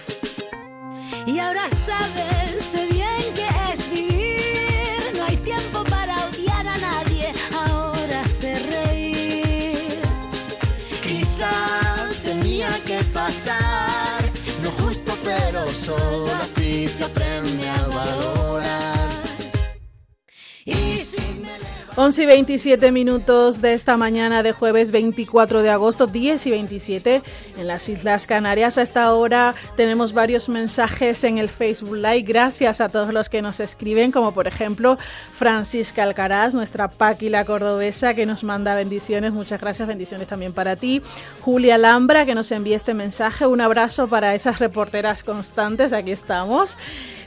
Y 1.26 1.38
ahora 1.38 1.68
sabes, 1.68 2.62
sé 2.72 2.86
bien 2.86 3.24
que 3.34 3.48
es 3.72 3.90
vivir. 3.92 5.12
No 5.16 5.24
hay 5.24 5.36
tiempo 5.38 5.84
para 5.84 6.14
odiar 6.26 6.66
a 6.66 6.78
nadie. 6.78 7.32
Ahora 7.52 8.24
sé 8.24 8.58
reír. 8.74 10.00
Quizá 11.02 12.10
tenía 12.24 12.70
que 12.84 13.02
pasar. 13.12 13.89
Solo 15.68 16.30
así 16.40 16.88
se 16.88 17.04
aprende 17.04 17.68
a 17.68 17.86
valorar. 17.88 18.89
11 21.96 22.22
y 22.22 22.26
27 22.26 22.92
minutos 22.92 23.60
de 23.60 23.74
esta 23.74 23.96
mañana 23.96 24.44
de 24.44 24.52
jueves 24.52 24.92
24 24.92 25.60
de 25.62 25.70
agosto, 25.70 26.06
10 26.06 26.46
y 26.46 26.50
27 26.52 27.22
en 27.58 27.66
las 27.66 27.88
Islas 27.88 28.28
Canarias. 28.28 28.78
A 28.78 28.82
esta 28.82 29.12
hora 29.12 29.54
tenemos 29.76 30.12
varios 30.12 30.48
mensajes 30.48 31.24
en 31.24 31.38
el 31.38 31.48
Facebook 31.48 31.96
Live. 31.96 32.22
Gracias 32.22 32.80
a 32.80 32.88
todos 32.88 33.12
los 33.12 33.28
que 33.28 33.42
nos 33.42 33.58
escriben, 33.58 34.12
como 34.12 34.32
por 34.32 34.46
ejemplo 34.46 34.98
Francisca 35.32 36.04
Alcaraz, 36.04 36.54
nuestra 36.54 36.88
Páquila 36.88 37.44
cordobesa, 37.44 38.14
que 38.14 38.24
nos 38.24 38.44
manda 38.44 38.76
bendiciones. 38.76 39.32
Muchas 39.32 39.60
gracias, 39.60 39.88
bendiciones 39.88 40.28
también 40.28 40.52
para 40.52 40.76
ti. 40.76 41.02
Julia 41.40 41.76
Lambra, 41.76 42.24
que 42.24 42.36
nos 42.36 42.52
envía 42.52 42.76
este 42.76 42.94
mensaje. 42.94 43.46
Un 43.46 43.60
abrazo 43.60 44.06
para 44.06 44.34
esas 44.36 44.60
reporteras 44.60 45.24
constantes. 45.24 45.92
Aquí 45.92 46.12
estamos 46.12 46.76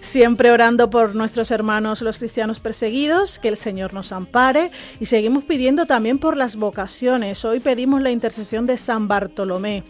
siempre 0.04 0.52
orando 0.52 0.90
por 0.90 1.16
nuestros 1.16 1.50
hermanos 1.50 2.02
los 2.02 2.18
cristianos 2.18 2.60
perseguidos, 2.60 3.40
que 3.40 3.48
el 3.48 3.58
Señor 3.58 3.94
nos 3.94 4.12
ampare 4.12 4.70
y 5.00 5.06
seguimos 5.06 5.46
pidiendo 5.46 5.86
también 5.86 6.20
por 6.20 6.36
las 6.36 6.58
vocaciones. 6.58 7.46
Hoy 7.46 7.62
pedimos 7.62 8.02
la 8.02 8.12
intercesión 8.12 8.66
de 8.66 8.76
San 8.76 9.08
Bartolomé, 9.08 9.84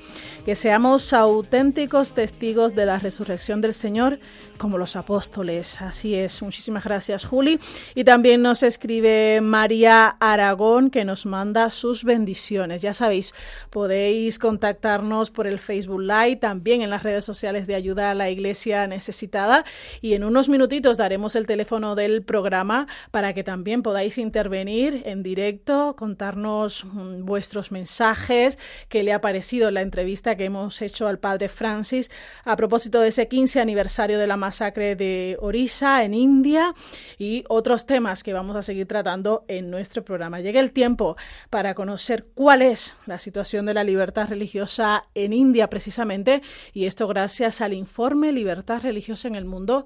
que 0.46 0.56
seamos 0.56 1.14
auténticos 1.14 2.14
testigos 2.14 2.76
de 2.76 2.86
la 2.86 3.00
resurrección 3.00 3.60
del 3.60 3.74
Señor 3.74 4.20
como 4.58 4.78
los 4.78 4.96
apóstoles. 4.96 5.82
Así 5.82 6.16
es. 6.16 6.42
Muchísimas 6.42 6.84
gracias, 6.84 7.26
Juli. 7.26 7.60
Y 7.96 8.04
también 8.04 8.42
nos 8.42 8.64
escribe 8.64 9.42
María 9.42 10.16
Aragón, 10.20 10.90
que 10.90 11.06
nos 11.06 11.26
manda 11.26 11.70
sus 11.70 12.04
bendiciones. 12.04 12.82
Ya 12.82 12.94
sabéis, 12.94 13.34
podéis 13.70 14.38
contactarnos 14.38 15.32
por 15.32 15.48
el 15.48 15.60
Facebook 15.60 16.02
Live, 16.02 16.38
también 16.38 16.82
en 16.82 16.92
las 16.92 17.04
redes 17.04 17.26
sociales 17.26 17.68
de 17.68 17.76
ayuda 17.76 18.12
a 18.12 18.14
la 18.14 18.30
iglesia 18.30 18.86
necesitada. 18.88 19.66
Y 20.04 20.16
en 20.16 20.26
unos 20.26 20.50
minutitos 20.50 20.98
daremos 20.98 21.38
el 21.38 21.48
teléfono 21.48 21.96
del 21.96 22.24
programa 22.24 22.90
para 23.12 23.32
que 23.32 23.46
también 23.46 23.82
podáis 23.84 24.18
intervenir 24.18 25.02
en 25.06 25.24
directo, 25.24 25.96
contarnos 25.96 26.84
mm, 26.84 27.24
vuestros 27.24 27.72
mensajes, 27.72 28.60
qué 28.90 29.02
le 29.04 29.14
ha 29.14 29.22
parecido 29.22 29.72
la 29.72 29.80
entrevista 29.80 30.36
que 30.36 30.44
hemos 30.44 30.82
hecho 30.82 31.08
al 31.08 31.20
padre 31.20 31.48
Francis 31.48 32.12
a 32.44 32.58
propósito 32.58 33.00
de 33.00 33.08
ese 33.08 33.30
15 33.30 33.62
aniversario 33.62 34.20
de 34.20 34.28
la 34.28 34.36
masacre 34.36 34.98
de 34.98 35.38
Orissa 35.40 36.04
en 36.04 36.14
India 36.14 36.76
y 37.18 37.46
otros 37.48 37.86
temas 37.86 38.24
que 38.24 38.34
vamos 38.34 38.58
a 38.58 38.62
seguir 38.62 38.88
tratando 38.88 39.46
en 39.48 39.72
nuestro 39.72 40.04
programa. 40.04 40.42
Llega 40.42 40.60
el 40.60 40.74
tiempo 40.74 41.16
para 41.50 41.76
conocer 41.76 42.26
cuál 42.36 42.62
es 42.62 42.98
la 43.06 43.20
situación 43.20 43.66
de 43.66 43.74
la 43.74 43.86
libertad 43.86 44.28
religiosa 44.28 45.06
en 45.16 45.32
India 45.32 45.70
precisamente 45.70 46.42
y 46.74 46.88
esto 46.88 47.08
gracias 47.08 47.62
al 47.62 47.72
informe 47.72 48.34
Libertad 48.34 48.82
Religiosa 48.82 49.30
en 49.30 49.36
el 49.36 49.46
Mundo 49.46 49.86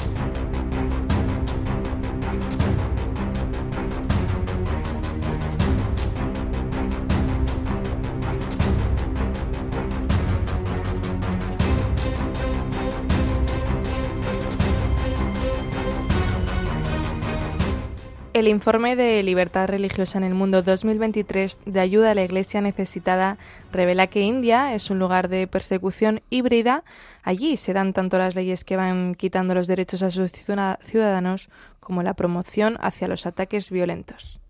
El 18.41 18.47
informe 18.47 18.95
de 18.95 19.21
Libertad 19.21 19.67
Religiosa 19.67 20.17
en 20.17 20.23
el 20.23 20.33
Mundo 20.33 20.63
2023 20.63 21.59
de 21.63 21.79
ayuda 21.79 22.09
a 22.09 22.15
la 22.15 22.23
Iglesia 22.23 22.59
necesitada 22.59 23.37
revela 23.71 24.07
que 24.07 24.21
India 24.21 24.73
es 24.73 24.89
un 24.89 24.97
lugar 24.97 25.29
de 25.29 25.45
persecución 25.45 26.23
híbrida. 26.31 26.83
Allí 27.21 27.55
se 27.55 27.73
dan 27.73 27.93
tanto 27.93 28.17
las 28.17 28.33
leyes 28.33 28.63
que 28.63 28.77
van 28.77 29.13
quitando 29.13 29.53
los 29.53 29.67
derechos 29.67 30.01
a 30.01 30.09
sus 30.09 30.31
ciudadanos 30.31 31.49
como 31.79 32.01
la 32.01 32.15
promoción 32.15 32.79
hacia 32.81 33.07
los 33.07 33.27
ataques 33.27 33.69
violentos. 33.69 34.40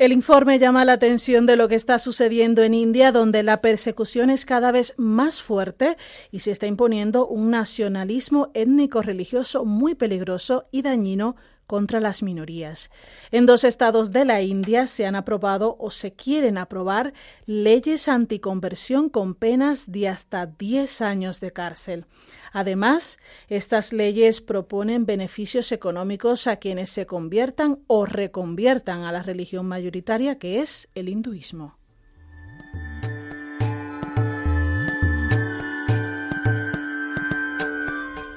El 0.00 0.12
informe 0.12 0.58
llama 0.58 0.86
la 0.86 0.94
atención 0.94 1.44
de 1.44 1.56
lo 1.56 1.68
que 1.68 1.74
está 1.74 1.98
sucediendo 1.98 2.62
en 2.62 2.72
India, 2.72 3.12
donde 3.12 3.42
la 3.42 3.60
persecución 3.60 4.30
es 4.30 4.46
cada 4.46 4.72
vez 4.72 4.94
más 4.96 5.42
fuerte 5.42 5.98
y 6.30 6.38
se 6.38 6.52
está 6.52 6.66
imponiendo 6.66 7.26
un 7.26 7.50
nacionalismo 7.50 8.50
étnico-religioso 8.54 9.66
muy 9.66 9.94
peligroso 9.94 10.64
y 10.70 10.80
dañino 10.80 11.36
contra 11.70 12.00
las 12.00 12.24
minorías. 12.24 12.90
En 13.30 13.46
dos 13.46 13.62
estados 13.62 14.10
de 14.10 14.24
la 14.24 14.42
India 14.42 14.88
se 14.88 15.06
han 15.06 15.14
aprobado 15.14 15.76
o 15.78 15.92
se 15.92 16.12
quieren 16.12 16.58
aprobar 16.58 17.12
leyes 17.46 18.08
anticonversión 18.08 19.08
con 19.08 19.36
penas 19.36 19.92
de 19.92 20.08
hasta 20.08 20.46
10 20.46 21.00
años 21.00 21.38
de 21.38 21.52
cárcel. 21.52 22.06
Además, 22.52 23.20
estas 23.46 23.92
leyes 23.92 24.40
proponen 24.40 25.06
beneficios 25.06 25.70
económicos 25.70 26.48
a 26.48 26.56
quienes 26.56 26.90
se 26.90 27.06
conviertan 27.06 27.78
o 27.86 28.04
reconviertan 28.04 29.04
a 29.04 29.12
la 29.12 29.22
religión 29.22 29.66
mayoritaria 29.66 30.40
que 30.40 30.58
es 30.58 30.88
el 30.96 31.08
hinduismo. 31.08 31.79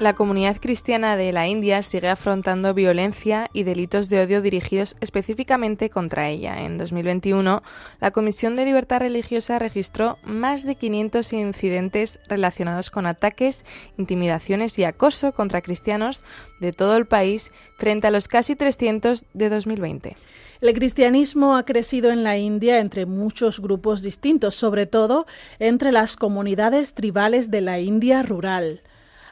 La 0.03 0.15
comunidad 0.15 0.57
cristiana 0.59 1.15
de 1.15 1.31
la 1.31 1.47
India 1.47 1.81
sigue 1.81 2.09
afrontando 2.09 2.73
violencia 2.73 3.49
y 3.53 3.63
delitos 3.63 4.09
de 4.09 4.21
odio 4.21 4.41
dirigidos 4.41 4.97
específicamente 4.99 5.89
contra 5.89 6.27
ella. 6.27 6.61
En 6.65 6.77
2021, 6.77 7.63
la 8.01 8.11
Comisión 8.11 8.57
de 8.57 8.65
Libertad 8.65 8.99
Religiosa 8.99 9.59
registró 9.59 10.17
más 10.25 10.65
de 10.65 10.75
500 10.75 11.31
incidentes 11.31 12.19
relacionados 12.27 12.89
con 12.89 13.05
ataques, 13.05 13.63
intimidaciones 13.97 14.77
y 14.77 14.83
acoso 14.83 15.31
contra 15.31 15.61
cristianos 15.61 16.25
de 16.59 16.73
todo 16.73 16.97
el 16.97 17.05
país 17.05 17.53
frente 17.77 18.07
a 18.07 18.11
los 18.11 18.27
casi 18.27 18.57
300 18.57 19.23
de 19.33 19.49
2020. 19.49 20.17
El 20.59 20.73
cristianismo 20.73 21.55
ha 21.55 21.63
crecido 21.63 22.11
en 22.11 22.25
la 22.25 22.37
India 22.37 22.79
entre 22.79 23.05
muchos 23.05 23.61
grupos 23.61 24.01
distintos, 24.01 24.53
sobre 24.53 24.85
todo 24.85 25.27
entre 25.59 25.93
las 25.93 26.17
comunidades 26.17 26.93
tribales 26.93 27.51
de 27.51 27.61
la 27.61 27.79
India 27.79 28.21
rural. 28.21 28.81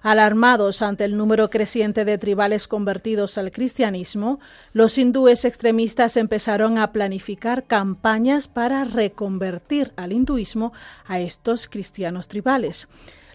Alarmados 0.04 0.82
ante 0.82 1.06
el 1.06 1.16
número 1.16 1.52
creciente 1.52 2.06
de 2.06 2.18
tribales 2.18 2.68
convertidos 2.68 3.38
al 3.38 3.52
cristianismo, 3.52 4.40
los 4.74 4.98
hindúes 4.98 5.46
extremistas 5.46 6.18
empezaron 6.18 6.80
a 6.80 6.92
planificar 6.92 7.66
campañas 7.66 8.48
para 8.48 8.84
reconvertir 8.84 9.94
al 9.98 10.12
hinduismo 10.12 10.74
a 11.06 11.20
estos 11.20 11.68
cristianos 11.68 12.28
tribales. 12.28 12.88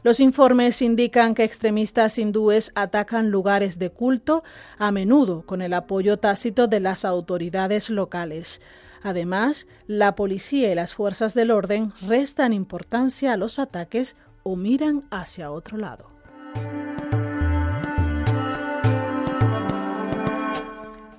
Los 0.03 0.19
informes 0.19 0.83
indican 0.83 1.35
que 1.37 1.45
extremistas 1.45 2.19
hindúes 2.19 2.73
atacan 2.75 3.31
lugares 3.31 3.79
de 3.79 3.91
culto, 3.91 4.43
a 4.77 4.91
menudo 4.91 5.43
con 5.43 5.63
el 5.63 5.73
apoyo 5.73 6.17
tácito 6.17 6.67
de 6.67 6.81
las 6.81 7.05
autoridades 7.05 7.91
locales. 7.91 8.61
Además, 9.05 9.69
la 9.87 10.17
policía 10.17 10.73
y 10.73 10.75
las 10.75 10.95
fuerzas 10.95 11.33
del 11.35 11.53
orden 11.53 11.93
restan 12.03 12.53
importancia 12.53 13.33
a 13.33 13.37
los 13.37 13.61
ataques 13.61 14.17
o 14.43 14.57
miran 14.57 15.05
hacia 15.11 15.53
otro 15.53 15.79
lado. 15.79 16.16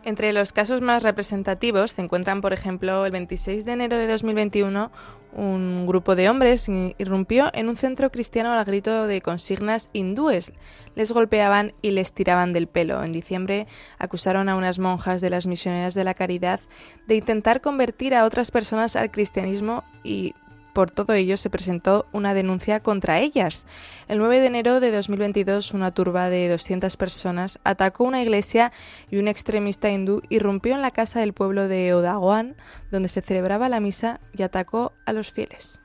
Entre 0.08 0.32
los 0.32 0.54
casos 0.54 0.80
más 0.80 1.04
representativos 1.04 1.92
se 1.92 2.02
encuentran, 2.02 2.40
por 2.40 2.54
ejemplo, 2.54 3.06
el 3.06 3.12
26 3.12 3.66
de 3.66 3.74
enero 3.74 3.98
de 3.98 4.08
2021, 4.08 4.90
un 5.34 5.86
grupo 5.86 6.16
de 6.16 6.30
hombres 6.30 6.70
irrumpió 6.98 7.52
en 7.54 7.68
un 7.68 7.76
centro 7.76 8.10
cristiano 8.10 8.54
al 8.54 8.64
grito 8.64 9.06
de 9.06 9.22
consignas 9.22 9.90
hindúes. 9.92 10.54
Les 10.96 11.12
golpeaban 11.12 11.74
y 11.82 11.92
les 11.92 12.14
tiraban 12.14 12.54
del 12.54 12.68
pelo. 12.68 13.04
En 13.04 13.12
diciembre 13.12 13.68
acusaron 14.00 14.48
a 14.48 14.56
unas 14.56 14.80
monjas 14.80 15.20
de 15.20 15.30
las 15.30 15.46
misioneras 15.46 15.94
de 15.94 16.06
la 16.06 16.14
caridad 16.14 16.62
de 17.06 17.16
intentar 17.16 17.60
convertir 17.60 18.16
a 18.16 18.24
otras 18.24 18.50
personas 18.50 18.96
al 18.96 19.12
cristianismo 19.12 19.84
y 20.06 20.36
por 20.78 20.92
todo 20.92 21.14
ello 21.14 21.38
se 21.38 21.50
presentó 21.50 22.06
una 22.12 22.36
denuncia 22.36 22.82
contra 22.82 23.20
ellas. 23.20 23.66
El 24.08 24.20
9 24.20 24.42
de 24.42 24.46
enero 24.46 24.80
de 24.80 24.92
2022, 24.92 25.74
una 25.74 25.90
turba 25.90 26.30
de 26.30 26.48
200 26.50 26.96
personas 26.98 27.58
atacó 27.64 28.04
una 28.04 28.22
iglesia 28.22 28.72
y 29.10 29.18
un 29.18 29.28
extremista 29.28 29.90
hindú 29.90 30.22
irrumpió 30.30 30.76
en 30.76 30.84
la 30.84 30.92
casa 30.92 31.20
del 31.20 31.34
pueblo 31.34 31.68
de 31.68 31.96
Odaguan, 31.96 32.56
donde 32.92 33.10
se 33.10 33.22
celebraba 33.22 33.70
la 33.70 33.80
misa, 33.80 34.20
y 34.38 34.44
atacó 34.44 34.94
a 35.08 35.14
los 35.14 35.32
fieles. 35.32 35.80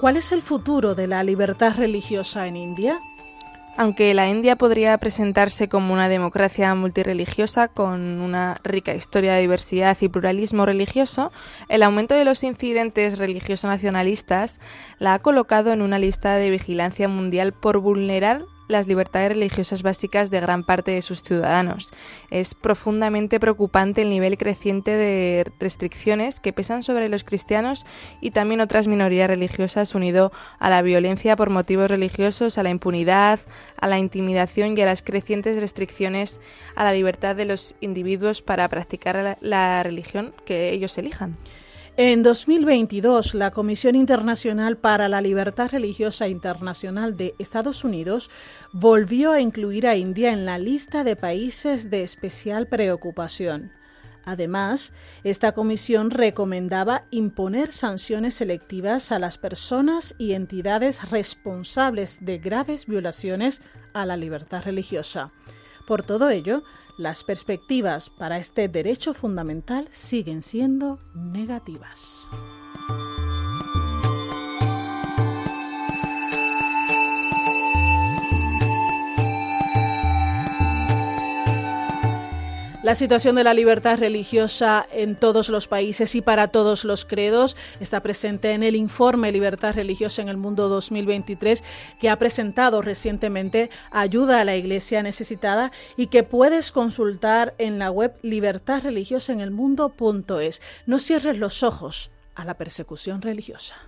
¿Cuál 0.00 0.16
es 0.16 0.32
el 0.32 0.40
futuro 0.40 0.94
de 0.94 1.08
la 1.08 1.22
libertad 1.22 1.76
religiosa 1.76 2.46
en 2.46 2.56
India? 2.56 2.98
Aunque 3.80 4.12
la 4.12 4.28
India 4.28 4.56
podría 4.56 4.98
presentarse 4.98 5.68
como 5.68 5.94
una 5.94 6.08
democracia 6.08 6.74
multireligiosa 6.74 7.68
con 7.68 8.20
una 8.20 8.60
rica 8.64 8.92
historia 8.92 9.34
de 9.34 9.40
diversidad 9.42 9.96
y 10.00 10.08
pluralismo 10.08 10.66
religioso, 10.66 11.30
el 11.68 11.84
aumento 11.84 12.16
de 12.16 12.24
los 12.24 12.42
incidentes 12.42 13.18
religiosos 13.18 13.70
nacionalistas 13.70 14.58
la 14.98 15.14
ha 15.14 15.18
colocado 15.20 15.72
en 15.72 15.80
una 15.80 16.00
lista 16.00 16.34
de 16.34 16.50
vigilancia 16.50 17.06
mundial 17.06 17.52
por 17.52 17.78
vulnerar 17.78 18.42
las 18.68 18.86
libertades 18.86 19.30
religiosas 19.30 19.82
básicas 19.82 20.30
de 20.30 20.40
gran 20.40 20.62
parte 20.62 20.92
de 20.92 21.02
sus 21.02 21.22
ciudadanos. 21.22 21.92
Es 22.30 22.54
profundamente 22.54 23.40
preocupante 23.40 24.02
el 24.02 24.10
nivel 24.10 24.38
creciente 24.38 24.92
de 24.92 25.50
restricciones 25.58 26.38
que 26.38 26.52
pesan 26.52 26.82
sobre 26.82 27.08
los 27.08 27.24
cristianos 27.24 27.84
y 28.20 28.30
también 28.30 28.60
otras 28.60 28.86
minorías 28.86 29.28
religiosas 29.28 29.94
unido 29.94 30.30
a 30.58 30.70
la 30.70 30.82
violencia 30.82 31.34
por 31.34 31.50
motivos 31.50 31.90
religiosos, 31.90 32.58
a 32.58 32.62
la 32.62 32.70
impunidad, 32.70 33.40
a 33.80 33.88
la 33.88 33.98
intimidación 33.98 34.76
y 34.76 34.82
a 34.82 34.86
las 34.86 35.02
crecientes 35.02 35.60
restricciones 35.60 36.40
a 36.76 36.84
la 36.84 36.92
libertad 36.92 37.34
de 37.34 37.46
los 37.46 37.74
individuos 37.80 38.42
para 38.42 38.68
practicar 38.68 39.38
la 39.40 39.82
religión 39.82 40.32
que 40.44 40.70
ellos 40.70 40.98
elijan. 40.98 41.36
En 42.00 42.22
2022, 42.22 43.34
la 43.34 43.50
Comisión 43.50 43.96
Internacional 43.96 44.76
para 44.76 45.08
la 45.08 45.20
Libertad 45.20 45.68
Religiosa 45.72 46.28
Internacional 46.28 47.16
de 47.16 47.34
Estados 47.40 47.82
Unidos 47.82 48.30
volvió 48.72 49.32
a 49.32 49.40
incluir 49.40 49.84
a 49.84 49.96
India 49.96 50.32
en 50.32 50.46
la 50.46 50.60
lista 50.60 51.02
de 51.02 51.16
países 51.16 51.90
de 51.90 52.04
especial 52.04 52.68
preocupación. 52.68 53.72
Además, 54.24 54.92
esta 55.24 55.50
comisión 55.50 56.10
recomendaba 56.12 57.06
imponer 57.10 57.72
sanciones 57.72 58.36
selectivas 58.36 59.10
a 59.10 59.18
las 59.18 59.36
personas 59.36 60.14
y 60.18 60.34
entidades 60.34 61.10
responsables 61.10 62.18
de 62.20 62.38
graves 62.38 62.86
violaciones 62.86 63.60
a 63.92 64.06
la 64.06 64.16
libertad 64.16 64.62
religiosa. 64.62 65.32
Por 65.88 66.04
todo 66.04 66.30
ello, 66.30 66.62
las 66.98 67.24
perspectivas 67.24 68.10
para 68.10 68.38
este 68.38 68.68
derecho 68.68 69.14
fundamental 69.14 69.88
siguen 69.90 70.42
siendo 70.42 70.98
negativas. 71.14 72.28
La 82.88 82.94
situación 82.94 83.34
de 83.34 83.44
la 83.44 83.52
libertad 83.52 83.98
religiosa 83.98 84.86
en 84.90 85.14
todos 85.14 85.50
los 85.50 85.68
países 85.68 86.14
y 86.14 86.22
para 86.22 86.48
todos 86.48 86.86
los 86.86 87.04
credos 87.04 87.54
está 87.80 88.02
presente 88.02 88.52
en 88.52 88.62
el 88.62 88.76
informe 88.76 89.30
Libertad 89.30 89.74
Religiosa 89.74 90.22
en 90.22 90.30
el 90.30 90.38
Mundo 90.38 90.70
2023 90.70 91.62
que 92.00 92.08
ha 92.08 92.18
presentado 92.18 92.80
recientemente 92.80 93.68
Ayuda 93.90 94.40
a 94.40 94.46
la 94.46 94.56
Iglesia 94.56 95.02
Necesitada 95.02 95.70
y 95.98 96.06
que 96.06 96.22
puedes 96.22 96.72
consultar 96.72 97.54
en 97.58 97.78
la 97.78 97.90
web 97.90 98.14
libertadreligiosaenelmundo.es. 98.22 100.62
No 100.86 100.98
cierres 100.98 101.36
los 101.36 101.62
ojos 101.62 102.10
a 102.34 102.46
la 102.46 102.54
persecución 102.54 103.20
religiosa. 103.20 103.87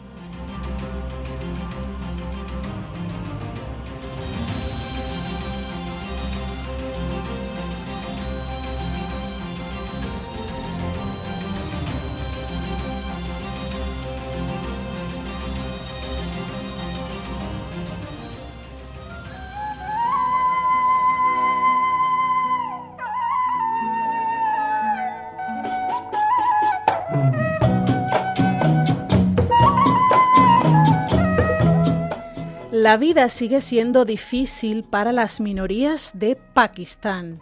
La 32.81 32.97
vida 32.97 33.29
sigue 33.29 33.61
siendo 33.61 34.05
difícil 34.05 34.83
para 34.83 35.11
las 35.11 35.39
minorías 35.39 36.13
de 36.15 36.35
Pakistán. 36.35 37.39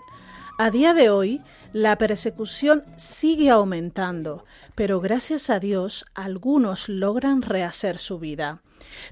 A 0.57 0.69
día 0.69 0.93
de 0.93 1.09
hoy, 1.09 1.41
la 1.71 1.97
persecución 1.97 2.83
sigue 2.97 3.49
aumentando, 3.49 4.43
pero 4.75 4.99
gracias 4.99 5.49
a 5.49 5.61
Dios 5.61 6.03
algunos 6.13 6.89
logran 6.89 7.41
rehacer 7.41 7.99
su 7.99 8.19
vida. 8.19 8.63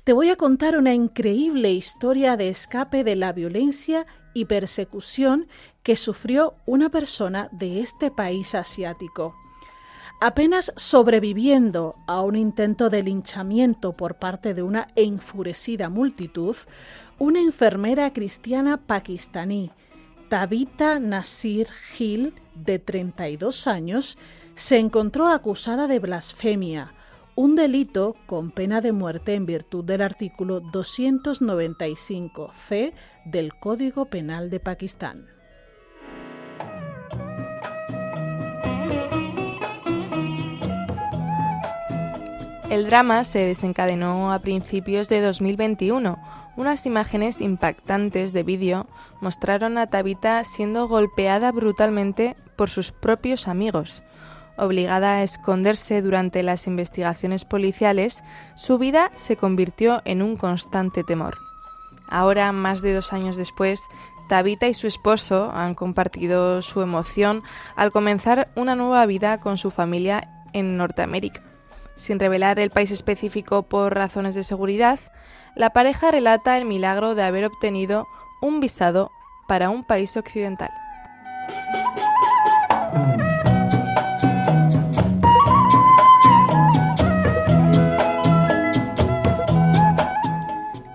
Te 0.04 0.12
voy 0.12 0.30
a 0.30 0.36
contar 0.36 0.78
una 0.78 0.94
increíble 0.94 1.72
historia 1.72 2.36
de 2.36 2.50
escape 2.50 3.06
de 3.06 3.16
la 3.16 3.32
violencia 3.32 4.06
y 4.34 4.44
persecución 4.44 5.48
que 5.82 5.96
sufrió 5.96 6.56
una 6.66 6.90
persona 6.90 7.48
de 7.54 7.80
este 7.80 8.12
país 8.12 8.54
asiático. 8.54 9.34
Apenas 10.20 10.74
sobreviviendo 10.76 11.96
a 12.08 12.22
un 12.22 12.36
intento 12.36 12.90
de 12.90 13.04
linchamiento 13.04 13.94
por 13.94 14.16
parte 14.16 14.56
de 14.56 14.64
una 14.64 14.88
enfurecida 14.96 15.90
multitud, 15.90 16.56
una 17.20 17.40
enfermera 17.40 18.12
cristiana 18.12 18.78
pakistaní, 18.78 19.70
Tabita 20.28 20.98
Nasir 21.00 21.68
Gil, 21.68 22.34
de 22.56 22.80
32 22.80 23.68
años, 23.68 24.18
se 24.56 24.80
encontró 24.80 25.28
acusada 25.28 25.88
de 25.88 26.00
blasfemia, 26.00 26.96
un 27.36 27.56
delito 27.56 28.16
con 28.26 28.50
pena 28.50 28.82
de 28.82 28.94
muerte 28.94 29.36
en 29.36 29.46
virtud 29.46 29.86
del 29.86 30.02
artículo 30.02 30.64
295c 30.64 32.94
del 33.26 33.54
Código 33.54 34.06
Penal 34.06 34.50
de 34.50 34.60
Pakistán. 34.60 35.37
El 42.70 42.86
drama 42.86 43.24
se 43.24 43.40
desencadenó 43.40 44.34
a 44.34 44.40
principios 44.40 45.08
de 45.08 45.22
2021. 45.22 46.20
Unas 46.58 46.86
imágenes 46.86 47.40
impactantes 47.40 48.34
de 48.34 48.44
vídeo 48.44 48.88
mostraron 49.22 49.78
a 49.78 49.88
Tabita 49.88 50.44
siendo 50.44 50.86
golpeada 50.90 51.54
brutalmente 51.54 52.36
por 52.58 52.70
sus 52.70 52.92
propios 52.92 53.48
amigos. 53.48 54.04
Obligada 54.58 55.14
a 55.14 55.24
esconderse 55.24 56.02
durante 56.02 56.44
las 56.44 56.68
investigaciones 56.68 57.46
policiales, 57.46 58.22
su 58.56 58.78
vida 58.78 59.12
se 59.16 59.38
convirtió 59.38 60.02
en 60.04 60.22
un 60.22 60.36
constante 60.36 61.06
temor. 61.06 61.38
Ahora, 62.10 62.52
más 62.52 62.82
de 62.82 62.94
dos 62.94 63.14
años 63.14 63.38
después, 63.38 63.80
Tabita 64.28 64.68
y 64.68 64.74
su 64.74 64.88
esposo 64.88 65.52
han 65.54 65.74
compartido 65.74 66.62
su 66.62 66.82
emoción 66.82 67.44
al 67.78 67.94
comenzar 67.94 68.50
una 68.56 68.76
nueva 68.76 69.06
vida 69.06 69.40
con 69.40 69.58
su 69.58 69.72
familia 69.72 70.44
en 70.52 70.76
Norteamérica. 70.76 71.42
Sin 71.98 72.20
revelar 72.20 72.60
el 72.60 72.70
país 72.70 72.92
específico 72.92 73.64
por 73.64 73.96
razones 73.96 74.36
de 74.36 74.44
seguridad, 74.44 75.00
la 75.56 75.72
pareja 75.72 76.12
relata 76.12 76.58
el 76.58 76.66
milagro 76.66 77.16
de 77.16 77.24
haber 77.24 77.44
obtenido 77.44 78.08
un 78.40 78.60
visado 78.60 79.12
para 79.48 79.72
un 79.72 79.84
país 79.84 80.16
occidental. 80.16 80.70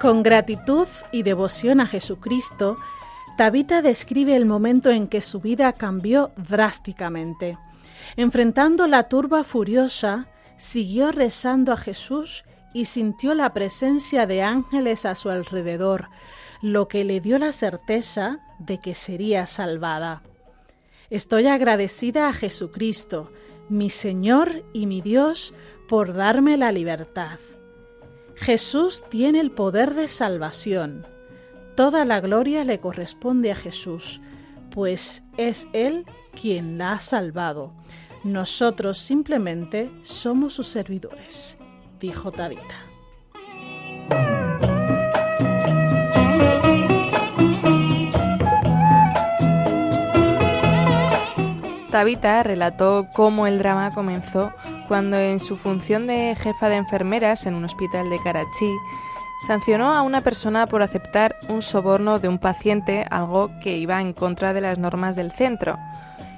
Con 0.01 0.23
gratitud 0.23 0.89
y 1.11 1.25
devoción 1.25 1.81
a 1.81 1.87
Jesucristo, 1.87 2.77
Tabita 3.37 3.83
describe 3.83 4.37
el 4.37 4.47
momento 4.47 4.91
en 4.91 5.09
que 5.09 5.21
su 5.21 5.41
vida 5.41 5.73
cambió 5.73 6.31
drásticamente. 6.37 7.59
Enfrentando 8.17 8.87
la 8.87 9.09
turba 9.09 9.43
furiosa, 9.43 10.27
siguió 10.63 11.11
rezando 11.11 11.73
a 11.73 11.77
Jesús 11.77 12.45
y 12.73 12.85
sintió 12.85 13.35
la 13.35 13.53
presencia 13.53 14.27
de 14.27 14.43
ángeles 14.43 15.05
a 15.05 15.17
su 15.17 15.29
alrededor, 15.29 16.09
lo 16.63 16.87
que 16.87 17.05
le 17.05 17.21
dio 17.21 17.41
la 17.41 17.53
certeza 17.53 18.39
de 18.61 18.79
que 18.79 18.95
sería 18.95 19.47
salvada. 19.47 20.23
Estoy 21.11 21.49
agradecida 21.49 22.29
a 22.29 22.33
Jesucristo, 22.33 23.29
mi 23.69 23.91
Señor 23.91 24.65
y 24.73 24.87
mi 24.87 25.01
Dios, 25.01 25.53
por 25.89 26.15
darme 26.15 26.57
la 26.57 26.71
libertad. 26.71 27.41
Jesús 28.37 29.03
tiene 29.11 29.41
el 29.41 29.51
poder 29.51 29.95
de 29.95 30.07
salvación. 30.07 31.05
Toda 31.75 32.05
la 32.05 32.21
gloria 32.21 32.63
le 32.63 32.79
corresponde 32.79 33.51
a 33.51 33.57
Jesús, 33.57 34.21
pues 34.71 35.25
es 35.37 35.67
Él 35.73 36.07
quien 36.41 36.79
la 36.79 36.93
ha 36.93 37.01
salvado. 37.01 37.75
Nosotros 38.25 38.99
simplemente 38.99 39.91
somos 40.03 40.55
sus 40.55 40.69
servidores, 40.69 41.57
dijo 41.99 42.31
Tabita. 42.31 42.63
Tabita 51.91 52.43
relató 52.43 53.09
cómo 53.13 53.47
el 53.47 53.59
drama 53.59 53.93
comenzó 53.93 54.53
cuando 54.87 55.19
en 55.19 55.41
su 55.41 55.57
función 55.57 56.07
de 56.07 56.37
jefa 56.39 56.69
de 56.69 56.77
enfermeras 56.77 57.45
en 57.47 57.55
un 57.55 57.65
hospital 57.65 58.09
de 58.09 58.19
Karachi 58.23 58.73
sancionó 59.47 59.93
a 59.93 60.03
una 60.03 60.21
persona 60.21 60.67
por 60.67 60.83
aceptar 60.83 61.37
un 61.49 61.63
soborno 61.63 62.19
de 62.19 62.29
un 62.29 62.39
paciente, 62.39 63.05
algo 63.11 63.51
que 63.63 63.77
iba 63.77 64.01
en 64.01 64.13
contra 64.13 64.53
de 64.53 64.61
las 64.61 64.79
normas 64.79 65.17
del 65.17 65.33
centro. 65.33 65.79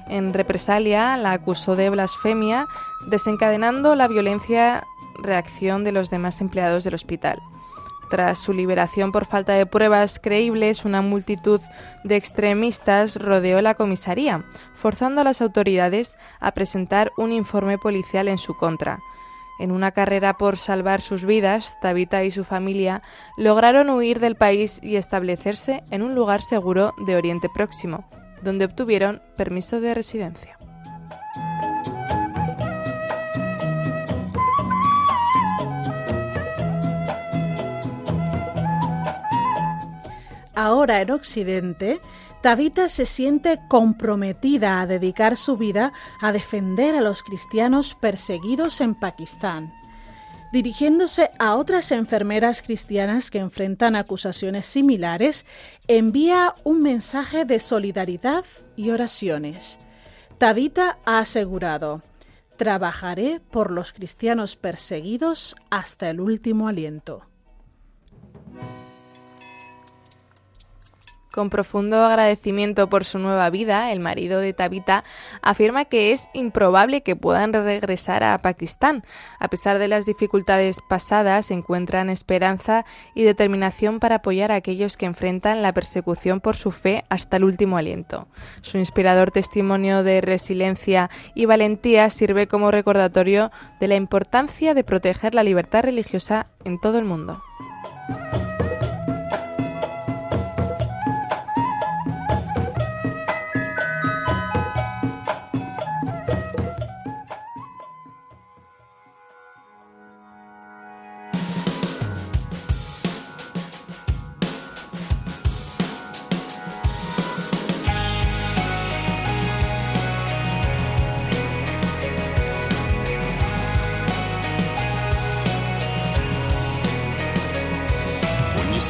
En 0.08 0.34
represalia, 0.34 1.16
la 1.16 1.32
acusó 1.32 1.76
de 1.76 1.90
blasfemia, 1.90 2.66
desencadenando 3.06 3.94
la 3.94 4.08
violencia 4.08 4.84
reacción 5.22 5.84
de 5.84 5.92
los 5.92 6.10
demás 6.10 6.40
empleados 6.40 6.84
del 6.84 6.94
hospital. 6.94 7.42
Tras 8.10 8.38
su 8.38 8.52
liberación 8.52 9.12
por 9.12 9.24
falta 9.24 9.54
de 9.54 9.66
pruebas 9.66 10.20
creíbles, 10.20 10.84
una 10.84 11.00
multitud 11.00 11.60
de 12.04 12.16
extremistas 12.16 13.16
rodeó 13.16 13.60
la 13.62 13.74
comisaría, 13.74 14.44
forzando 14.74 15.22
a 15.22 15.24
las 15.24 15.40
autoridades 15.40 16.18
a 16.38 16.52
presentar 16.52 17.12
un 17.16 17.32
informe 17.32 17.78
policial 17.78 18.28
en 18.28 18.38
su 18.38 18.56
contra. 18.56 19.00
En 19.58 19.70
una 19.70 19.92
carrera 19.92 20.36
por 20.36 20.58
salvar 20.58 21.00
sus 21.00 21.24
vidas, 21.24 21.78
Tabita 21.80 22.24
y 22.24 22.30
su 22.30 22.44
familia 22.44 23.02
lograron 23.36 23.88
huir 23.88 24.20
del 24.20 24.36
país 24.36 24.80
y 24.82 24.96
establecerse 24.96 25.82
en 25.90 26.02
un 26.02 26.14
lugar 26.14 26.42
seguro 26.42 26.94
de 27.06 27.16
Oriente 27.16 27.48
Próximo 27.48 28.04
donde 28.44 28.66
obtuvieron 28.66 29.22
permiso 29.36 29.80
de 29.80 29.94
residencia. 29.94 30.58
Ahora 40.54 41.00
en 41.00 41.10
Occidente, 41.10 42.00
Tabita 42.40 42.88
se 42.88 43.06
siente 43.06 43.60
comprometida 43.68 44.80
a 44.80 44.86
dedicar 44.86 45.36
su 45.36 45.56
vida 45.56 45.92
a 46.20 46.30
defender 46.30 46.94
a 46.94 47.00
los 47.00 47.22
cristianos 47.22 47.94
perseguidos 47.94 48.80
en 48.80 48.94
Pakistán. 48.94 49.72
Dirigiéndose 50.54 51.32
a 51.40 51.56
otras 51.56 51.90
enfermeras 51.90 52.62
cristianas 52.62 53.32
que 53.32 53.40
enfrentan 53.40 53.96
acusaciones 53.96 54.66
similares, 54.66 55.46
envía 55.88 56.54
un 56.62 56.80
mensaje 56.80 57.44
de 57.44 57.58
solidaridad 57.58 58.44
y 58.76 58.90
oraciones. 58.90 59.80
Tabita 60.38 61.00
ha 61.04 61.18
asegurado, 61.18 62.04
Trabajaré 62.56 63.40
por 63.50 63.72
los 63.72 63.92
cristianos 63.92 64.54
perseguidos 64.54 65.56
hasta 65.70 66.08
el 66.08 66.20
último 66.20 66.68
aliento. 66.68 67.26
Con 71.34 71.50
profundo 71.50 72.04
agradecimiento 72.04 72.88
por 72.88 73.02
su 73.02 73.18
nueva 73.18 73.50
vida, 73.50 73.90
el 73.90 73.98
marido 73.98 74.38
de 74.38 74.52
Tabita 74.52 75.02
afirma 75.42 75.84
que 75.84 76.12
es 76.12 76.28
improbable 76.32 77.00
que 77.00 77.16
puedan 77.16 77.52
regresar 77.52 78.22
a 78.22 78.40
Pakistán. 78.40 79.02
A 79.40 79.48
pesar 79.48 79.80
de 79.80 79.88
las 79.88 80.06
dificultades 80.06 80.78
pasadas, 80.88 81.50
encuentran 81.50 82.08
esperanza 82.08 82.84
y 83.16 83.24
determinación 83.24 83.98
para 83.98 84.14
apoyar 84.14 84.52
a 84.52 84.54
aquellos 84.54 84.96
que 84.96 85.06
enfrentan 85.06 85.60
la 85.60 85.72
persecución 85.72 86.38
por 86.38 86.54
su 86.54 86.70
fe 86.70 87.04
hasta 87.08 87.38
el 87.38 87.42
último 87.42 87.78
aliento. 87.78 88.28
Su 88.62 88.78
inspirador 88.78 89.32
testimonio 89.32 90.04
de 90.04 90.20
resiliencia 90.20 91.10
y 91.34 91.46
valentía 91.46 92.10
sirve 92.10 92.46
como 92.46 92.70
recordatorio 92.70 93.50
de 93.80 93.88
la 93.88 93.96
importancia 93.96 94.72
de 94.72 94.84
proteger 94.84 95.34
la 95.34 95.42
libertad 95.42 95.82
religiosa 95.82 96.46
en 96.64 96.80
todo 96.80 96.96
el 96.98 97.04
mundo. 97.04 97.42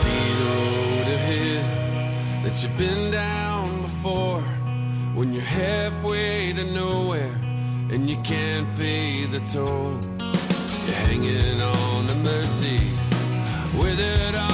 see 0.00 0.24
the 0.40 0.44
road 0.44 1.06
ahead 1.18 1.64
that 2.44 2.54
you've 2.62 2.76
been 2.76 3.10
down 3.12 3.82
before 3.82 4.42
when 5.14 5.32
you're 5.32 5.52
halfway 5.64 6.52
to 6.52 6.64
nowhere 6.72 7.34
and 7.92 8.10
you 8.10 8.16
can't 8.22 8.68
pay 8.76 9.24
the 9.26 9.40
toll. 9.52 9.94
You're 10.86 11.00
hanging 11.06 11.60
on 11.60 12.06
the 12.06 12.16
mercy 12.30 12.80
with 13.78 14.00
it 14.00 14.34
all. 14.34 14.53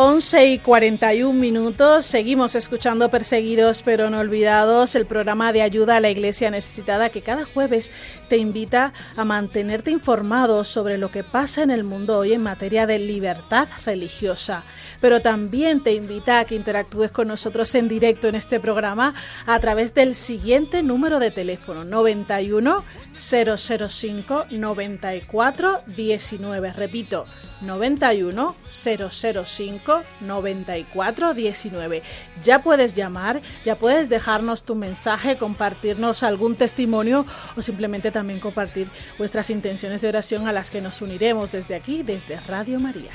11 0.00 0.46
y 0.46 0.58
41 0.60 1.32
minutos, 1.32 2.06
seguimos 2.06 2.54
escuchando 2.54 3.10
Perseguidos 3.10 3.82
pero 3.82 4.10
no 4.10 4.20
olvidados, 4.20 4.94
el 4.94 5.06
programa 5.06 5.52
de 5.52 5.60
ayuda 5.60 5.96
a 5.96 6.00
la 6.00 6.08
iglesia 6.08 6.52
necesitada 6.52 7.08
que 7.08 7.20
cada 7.20 7.44
jueves 7.44 7.90
te 8.28 8.36
invita 8.36 8.92
a 9.16 9.24
mantenerte 9.24 9.90
informado 9.90 10.62
sobre 10.62 10.98
lo 10.98 11.10
que 11.10 11.24
pasa 11.24 11.64
en 11.64 11.72
el 11.72 11.82
mundo 11.82 12.16
hoy 12.16 12.32
en 12.32 12.44
materia 12.44 12.86
de 12.86 13.00
libertad 13.00 13.66
religiosa. 13.84 14.62
Pero 15.00 15.20
también 15.20 15.82
te 15.82 15.94
invita 15.94 16.38
a 16.38 16.44
que 16.44 16.54
interactúes 16.54 17.10
con 17.10 17.26
nosotros 17.26 17.74
en 17.74 17.88
directo 17.88 18.28
en 18.28 18.36
este 18.36 18.60
programa 18.60 19.14
a 19.46 19.58
través 19.58 19.94
del 19.94 20.14
siguiente 20.14 20.84
número 20.84 21.18
de 21.18 21.32
teléfono 21.32 21.84
91 21.84 22.84
005 23.18 24.46
94 24.50 25.82
19. 25.86 26.72
Repito, 26.72 27.24
91 27.60 28.54
005 28.68 30.02
94 30.20 31.34
19. 31.34 32.02
Ya 32.42 32.62
puedes 32.62 32.94
llamar, 32.94 33.40
ya 33.64 33.76
puedes 33.76 34.08
dejarnos 34.08 34.62
tu 34.62 34.74
mensaje, 34.74 35.36
compartirnos 35.36 36.22
algún 36.22 36.56
testimonio 36.56 37.26
o 37.56 37.62
simplemente 37.62 38.10
también 38.10 38.40
compartir 38.40 38.88
vuestras 39.18 39.50
intenciones 39.50 40.00
de 40.00 40.08
oración 40.08 40.46
a 40.46 40.52
las 40.52 40.70
que 40.70 40.80
nos 40.80 41.02
uniremos 41.02 41.52
desde 41.52 41.74
aquí, 41.74 42.02
desde 42.02 42.40
Radio 42.40 42.78
María. 42.78 43.12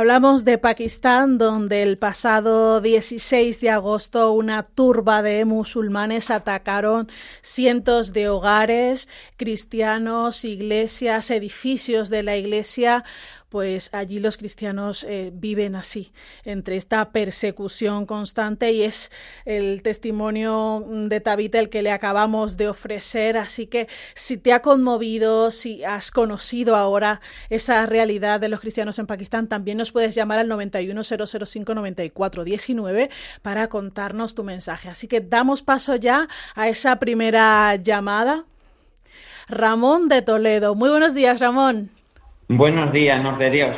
Hablamos 0.00 0.46
de 0.46 0.56
Pakistán, 0.56 1.36
donde 1.36 1.82
el 1.82 1.98
pasado 1.98 2.80
16 2.80 3.60
de 3.60 3.68
agosto 3.68 4.32
una 4.32 4.62
turba 4.62 5.20
de 5.20 5.44
musulmanes 5.44 6.30
atacaron 6.30 7.10
cientos 7.42 8.14
de 8.14 8.30
hogares, 8.30 9.10
cristianos, 9.36 10.46
iglesias, 10.46 11.30
edificios 11.30 12.08
de 12.08 12.22
la 12.22 12.38
iglesia 12.38 13.04
pues 13.50 13.92
allí 13.92 14.18
los 14.20 14.38
cristianos 14.38 15.04
eh, 15.04 15.30
viven 15.34 15.74
así, 15.74 16.12
entre 16.44 16.76
esta 16.76 17.10
persecución 17.10 18.06
constante 18.06 18.72
y 18.72 18.84
es 18.84 19.10
el 19.44 19.82
testimonio 19.82 20.86
de 20.88 21.20
Tabita 21.20 21.58
el 21.58 21.68
que 21.68 21.82
le 21.82 21.90
acabamos 21.90 22.56
de 22.56 22.68
ofrecer, 22.68 23.36
así 23.36 23.66
que 23.66 23.88
si 24.14 24.38
te 24.38 24.52
ha 24.52 24.62
conmovido, 24.62 25.50
si 25.50 25.82
has 25.84 26.12
conocido 26.12 26.76
ahora 26.76 27.20
esa 27.50 27.84
realidad 27.86 28.38
de 28.40 28.48
los 28.48 28.60
cristianos 28.60 29.00
en 29.00 29.06
Pakistán, 29.06 29.48
también 29.48 29.78
nos 29.78 29.90
puedes 29.90 30.14
llamar 30.14 30.38
al 30.38 30.48
910059419 30.48 33.10
para 33.42 33.68
contarnos 33.68 34.36
tu 34.36 34.44
mensaje. 34.44 34.88
Así 34.88 35.08
que 35.08 35.20
damos 35.20 35.62
paso 35.62 35.96
ya 35.96 36.28
a 36.54 36.68
esa 36.68 37.00
primera 37.00 37.74
llamada. 37.76 38.44
Ramón 39.48 40.08
de 40.08 40.22
Toledo. 40.22 40.76
Muy 40.76 40.90
buenos 40.90 41.14
días, 41.14 41.40
Ramón. 41.40 41.90
Buenos 42.52 42.92
días, 42.92 43.22
nos 43.22 43.38
de 43.38 43.48
Dios. 43.48 43.76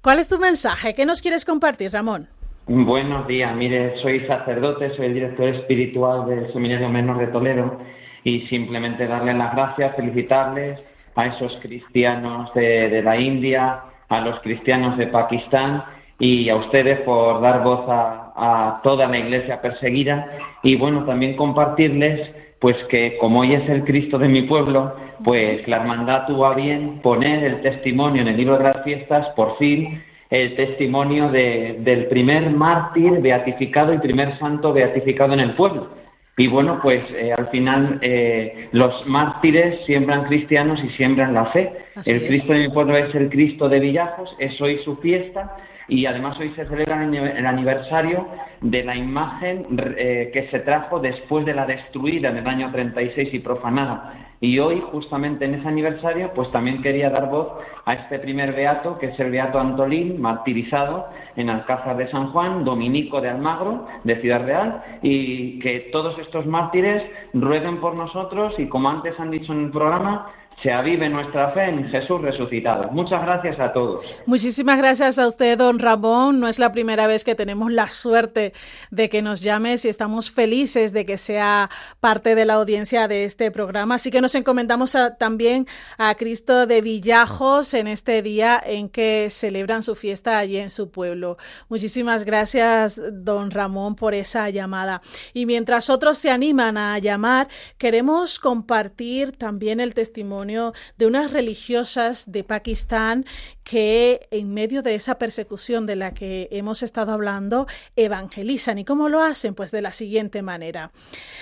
¿Cuál 0.00 0.18
es 0.18 0.30
tu 0.30 0.38
mensaje? 0.38 0.94
¿Qué 0.94 1.04
nos 1.04 1.20
quieres 1.20 1.44
compartir, 1.44 1.92
Ramón? 1.92 2.26
Buenos 2.66 3.26
días, 3.26 3.54
mire, 3.54 4.00
soy 4.00 4.26
sacerdote, 4.26 4.96
soy 4.96 5.04
el 5.04 5.14
director 5.14 5.48
espiritual 5.48 6.26
del 6.26 6.50
Seminario 6.54 6.88
Menor 6.88 7.18
de 7.18 7.26
Toledo 7.26 7.78
y 8.24 8.46
simplemente 8.46 9.06
darles 9.06 9.36
las 9.36 9.54
gracias, 9.54 9.94
felicitarles 9.94 10.80
a 11.14 11.26
esos 11.26 11.54
cristianos 11.60 12.50
de, 12.54 13.02
la 13.02 13.18
India, 13.18 13.82
a 14.08 14.20
los 14.22 14.40
cristianos 14.40 14.96
de 14.96 15.08
Pakistán 15.08 15.84
y 16.18 16.48
a 16.48 16.56
ustedes 16.56 17.00
por 17.00 17.42
dar 17.42 17.62
voz 17.62 17.84
a, 17.90 18.32
a 18.36 18.80
toda 18.82 19.06
la 19.06 19.18
iglesia 19.18 19.60
perseguida 19.60 20.34
y 20.62 20.76
bueno, 20.76 21.04
también 21.04 21.36
compartirles 21.36 22.26
pues 22.60 22.76
que 22.90 23.16
como 23.16 23.40
hoy 23.40 23.54
es 23.54 23.68
el 23.68 23.84
Cristo 23.84 24.18
de 24.18 24.28
mi 24.28 24.42
pueblo, 24.42 24.94
pues 25.24 25.66
la 25.66 25.78
hermandad 25.78 26.26
tuvo 26.26 26.46
a 26.46 26.54
bien 26.54 27.00
poner 27.02 27.42
el 27.42 27.62
testimonio 27.62 28.22
en 28.22 28.28
el 28.28 28.36
libro 28.36 28.58
de 28.58 28.64
las 28.64 28.84
fiestas, 28.84 29.28
por 29.34 29.56
fin, 29.56 30.02
el 30.28 30.54
testimonio 30.54 31.30
del 31.30 32.06
primer 32.06 32.50
mártir 32.50 33.20
beatificado 33.20 33.92
y 33.94 33.98
primer 33.98 34.38
santo 34.38 34.72
beatificado 34.72 35.32
en 35.32 35.40
el 35.40 35.54
pueblo. 35.54 35.88
Y 36.36 36.46
bueno, 36.46 36.78
pues 36.82 37.02
eh, 37.10 37.34
al 37.36 37.48
final 37.48 37.98
eh, 38.02 38.68
los 38.72 39.06
mártires 39.06 39.84
siembran 39.84 40.24
cristianos 40.24 40.80
y 40.84 40.88
siembran 40.90 41.34
la 41.34 41.46
fe. 41.46 41.72
el 42.06 42.26
Cristo 42.26 42.52
de 42.52 42.60
mi 42.60 42.68
pueblo 42.68 42.96
es 42.96 43.14
el 43.14 43.28
Cristo 43.30 43.68
de 43.68 43.80
Villajos, 43.80 44.34
es 44.38 44.58
hoy 44.60 44.78
su 44.84 44.96
fiesta 44.98 45.56
y 45.90 46.06
además 46.06 46.38
hoy 46.38 46.50
se 46.56 46.64
celebra 46.66 47.04
el 47.04 47.46
aniversario 47.46 48.26
de 48.60 48.84
la 48.84 48.96
imagen 48.96 49.66
eh, 49.96 50.30
que 50.32 50.48
se 50.50 50.60
trajo 50.60 51.00
después 51.00 51.44
de 51.44 51.52
la 51.52 51.66
destruida 51.66 52.30
en 52.30 52.38
el 52.38 52.46
año 52.46 52.70
36 52.70 53.34
y 53.34 53.38
profanada. 53.40 54.14
Y 54.42 54.58
hoy, 54.58 54.82
justamente 54.90 55.44
en 55.44 55.56
ese 55.56 55.68
aniversario, 55.68 56.32
pues 56.34 56.50
también 56.50 56.80
quería 56.80 57.10
dar 57.10 57.28
voz 57.28 57.48
a 57.84 57.92
este 57.92 58.18
primer 58.20 58.54
beato, 58.54 58.98
que 58.98 59.08
es 59.08 59.20
el 59.20 59.30
beato 59.30 59.60
Antolín, 59.60 60.18
martirizado 60.18 61.08
en 61.36 61.50
Alcázar 61.50 61.98
de 61.98 62.10
San 62.10 62.32
Juan, 62.32 62.64
dominico 62.64 63.20
de 63.20 63.28
Almagro, 63.28 63.86
de 64.04 64.18
Ciudad 64.22 64.42
Real, 64.42 64.82
y 65.02 65.58
que 65.58 65.90
todos 65.92 66.18
estos 66.18 66.46
mártires 66.46 67.02
rueguen 67.34 67.80
por 67.80 67.94
nosotros 67.94 68.54
y, 68.58 68.66
como 68.66 68.88
antes 68.88 69.18
han 69.20 69.30
dicho 69.30 69.52
en 69.52 69.66
el 69.66 69.70
programa, 69.72 70.28
se 70.62 70.70
avive 70.70 71.08
nuestra 71.08 71.52
fe 71.52 71.64
en 71.64 71.88
Jesús 71.88 72.20
resucitado. 72.20 72.90
Muchas 72.90 73.22
gracias 73.22 73.58
a 73.58 73.72
todos. 73.72 74.04
Muchísimas 74.26 74.76
gracias 74.76 75.18
a 75.18 75.26
usted, 75.26 75.56
don 75.56 75.78
Ramón. 75.78 76.38
No 76.38 76.48
es 76.48 76.58
la 76.58 76.70
primera 76.70 77.06
vez 77.06 77.24
que 77.24 77.34
tenemos 77.34 77.72
la 77.72 77.90
suerte 77.90 78.52
de 78.90 79.08
que 79.08 79.22
nos 79.22 79.40
llames 79.40 79.84
y 79.86 79.88
estamos 79.88 80.30
felices 80.30 80.92
de 80.92 81.06
que 81.06 81.16
sea 81.16 81.70
parte 82.00 82.34
de 82.34 82.44
la 82.44 82.54
audiencia 82.54 83.08
de 83.08 83.24
este 83.24 83.50
programa. 83.50 83.94
Así 83.94 84.10
que 84.10 84.20
nos 84.20 84.34
encomendamos 84.34 84.96
también 85.18 85.66
a 85.96 86.14
Cristo 86.16 86.66
de 86.66 86.82
Villajos 86.82 87.72
en 87.72 87.86
este 87.86 88.20
día 88.20 88.62
en 88.64 88.90
que 88.90 89.28
celebran 89.30 89.82
su 89.82 89.94
fiesta 89.94 90.38
allí 90.38 90.58
en 90.58 90.68
su 90.68 90.90
pueblo. 90.90 91.38
Muchísimas 91.70 92.24
gracias, 92.24 93.00
don 93.10 93.50
Ramón, 93.50 93.94
por 93.94 94.12
esa 94.12 94.50
llamada. 94.50 95.00
Y 95.32 95.46
mientras 95.46 95.88
otros 95.88 96.18
se 96.18 96.30
animan 96.30 96.76
a 96.76 96.98
llamar, 96.98 97.48
queremos 97.78 98.38
compartir 98.38 99.32
también 99.32 99.80
el 99.80 99.94
testimonio 99.94 100.49
de 100.96 101.06
unas 101.06 101.32
religiosas 101.32 102.30
de 102.30 102.44
Pakistán 102.44 103.24
que 103.64 104.26
en 104.30 104.52
medio 104.52 104.82
de 104.82 104.94
esa 104.94 105.18
persecución 105.18 105.86
de 105.86 105.96
la 105.96 106.12
que 106.12 106.48
hemos 106.50 106.82
estado 106.82 107.12
hablando, 107.12 107.66
evangelizan. 107.96 108.78
¿Y 108.78 108.84
cómo 108.84 109.08
lo 109.08 109.22
hacen? 109.22 109.54
Pues 109.54 109.70
de 109.70 109.82
la 109.82 109.92
siguiente 109.92 110.42
manera. 110.42 110.92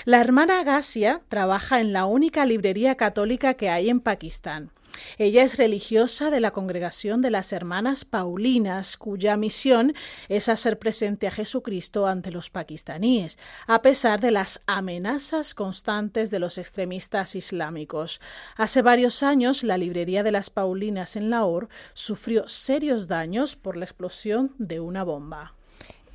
La 0.05 0.21
hermana 0.21 0.63
Gasia 0.65 1.23
trabaja 1.29 1.81
en 1.81 1.93
la 1.93 2.05
única 2.05 2.45
librería 2.45 2.97
católica 2.97 3.55
que 3.55 3.71
hay 3.71 3.89
en 3.89 4.01
Pakistán. 4.01 4.71
Ella 5.19 5.43
es 5.43 5.57
religiosa 5.57 6.31
de 6.31 6.41
la 6.41 6.51
congregación 6.51 7.23
de 7.23 7.31
las 7.31 7.53
Hermanas 7.53 8.05
Paulinas, 8.05 8.97
cuya 8.97 9.37
misión 9.37 9.95
es 10.29 10.49
hacer 10.49 10.79
presente 10.79 11.27
a 11.27 11.31
Jesucristo 11.31 12.07
ante 12.07 12.31
los 12.31 12.51
pakistaníes, 12.51 13.39
a 13.67 13.83
pesar 13.83 14.21
de 14.21 14.31
las 14.31 14.63
amenazas 14.67 15.55
constantes 15.55 16.31
de 16.31 16.39
los 16.39 16.59
extremistas 16.59 17.35
islámicos. 17.35 18.21
Hace 18.57 18.83
varios 18.83 19.23
años, 19.23 19.63
la 19.63 19.79
librería 19.79 20.23
de 20.23 20.33
las 20.33 20.51
Paulinas 20.51 21.17
en 21.17 21.31
Lahore 21.31 21.69
sufrió 21.95 22.49
serios 22.49 23.09
daños 23.09 23.57
por 23.57 23.77
la 23.77 23.85
explosión 23.85 24.55
de 24.59 24.81
una 24.81 25.05
bomba. 25.05 25.58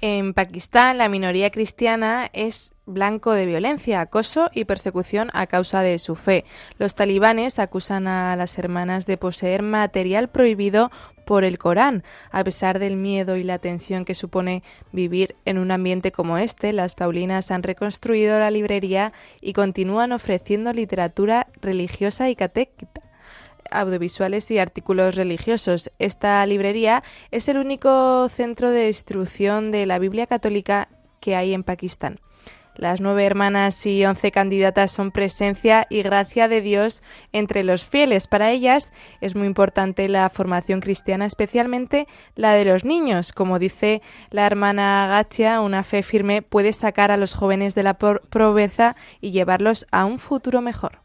En 0.06 0.34
Pakistán, 0.34 0.97
la 0.97 1.08
minoría 1.08 1.49
cristiana 1.49 2.30
es 2.34 2.74
blanco 2.86 3.32
de 3.32 3.45
violencia, 3.45 4.01
acoso 4.01 4.49
y 4.54 4.66
persecución 4.66 5.30
a 5.32 5.47
causa 5.47 5.82
de 5.82 5.97
su 5.97 6.18
fe. 6.18 6.43
Los 6.78 6.95
talibanes 6.95 7.58
acusan 7.58 8.10
a 8.10 8.36
las 8.36 8.58
hermanas 8.58 9.06
de 9.06 9.16
poseer 9.16 9.62
material 9.62 10.28
prohibido 10.28 10.91
por 11.26 11.45
el 11.45 11.58
Corán. 11.58 12.04
A 12.32 12.43
pesar 12.43 12.80
del 12.80 12.97
miedo 12.97 13.38
y 13.38 13.43
la 13.43 13.60
tensión 13.60 14.04
que 14.04 14.14
supone 14.14 14.62
vivir 14.91 15.38
en 15.45 15.58
un 15.58 15.72
ambiente 15.72 16.12
como 16.12 16.38
este, 16.38 16.74
las 16.74 16.95
Paulinas 16.95 17.49
han 17.49 17.64
reconstruido 17.64 18.38
la 18.39 18.51
librería 18.51 19.14
y 19.39 19.54
continúan 19.54 20.12
ofreciendo 20.12 20.74
literatura 20.74 21.47
religiosa 21.62 22.30
y 22.30 22.36
catéquita 22.36 23.03
audiovisuales 23.74 24.50
y 24.52 24.60
artículos 24.60 25.16
religiosos. 25.16 25.92
Esta 26.00 26.46
librería 26.46 27.04
es 27.32 27.50
el 27.50 27.58
único 27.58 28.30
centro 28.30 28.72
de 28.72 28.88
distribución 28.88 29.72
de 29.72 29.86
la 29.86 30.00
Biblia 30.00 30.28
católica 30.28 30.90
que 31.20 31.36
hay 31.36 31.54
en 31.54 31.64
Pakistán. 31.64 32.20
Las 32.76 33.02
nueve 33.02 33.24
hermanas 33.24 33.86
y 33.86 34.04
once 34.04 34.32
candidatas 34.32 34.92
son 34.92 35.12
presencia 35.12 35.86
y 35.92 36.02
gracia 36.02 36.48
de 36.48 36.60
Dios 36.62 37.04
entre 37.32 37.64
los 37.64 37.86
fieles. 37.86 38.28
Para 38.28 38.50
ellas 38.50 38.92
es 39.22 39.36
muy 39.36 39.46
importante 39.46 40.10
la 40.10 40.28
formación 40.30 40.82
cristiana, 40.82 41.26
especialmente 41.26 42.08
la 42.36 42.54
de 42.54 42.66
los 42.66 42.84
niños. 42.84 43.32
Como 43.32 43.60
dice 43.60 44.02
la 44.32 44.48
hermana 44.48 45.06
Gachia, 45.08 45.62
una 45.62 45.84
fe 45.84 46.02
firme 46.02 46.42
puede 46.42 46.74
sacar 46.74 47.12
a 47.12 47.18
los 47.18 47.36
jóvenes 47.36 47.76
de 47.76 47.84
la 47.84 48.00
pobreza 48.00 48.96
y 49.22 49.30
llevarlos 49.30 49.86
a 49.92 50.06
un 50.06 50.18
futuro 50.18 50.62
mejor. 50.62 51.03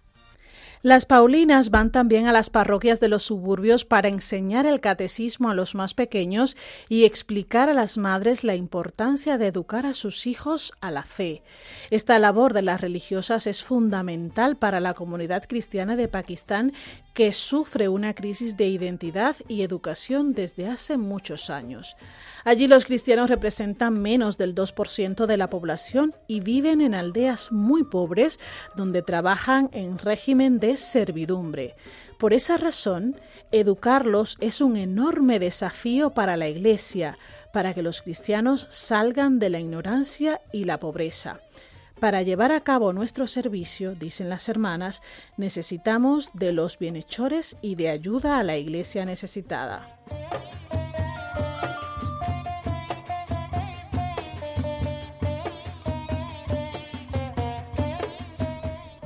Las 0.83 1.07
Paulinas 1.07 1.71
van 1.71 1.91
también 1.91 2.29
a 2.29 2.33
las 2.33 2.51
parroquias 2.51 3.01
de 3.01 3.09
los 3.09 3.25
suburbios 3.25 3.85
para 3.85 4.09
enseñar 4.09 4.65
el 4.65 4.81
catecismo 4.81 5.51
a 5.51 5.55
los 5.55 5.75
más 5.75 5.93
pequeños 5.93 6.57
y 6.89 7.05
explicar 7.05 7.69
a 7.69 7.75
las 7.75 7.99
madres 7.99 8.45
la 8.45 8.55
importancia 8.55 9.39
de 9.39 9.49
educar 9.49 9.87
a 9.87 9.93
sus 9.95 10.29
hijos 10.29 10.73
a 10.81 10.93
la 10.93 11.03
fe. 11.03 11.43
Esta 11.91 12.19
labor 12.21 12.53
de 12.53 12.63
las 12.63 12.81
religiosas 12.81 13.49
es 13.49 13.65
fundamental 13.65 14.57
para 14.57 14.79
la 14.79 14.95
comunidad 14.95 15.45
cristiana 15.49 15.97
de 15.97 16.07
Pakistán 16.07 16.73
que 17.19 17.33
sufre 17.33 17.89
una 17.89 18.15
crisis 18.15 18.57
de 18.57 18.69
identidad 18.69 19.35
y 19.49 19.63
educación 19.63 20.35
desde 20.35 20.69
hace 20.69 20.97
muchos 20.97 21.51
años. 21.51 21.97
Allí 22.45 22.69
los 22.69 22.85
cristianos 22.85 23.29
representan 23.29 24.01
menos 24.01 24.39
del 24.39 24.55
2% 24.55 25.27
de 25.27 25.37
la 25.37 25.51
población 25.51 26.15
y 26.29 26.39
viven 26.39 26.81
en 26.81 26.95
aldeas 26.95 27.51
muy 27.51 27.83
pobres 27.83 28.39
donde 28.77 29.03
trabajan 29.03 29.69
en 29.73 29.99
régimen 29.99 30.61
de 30.61 30.77
servidumbre. 30.77 31.75
Por 32.21 32.35
esa 32.35 32.57
razón, 32.57 33.17
educarlos 33.51 34.37
es 34.41 34.61
un 34.61 34.77
enorme 34.77 35.41
desafío 35.41 36.11
para 36.11 36.37
la 36.37 36.47
Iglesia, 36.47 37.19
para 37.53 37.75
que 37.75 37.83
los 37.83 38.01
cristianos 38.01 38.69
salgan 38.71 39.41
de 39.41 39.51
la 39.51 39.59
ignorancia 39.59 40.41
y 40.53 40.67
la 40.67 40.79
pobreza. 40.79 41.39
Para 42.01 42.23
llevar 42.23 42.53
a 42.53 42.61
cabo 42.61 42.93
nuestro 42.93 43.27
servicio, 43.27 43.97
dicen 43.97 44.29
las 44.29 44.49
hermanas, 44.49 45.03
necesitamos 45.37 46.31
de 46.33 46.53
los 46.53 46.79
bienhechores 46.79 47.57
y 47.61 47.75
de 47.75 47.89
ayuda 47.89 48.39
a 48.39 48.45
la 48.45 48.57
iglesia 48.57 49.05
necesitada. 49.05 49.99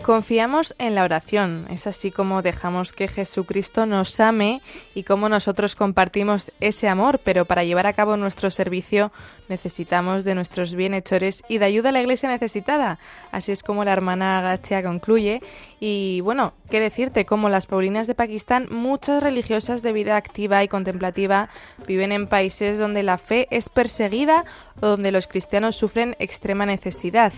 Confiamos 0.02 0.74
en 0.78 0.96
la 0.96 1.04
oración, 1.04 1.66
es 1.70 1.86
así 1.86 2.10
como 2.10 2.42
dejamos 2.42 2.92
que 2.92 3.06
Jesucristo 3.06 3.86
nos 3.86 4.18
ame 4.18 4.60
y 4.96 5.04
cómo 5.04 5.28
nosotros 5.28 5.76
compartimos 5.76 6.50
ese 6.58 6.88
amor, 6.88 7.20
pero 7.22 7.44
para 7.44 7.62
llevar 7.62 7.86
a 7.86 7.92
cabo 7.92 8.16
nuestro 8.16 8.50
servicio 8.50 9.12
necesitamos 9.48 10.24
de 10.24 10.34
nuestros 10.34 10.74
bienhechores 10.74 11.44
y 11.48 11.58
de 11.58 11.66
ayuda 11.66 11.90
a 11.90 11.92
la 11.92 12.00
iglesia 12.00 12.28
necesitada. 12.28 12.98
Así 13.30 13.52
es 13.52 13.62
como 13.62 13.84
la 13.84 13.92
hermana 13.92 14.40
Gachia 14.40 14.82
concluye. 14.82 15.40
Y 15.78 16.20
bueno, 16.22 16.54
qué 16.68 16.80
decirte, 16.80 17.24
como 17.24 17.48
las 17.48 17.66
Paulinas 17.66 18.06
de 18.08 18.16
Pakistán, 18.16 18.66
muchas 18.70 19.22
religiosas 19.22 19.82
de 19.82 19.92
vida 19.92 20.16
activa 20.16 20.64
y 20.64 20.68
contemplativa 20.68 21.48
viven 21.86 22.10
en 22.10 22.26
países 22.26 22.76
donde 22.76 23.04
la 23.04 23.18
fe 23.18 23.46
es 23.50 23.68
perseguida 23.68 24.44
o 24.80 24.88
donde 24.88 25.12
los 25.12 25.28
cristianos 25.28 25.76
sufren 25.76 26.16
extrema 26.18 26.66
necesidad. 26.66 27.32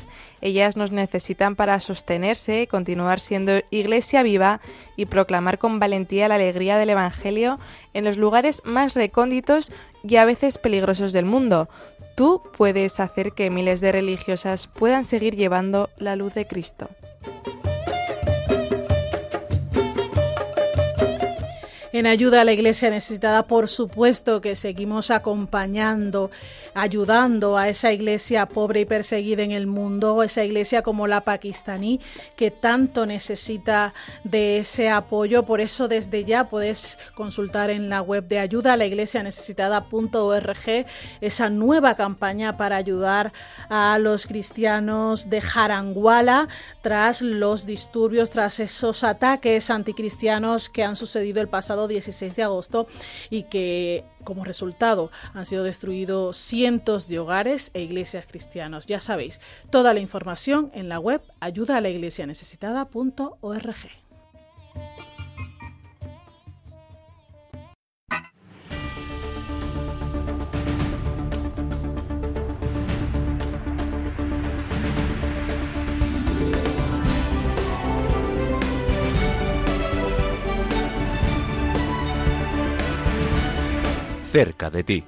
Ellas 0.44 0.76
nos 0.76 0.92
necesitan 0.92 1.56
para 1.56 1.80
sostenerse, 1.80 2.66
continuar 2.66 3.18
siendo 3.18 3.62
iglesia 3.70 4.22
viva 4.22 4.60
y 4.94 5.06
proclamar 5.06 5.58
con 5.58 5.80
valentía 5.80 6.28
la 6.28 6.34
alegría 6.34 6.76
del 6.76 6.90
Evangelio 6.90 7.58
en 7.94 8.04
los 8.04 8.18
lugares 8.18 8.60
más 8.62 8.94
recónditos 8.94 9.72
y 10.06 10.16
a 10.16 10.26
veces 10.26 10.58
peligrosos 10.58 11.14
del 11.14 11.24
mundo. 11.24 11.70
Tú 12.14 12.42
puedes 12.58 13.00
hacer 13.00 13.32
que 13.32 13.48
miles 13.48 13.80
de 13.80 13.92
religiosas 13.92 14.66
puedan 14.66 15.06
seguir 15.06 15.34
llevando 15.34 15.88
la 15.96 16.14
luz 16.14 16.34
de 16.34 16.46
Cristo. 16.46 16.90
En 21.94 22.08
ayuda 22.08 22.40
a 22.40 22.44
la 22.44 22.50
iglesia 22.50 22.90
necesitada, 22.90 23.46
por 23.46 23.68
supuesto 23.68 24.40
que 24.40 24.56
seguimos 24.56 25.12
acompañando, 25.12 26.32
ayudando 26.74 27.56
a 27.56 27.68
esa 27.68 27.92
iglesia 27.92 28.46
pobre 28.46 28.80
y 28.80 28.84
perseguida 28.84 29.44
en 29.44 29.52
el 29.52 29.68
mundo, 29.68 30.24
esa 30.24 30.42
iglesia 30.42 30.82
como 30.82 31.06
la 31.06 31.20
pakistaní 31.20 32.00
que 32.34 32.50
tanto 32.50 33.06
necesita 33.06 33.94
de 34.24 34.58
ese 34.58 34.90
apoyo. 34.90 35.44
Por 35.44 35.60
eso 35.60 35.86
desde 35.86 36.24
ya 36.24 36.48
puedes 36.48 36.98
consultar 37.14 37.70
en 37.70 37.88
la 37.88 38.02
web 38.02 38.26
de 38.26 38.40
ayuda 38.40 38.72
a 38.72 38.76
la 38.76 38.86
iglesia 38.86 39.22
necesitada.org 39.22 40.86
esa 41.20 41.48
nueva 41.48 41.94
campaña 41.94 42.56
para 42.56 42.74
ayudar 42.74 43.32
a 43.68 43.98
los 44.00 44.26
cristianos 44.26 45.30
de 45.30 45.40
Jaranguala 45.40 46.48
tras 46.82 47.22
los 47.22 47.66
disturbios, 47.66 48.30
tras 48.30 48.58
esos 48.58 49.04
ataques 49.04 49.70
anticristianos 49.70 50.68
que 50.68 50.82
han 50.82 50.96
sucedido 50.96 51.40
el 51.40 51.46
pasado 51.46 51.83
16 51.88 52.36
de 52.36 52.42
agosto 52.42 52.86
y 53.30 53.44
que 53.44 54.04
como 54.24 54.44
resultado 54.44 55.10
han 55.32 55.46
sido 55.46 55.64
destruidos 55.64 56.36
cientos 56.36 57.08
de 57.08 57.18
hogares 57.18 57.70
e 57.74 57.82
iglesias 57.82 58.26
cristianos. 58.26 58.86
Ya 58.86 59.00
sabéis, 59.00 59.40
toda 59.70 59.94
la 59.94 60.00
información 60.00 60.70
en 60.74 60.88
la 60.88 60.98
web 60.98 61.22
ayuda 61.40 61.76
a 61.76 61.80
la 61.80 61.90
iglesia 61.90 62.26
necesitada.org. 62.26 63.76
cerca 84.34 84.68
de 84.68 84.82
ti. 84.82 85.04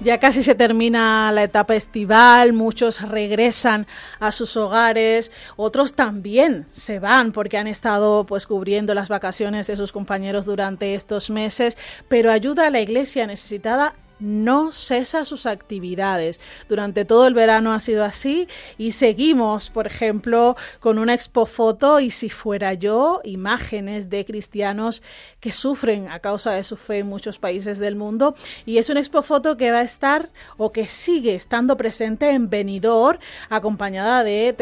Ya 0.00 0.18
casi 0.18 0.42
se 0.42 0.56
termina 0.56 1.30
la 1.30 1.44
etapa 1.44 1.76
estival, 1.76 2.52
muchos 2.54 3.02
regresan 3.02 3.86
a 4.18 4.32
sus 4.32 4.56
hogares, 4.56 5.30
otros 5.54 5.94
también 5.94 6.64
se 6.72 6.98
van 6.98 7.30
porque 7.30 7.56
han 7.56 7.68
estado 7.68 8.24
pues 8.24 8.48
cubriendo 8.48 8.94
las 8.94 9.08
vacaciones 9.08 9.68
de 9.68 9.76
sus 9.76 9.92
compañeros 9.92 10.44
durante 10.44 10.96
estos 10.96 11.30
meses, 11.30 11.78
pero 12.08 12.32
ayuda 12.32 12.66
a 12.66 12.70
la 12.70 12.80
iglesia 12.80 13.28
necesitada 13.28 13.94
no 14.20 14.72
cesa 14.72 15.24
sus 15.24 15.46
actividades. 15.46 16.40
Durante 16.68 17.04
todo 17.04 17.26
el 17.26 17.34
verano 17.34 17.72
ha 17.72 17.80
sido 17.80 18.04
así 18.04 18.48
y 18.76 18.92
seguimos, 18.92 19.70
por 19.70 19.86
ejemplo, 19.86 20.56
con 20.80 20.98
una 20.98 21.14
expo 21.14 21.46
foto 21.46 22.00
y 22.00 22.10
si 22.10 22.30
fuera 22.30 22.74
yo, 22.74 23.20
imágenes 23.24 24.10
de 24.10 24.24
cristianos 24.24 25.02
que 25.40 25.52
sufren 25.52 26.08
a 26.08 26.20
causa 26.20 26.52
de 26.52 26.64
su 26.64 26.76
fe 26.76 26.98
en 26.98 27.08
muchos 27.08 27.38
países 27.38 27.78
del 27.78 27.96
mundo 27.96 28.34
y 28.66 28.78
es 28.78 28.90
una 28.90 29.00
expo 29.00 29.22
foto 29.22 29.56
que 29.56 29.70
va 29.70 29.78
a 29.78 29.82
estar 29.82 30.30
o 30.56 30.72
que 30.72 30.86
sigue 30.86 31.34
estando 31.34 31.76
presente 31.76 32.30
en 32.30 32.50
Benidorm 32.50 33.18
acompañada 33.48 34.24
de, 34.24 34.54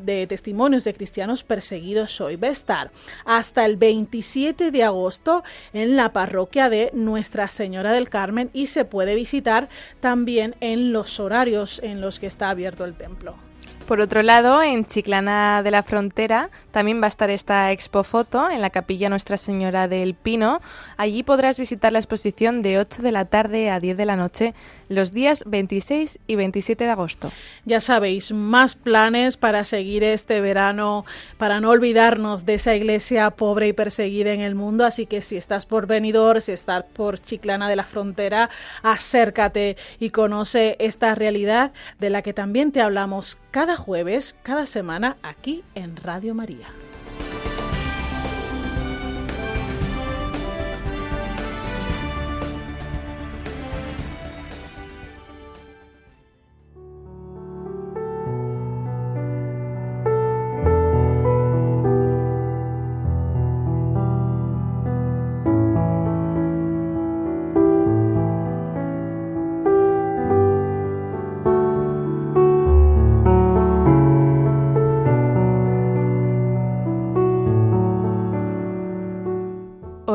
de 0.00 0.26
testimonios 0.26 0.84
de 0.84 0.94
cristianos 0.94 1.44
perseguidos 1.44 2.20
hoy. 2.20 2.36
Va 2.36 2.48
a 2.48 2.52
estar 2.52 2.90
hasta 3.24 3.64
el 3.64 3.76
27 3.76 4.70
de 4.70 4.84
agosto 4.84 5.42
en 5.72 5.96
la 5.96 6.12
parroquia 6.12 6.68
de 6.68 6.90
Nuestra 6.92 7.48
Señora 7.48 7.92
del 7.92 8.08
Carmen 8.08 8.50
y 8.52 8.66
se 8.66 8.84
visitar 9.14 9.68
también 10.00 10.56
en 10.60 10.92
los 10.92 11.20
horarios 11.20 11.80
en 11.82 12.00
los 12.00 12.18
que 12.18 12.26
está 12.26 12.50
abierto 12.50 12.84
el 12.84 12.94
templo. 12.94 13.45
Por 13.86 14.00
otro 14.00 14.24
lado, 14.24 14.64
en 14.64 14.84
Chiclana 14.84 15.62
de 15.62 15.70
la 15.70 15.84
Frontera 15.84 16.50
también 16.72 17.00
va 17.00 17.04
a 17.04 17.08
estar 17.08 17.30
esta 17.30 17.70
expo 17.70 18.02
foto 18.02 18.50
en 18.50 18.60
la 18.60 18.70
capilla 18.70 19.08
Nuestra 19.08 19.36
Señora 19.36 19.86
del 19.86 20.14
Pino. 20.14 20.60
Allí 20.96 21.22
podrás 21.22 21.56
visitar 21.56 21.92
la 21.92 22.00
exposición 22.00 22.62
de 22.62 22.80
8 22.80 23.02
de 23.02 23.12
la 23.12 23.26
tarde 23.26 23.70
a 23.70 23.78
10 23.78 23.96
de 23.96 24.04
la 24.04 24.16
noche 24.16 24.54
los 24.88 25.12
días 25.12 25.44
26 25.46 26.18
y 26.26 26.34
27 26.34 26.82
de 26.82 26.90
agosto. 26.90 27.30
Ya 27.64 27.80
sabéis, 27.80 28.32
más 28.32 28.74
planes 28.74 29.36
para 29.36 29.64
seguir 29.64 30.02
este 30.02 30.40
verano, 30.40 31.04
para 31.38 31.60
no 31.60 31.70
olvidarnos 31.70 32.44
de 32.44 32.54
esa 32.54 32.74
iglesia 32.74 33.30
pobre 33.30 33.68
y 33.68 33.72
perseguida 33.72 34.32
en 34.32 34.40
el 34.40 34.56
mundo. 34.56 34.84
Así 34.84 35.06
que 35.06 35.22
si 35.22 35.36
estás 35.36 35.64
por 35.64 35.86
Benidorm, 35.86 36.40
si 36.40 36.50
estás 36.50 36.82
por 36.92 37.20
Chiclana 37.20 37.68
de 37.68 37.76
la 37.76 37.84
Frontera, 37.84 38.50
acércate 38.82 39.76
y 40.00 40.10
conoce 40.10 40.74
esta 40.80 41.14
realidad 41.14 41.72
de 42.00 42.10
la 42.10 42.22
que 42.22 42.34
también 42.34 42.72
te 42.72 42.80
hablamos 42.80 43.38
cada 43.52 43.75
jueves, 43.76 44.36
cada 44.42 44.66
semana, 44.66 45.16
aquí 45.22 45.64
en 45.74 45.96
Radio 45.96 46.34
María. 46.34 46.68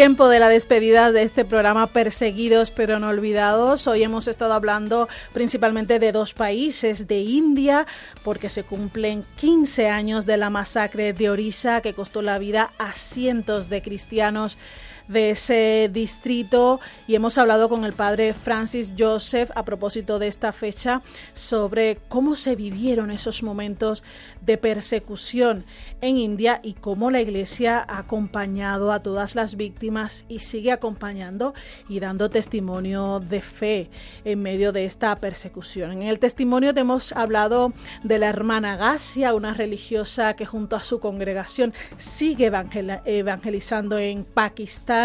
Tiempo 0.00 0.30
de 0.30 0.38
la 0.38 0.48
despedida 0.48 1.12
de 1.12 1.22
este 1.22 1.44
programa 1.44 1.88
Perseguidos 1.88 2.70
pero 2.70 2.98
no 2.98 3.08
olvidados. 3.08 3.86
Hoy 3.86 4.02
hemos 4.02 4.28
estado 4.28 4.54
hablando 4.54 5.10
principalmente 5.34 5.98
de 5.98 6.10
dos 6.10 6.32
países, 6.32 7.06
de 7.06 7.18
India, 7.18 7.86
porque 8.24 8.48
se 8.48 8.62
cumplen 8.62 9.26
15 9.36 9.90
años 9.90 10.24
de 10.24 10.38
la 10.38 10.48
masacre 10.48 11.12
de 11.12 11.28
Orissa 11.28 11.82
que 11.82 11.92
costó 11.92 12.22
la 12.22 12.38
vida 12.38 12.72
a 12.78 12.94
cientos 12.94 13.68
de 13.68 13.82
cristianos 13.82 14.56
de 15.10 15.30
ese 15.30 15.90
distrito 15.92 16.80
y 17.08 17.16
hemos 17.16 17.36
hablado 17.36 17.68
con 17.68 17.84
el 17.84 17.92
padre 17.92 18.32
Francis 18.32 18.94
Joseph 18.96 19.50
a 19.56 19.64
propósito 19.64 20.20
de 20.20 20.28
esta 20.28 20.52
fecha 20.52 21.02
sobre 21.32 21.98
cómo 22.08 22.36
se 22.36 22.54
vivieron 22.54 23.10
esos 23.10 23.42
momentos 23.42 24.04
de 24.40 24.56
persecución 24.56 25.64
en 26.00 26.16
India 26.16 26.60
y 26.62 26.74
cómo 26.74 27.10
la 27.10 27.20
Iglesia 27.20 27.84
ha 27.88 27.98
acompañado 27.98 28.92
a 28.92 29.02
todas 29.02 29.34
las 29.34 29.56
víctimas 29.56 30.24
y 30.28 30.38
sigue 30.38 30.70
acompañando 30.70 31.54
y 31.88 31.98
dando 31.98 32.30
testimonio 32.30 33.18
de 33.18 33.40
fe 33.40 33.90
en 34.24 34.40
medio 34.40 34.72
de 34.72 34.84
esta 34.84 35.16
persecución. 35.16 35.90
En 35.92 36.02
el 36.02 36.20
testimonio 36.20 36.72
te 36.72 36.80
hemos 36.80 37.12
hablado 37.12 37.72
de 38.04 38.18
la 38.18 38.28
hermana 38.28 38.76
Gasia, 38.76 39.34
una 39.34 39.54
religiosa 39.54 40.34
que 40.34 40.46
junto 40.46 40.76
a 40.76 40.82
su 40.82 41.00
congregación 41.00 41.74
sigue 41.96 42.50
evangelizando 43.04 43.98
en 43.98 44.24
Pakistán, 44.24 44.99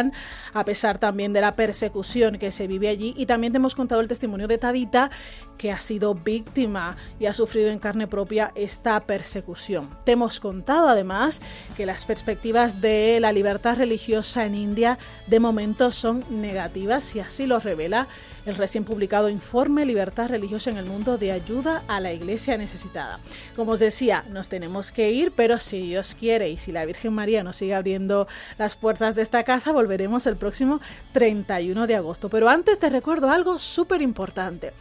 a 0.53 0.65
pesar 0.65 0.97
también 0.97 1.33
de 1.33 1.41
la 1.41 1.55
persecución 1.55 2.37
que 2.37 2.51
se 2.51 2.67
vive 2.67 2.89
allí. 2.89 3.13
Y 3.17 3.25
también 3.25 3.53
te 3.53 3.57
hemos 3.57 3.75
contado 3.75 4.01
el 4.01 4.07
testimonio 4.07 4.47
de 4.47 4.57
Tabita, 4.57 5.11
que 5.57 5.71
ha 5.71 5.79
sido 5.79 6.15
víctima 6.15 6.97
y 7.19 7.25
ha 7.25 7.33
sufrido 7.33 7.69
en 7.69 7.79
carne 7.79 8.07
propia 8.07 8.51
esta 8.55 8.99
persecución. 9.01 9.89
Te 10.03 10.13
hemos 10.13 10.39
contado 10.39 10.89
además 10.89 11.41
que 11.75 11.85
las 11.85 12.05
perspectivas 12.05 12.81
de 12.81 13.19
la 13.19 13.31
libertad 13.31 13.77
religiosa 13.77 14.45
en 14.45 14.55
India 14.55 14.97
de 15.27 15.39
momento 15.39 15.91
son 15.91 16.23
negativas 16.29 17.15
y 17.15 17.19
así 17.19 17.45
lo 17.45 17.59
revela 17.59 18.07
el 18.45 18.55
recién 18.55 18.83
publicado 18.83 19.29
informe 19.29 19.85
Libertad 19.85 20.29
religiosa 20.29 20.69
en 20.69 20.77
el 20.77 20.85
mundo 20.85 21.17
de 21.17 21.31
ayuda 21.31 21.83
a 21.87 21.99
la 21.99 22.13
iglesia 22.13 22.57
necesitada. 22.57 23.19
Como 23.55 23.73
os 23.73 23.79
decía, 23.79 24.23
nos 24.29 24.49
tenemos 24.49 24.91
que 24.91 25.11
ir, 25.11 25.31
pero 25.31 25.57
si 25.57 25.81
Dios 25.81 26.15
quiere 26.15 26.49
y 26.49 26.57
si 26.57 26.71
la 26.71 26.85
Virgen 26.85 27.13
María 27.13 27.43
nos 27.43 27.57
sigue 27.57 27.73
abriendo 27.73 28.27
las 28.57 28.75
puertas 28.75 29.15
de 29.15 29.23
esta 29.23 29.43
casa, 29.43 29.71
volveremos 29.71 30.27
el 30.27 30.37
próximo 30.37 30.79
31 31.13 31.87
de 31.87 31.95
agosto. 31.95 32.29
Pero 32.29 32.49
antes 32.49 32.79
te 32.79 32.89
recuerdo 32.89 33.29
algo 33.29 33.57
súper 33.57 34.01
importante. 34.01 34.73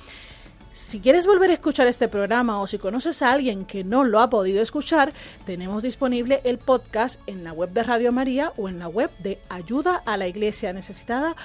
Si 0.75 0.99
quieres 0.99 1.29
volver 1.29 1.51
a 1.51 1.55
escuchar 1.55 1.87
este 1.87 2.09
programa 2.09 2.61
o 2.61 2.67
si 2.67 2.79
conoces 2.79 3.23
a 3.23 3.33
alguien 3.33 3.65
que 3.65 3.85
no 3.85 4.03
lo 4.03 4.19
ha 4.19 4.29
podido 4.29 4.61
escuchar, 4.61 5.13
tenemos 5.47 5.85
disponible 5.85 6.41
el 6.43 6.59
podcast 6.59 7.21
en 7.29 7.45
la 7.45 7.53
web 7.53 7.71
de 7.71 7.85
Radio 7.85 8.11
María 8.11 8.53
o 8.57 8.69
en 8.69 8.81
la 8.81 8.89
web 8.89 9.09
de 9.21 9.39
ayuda 9.49 10.03
a 10.05 10.17
la 10.17 10.27
iglesia 10.27 10.73
necesitada.org. 10.73 11.37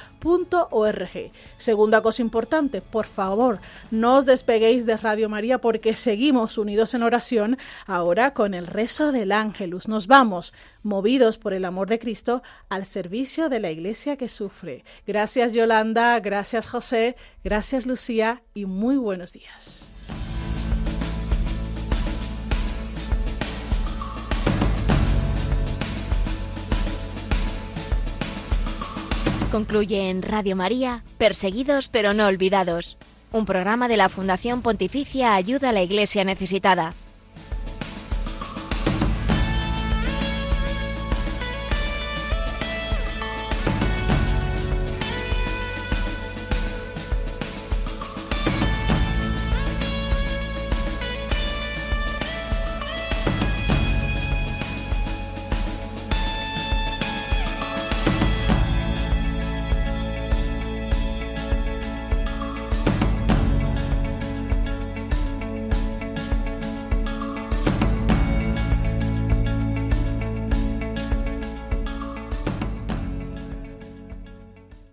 Segunda 1.57 2.01
cosa 2.01 2.23
importante, 2.23 2.81
por 2.81 3.05
favor, 3.05 3.59
no 3.91 4.17
os 4.17 4.25
despeguéis 4.25 4.87
de 4.87 4.97
Radio 4.97 5.29
María 5.29 5.61
porque 5.61 5.93
seguimos 5.93 6.57
unidos 6.57 6.95
en 6.95 7.03
oración 7.03 7.59
ahora 7.85 8.33
con 8.33 8.55
el 8.55 8.65
rezo 8.65 9.11
del 9.11 9.31
ángelus. 9.31 9.87
Nos 9.87 10.07
vamos 10.07 10.53
movidos 10.81 11.37
por 11.37 11.53
el 11.53 11.65
amor 11.65 11.87
de 11.87 11.99
Cristo, 11.99 12.41
al 12.69 12.85
servicio 12.85 13.49
de 13.49 13.59
la 13.59 13.69
iglesia 13.71 14.17
que 14.17 14.27
sufre. 14.27 14.83
Gracias 15.05 15.53
Yolanda, 15.53 16.19
gracias 16.19 16.67
José, 16.67 17.15
gracias 17.43 17.85
Lucía 17.85 18.43
y 18.53 18.65
muy 18.65 18.97
buenos 18.97 19.33
días. 19.33 19.93
Concluye 29.51 30.09
en 30.09 30.21
Radio 30.21 30.55
María, 30.55 31.03
Perseguidos 31.17 31.89
pero 31.89 32.13
no 32.13 32.27
olvidados, 32.27 32.97
un 33.31 33.45
programa 33.45 33.87
de 33.87 33.97
la 33.97 34.07
Fundación 34.07 34.61
Pontificia 34.61 35.33
Ayuda 35.33 35.69
a 35.69 35.73
la 35.73 35.81
Iglesia 35.81 36.23
Necesitada 36.23 36.93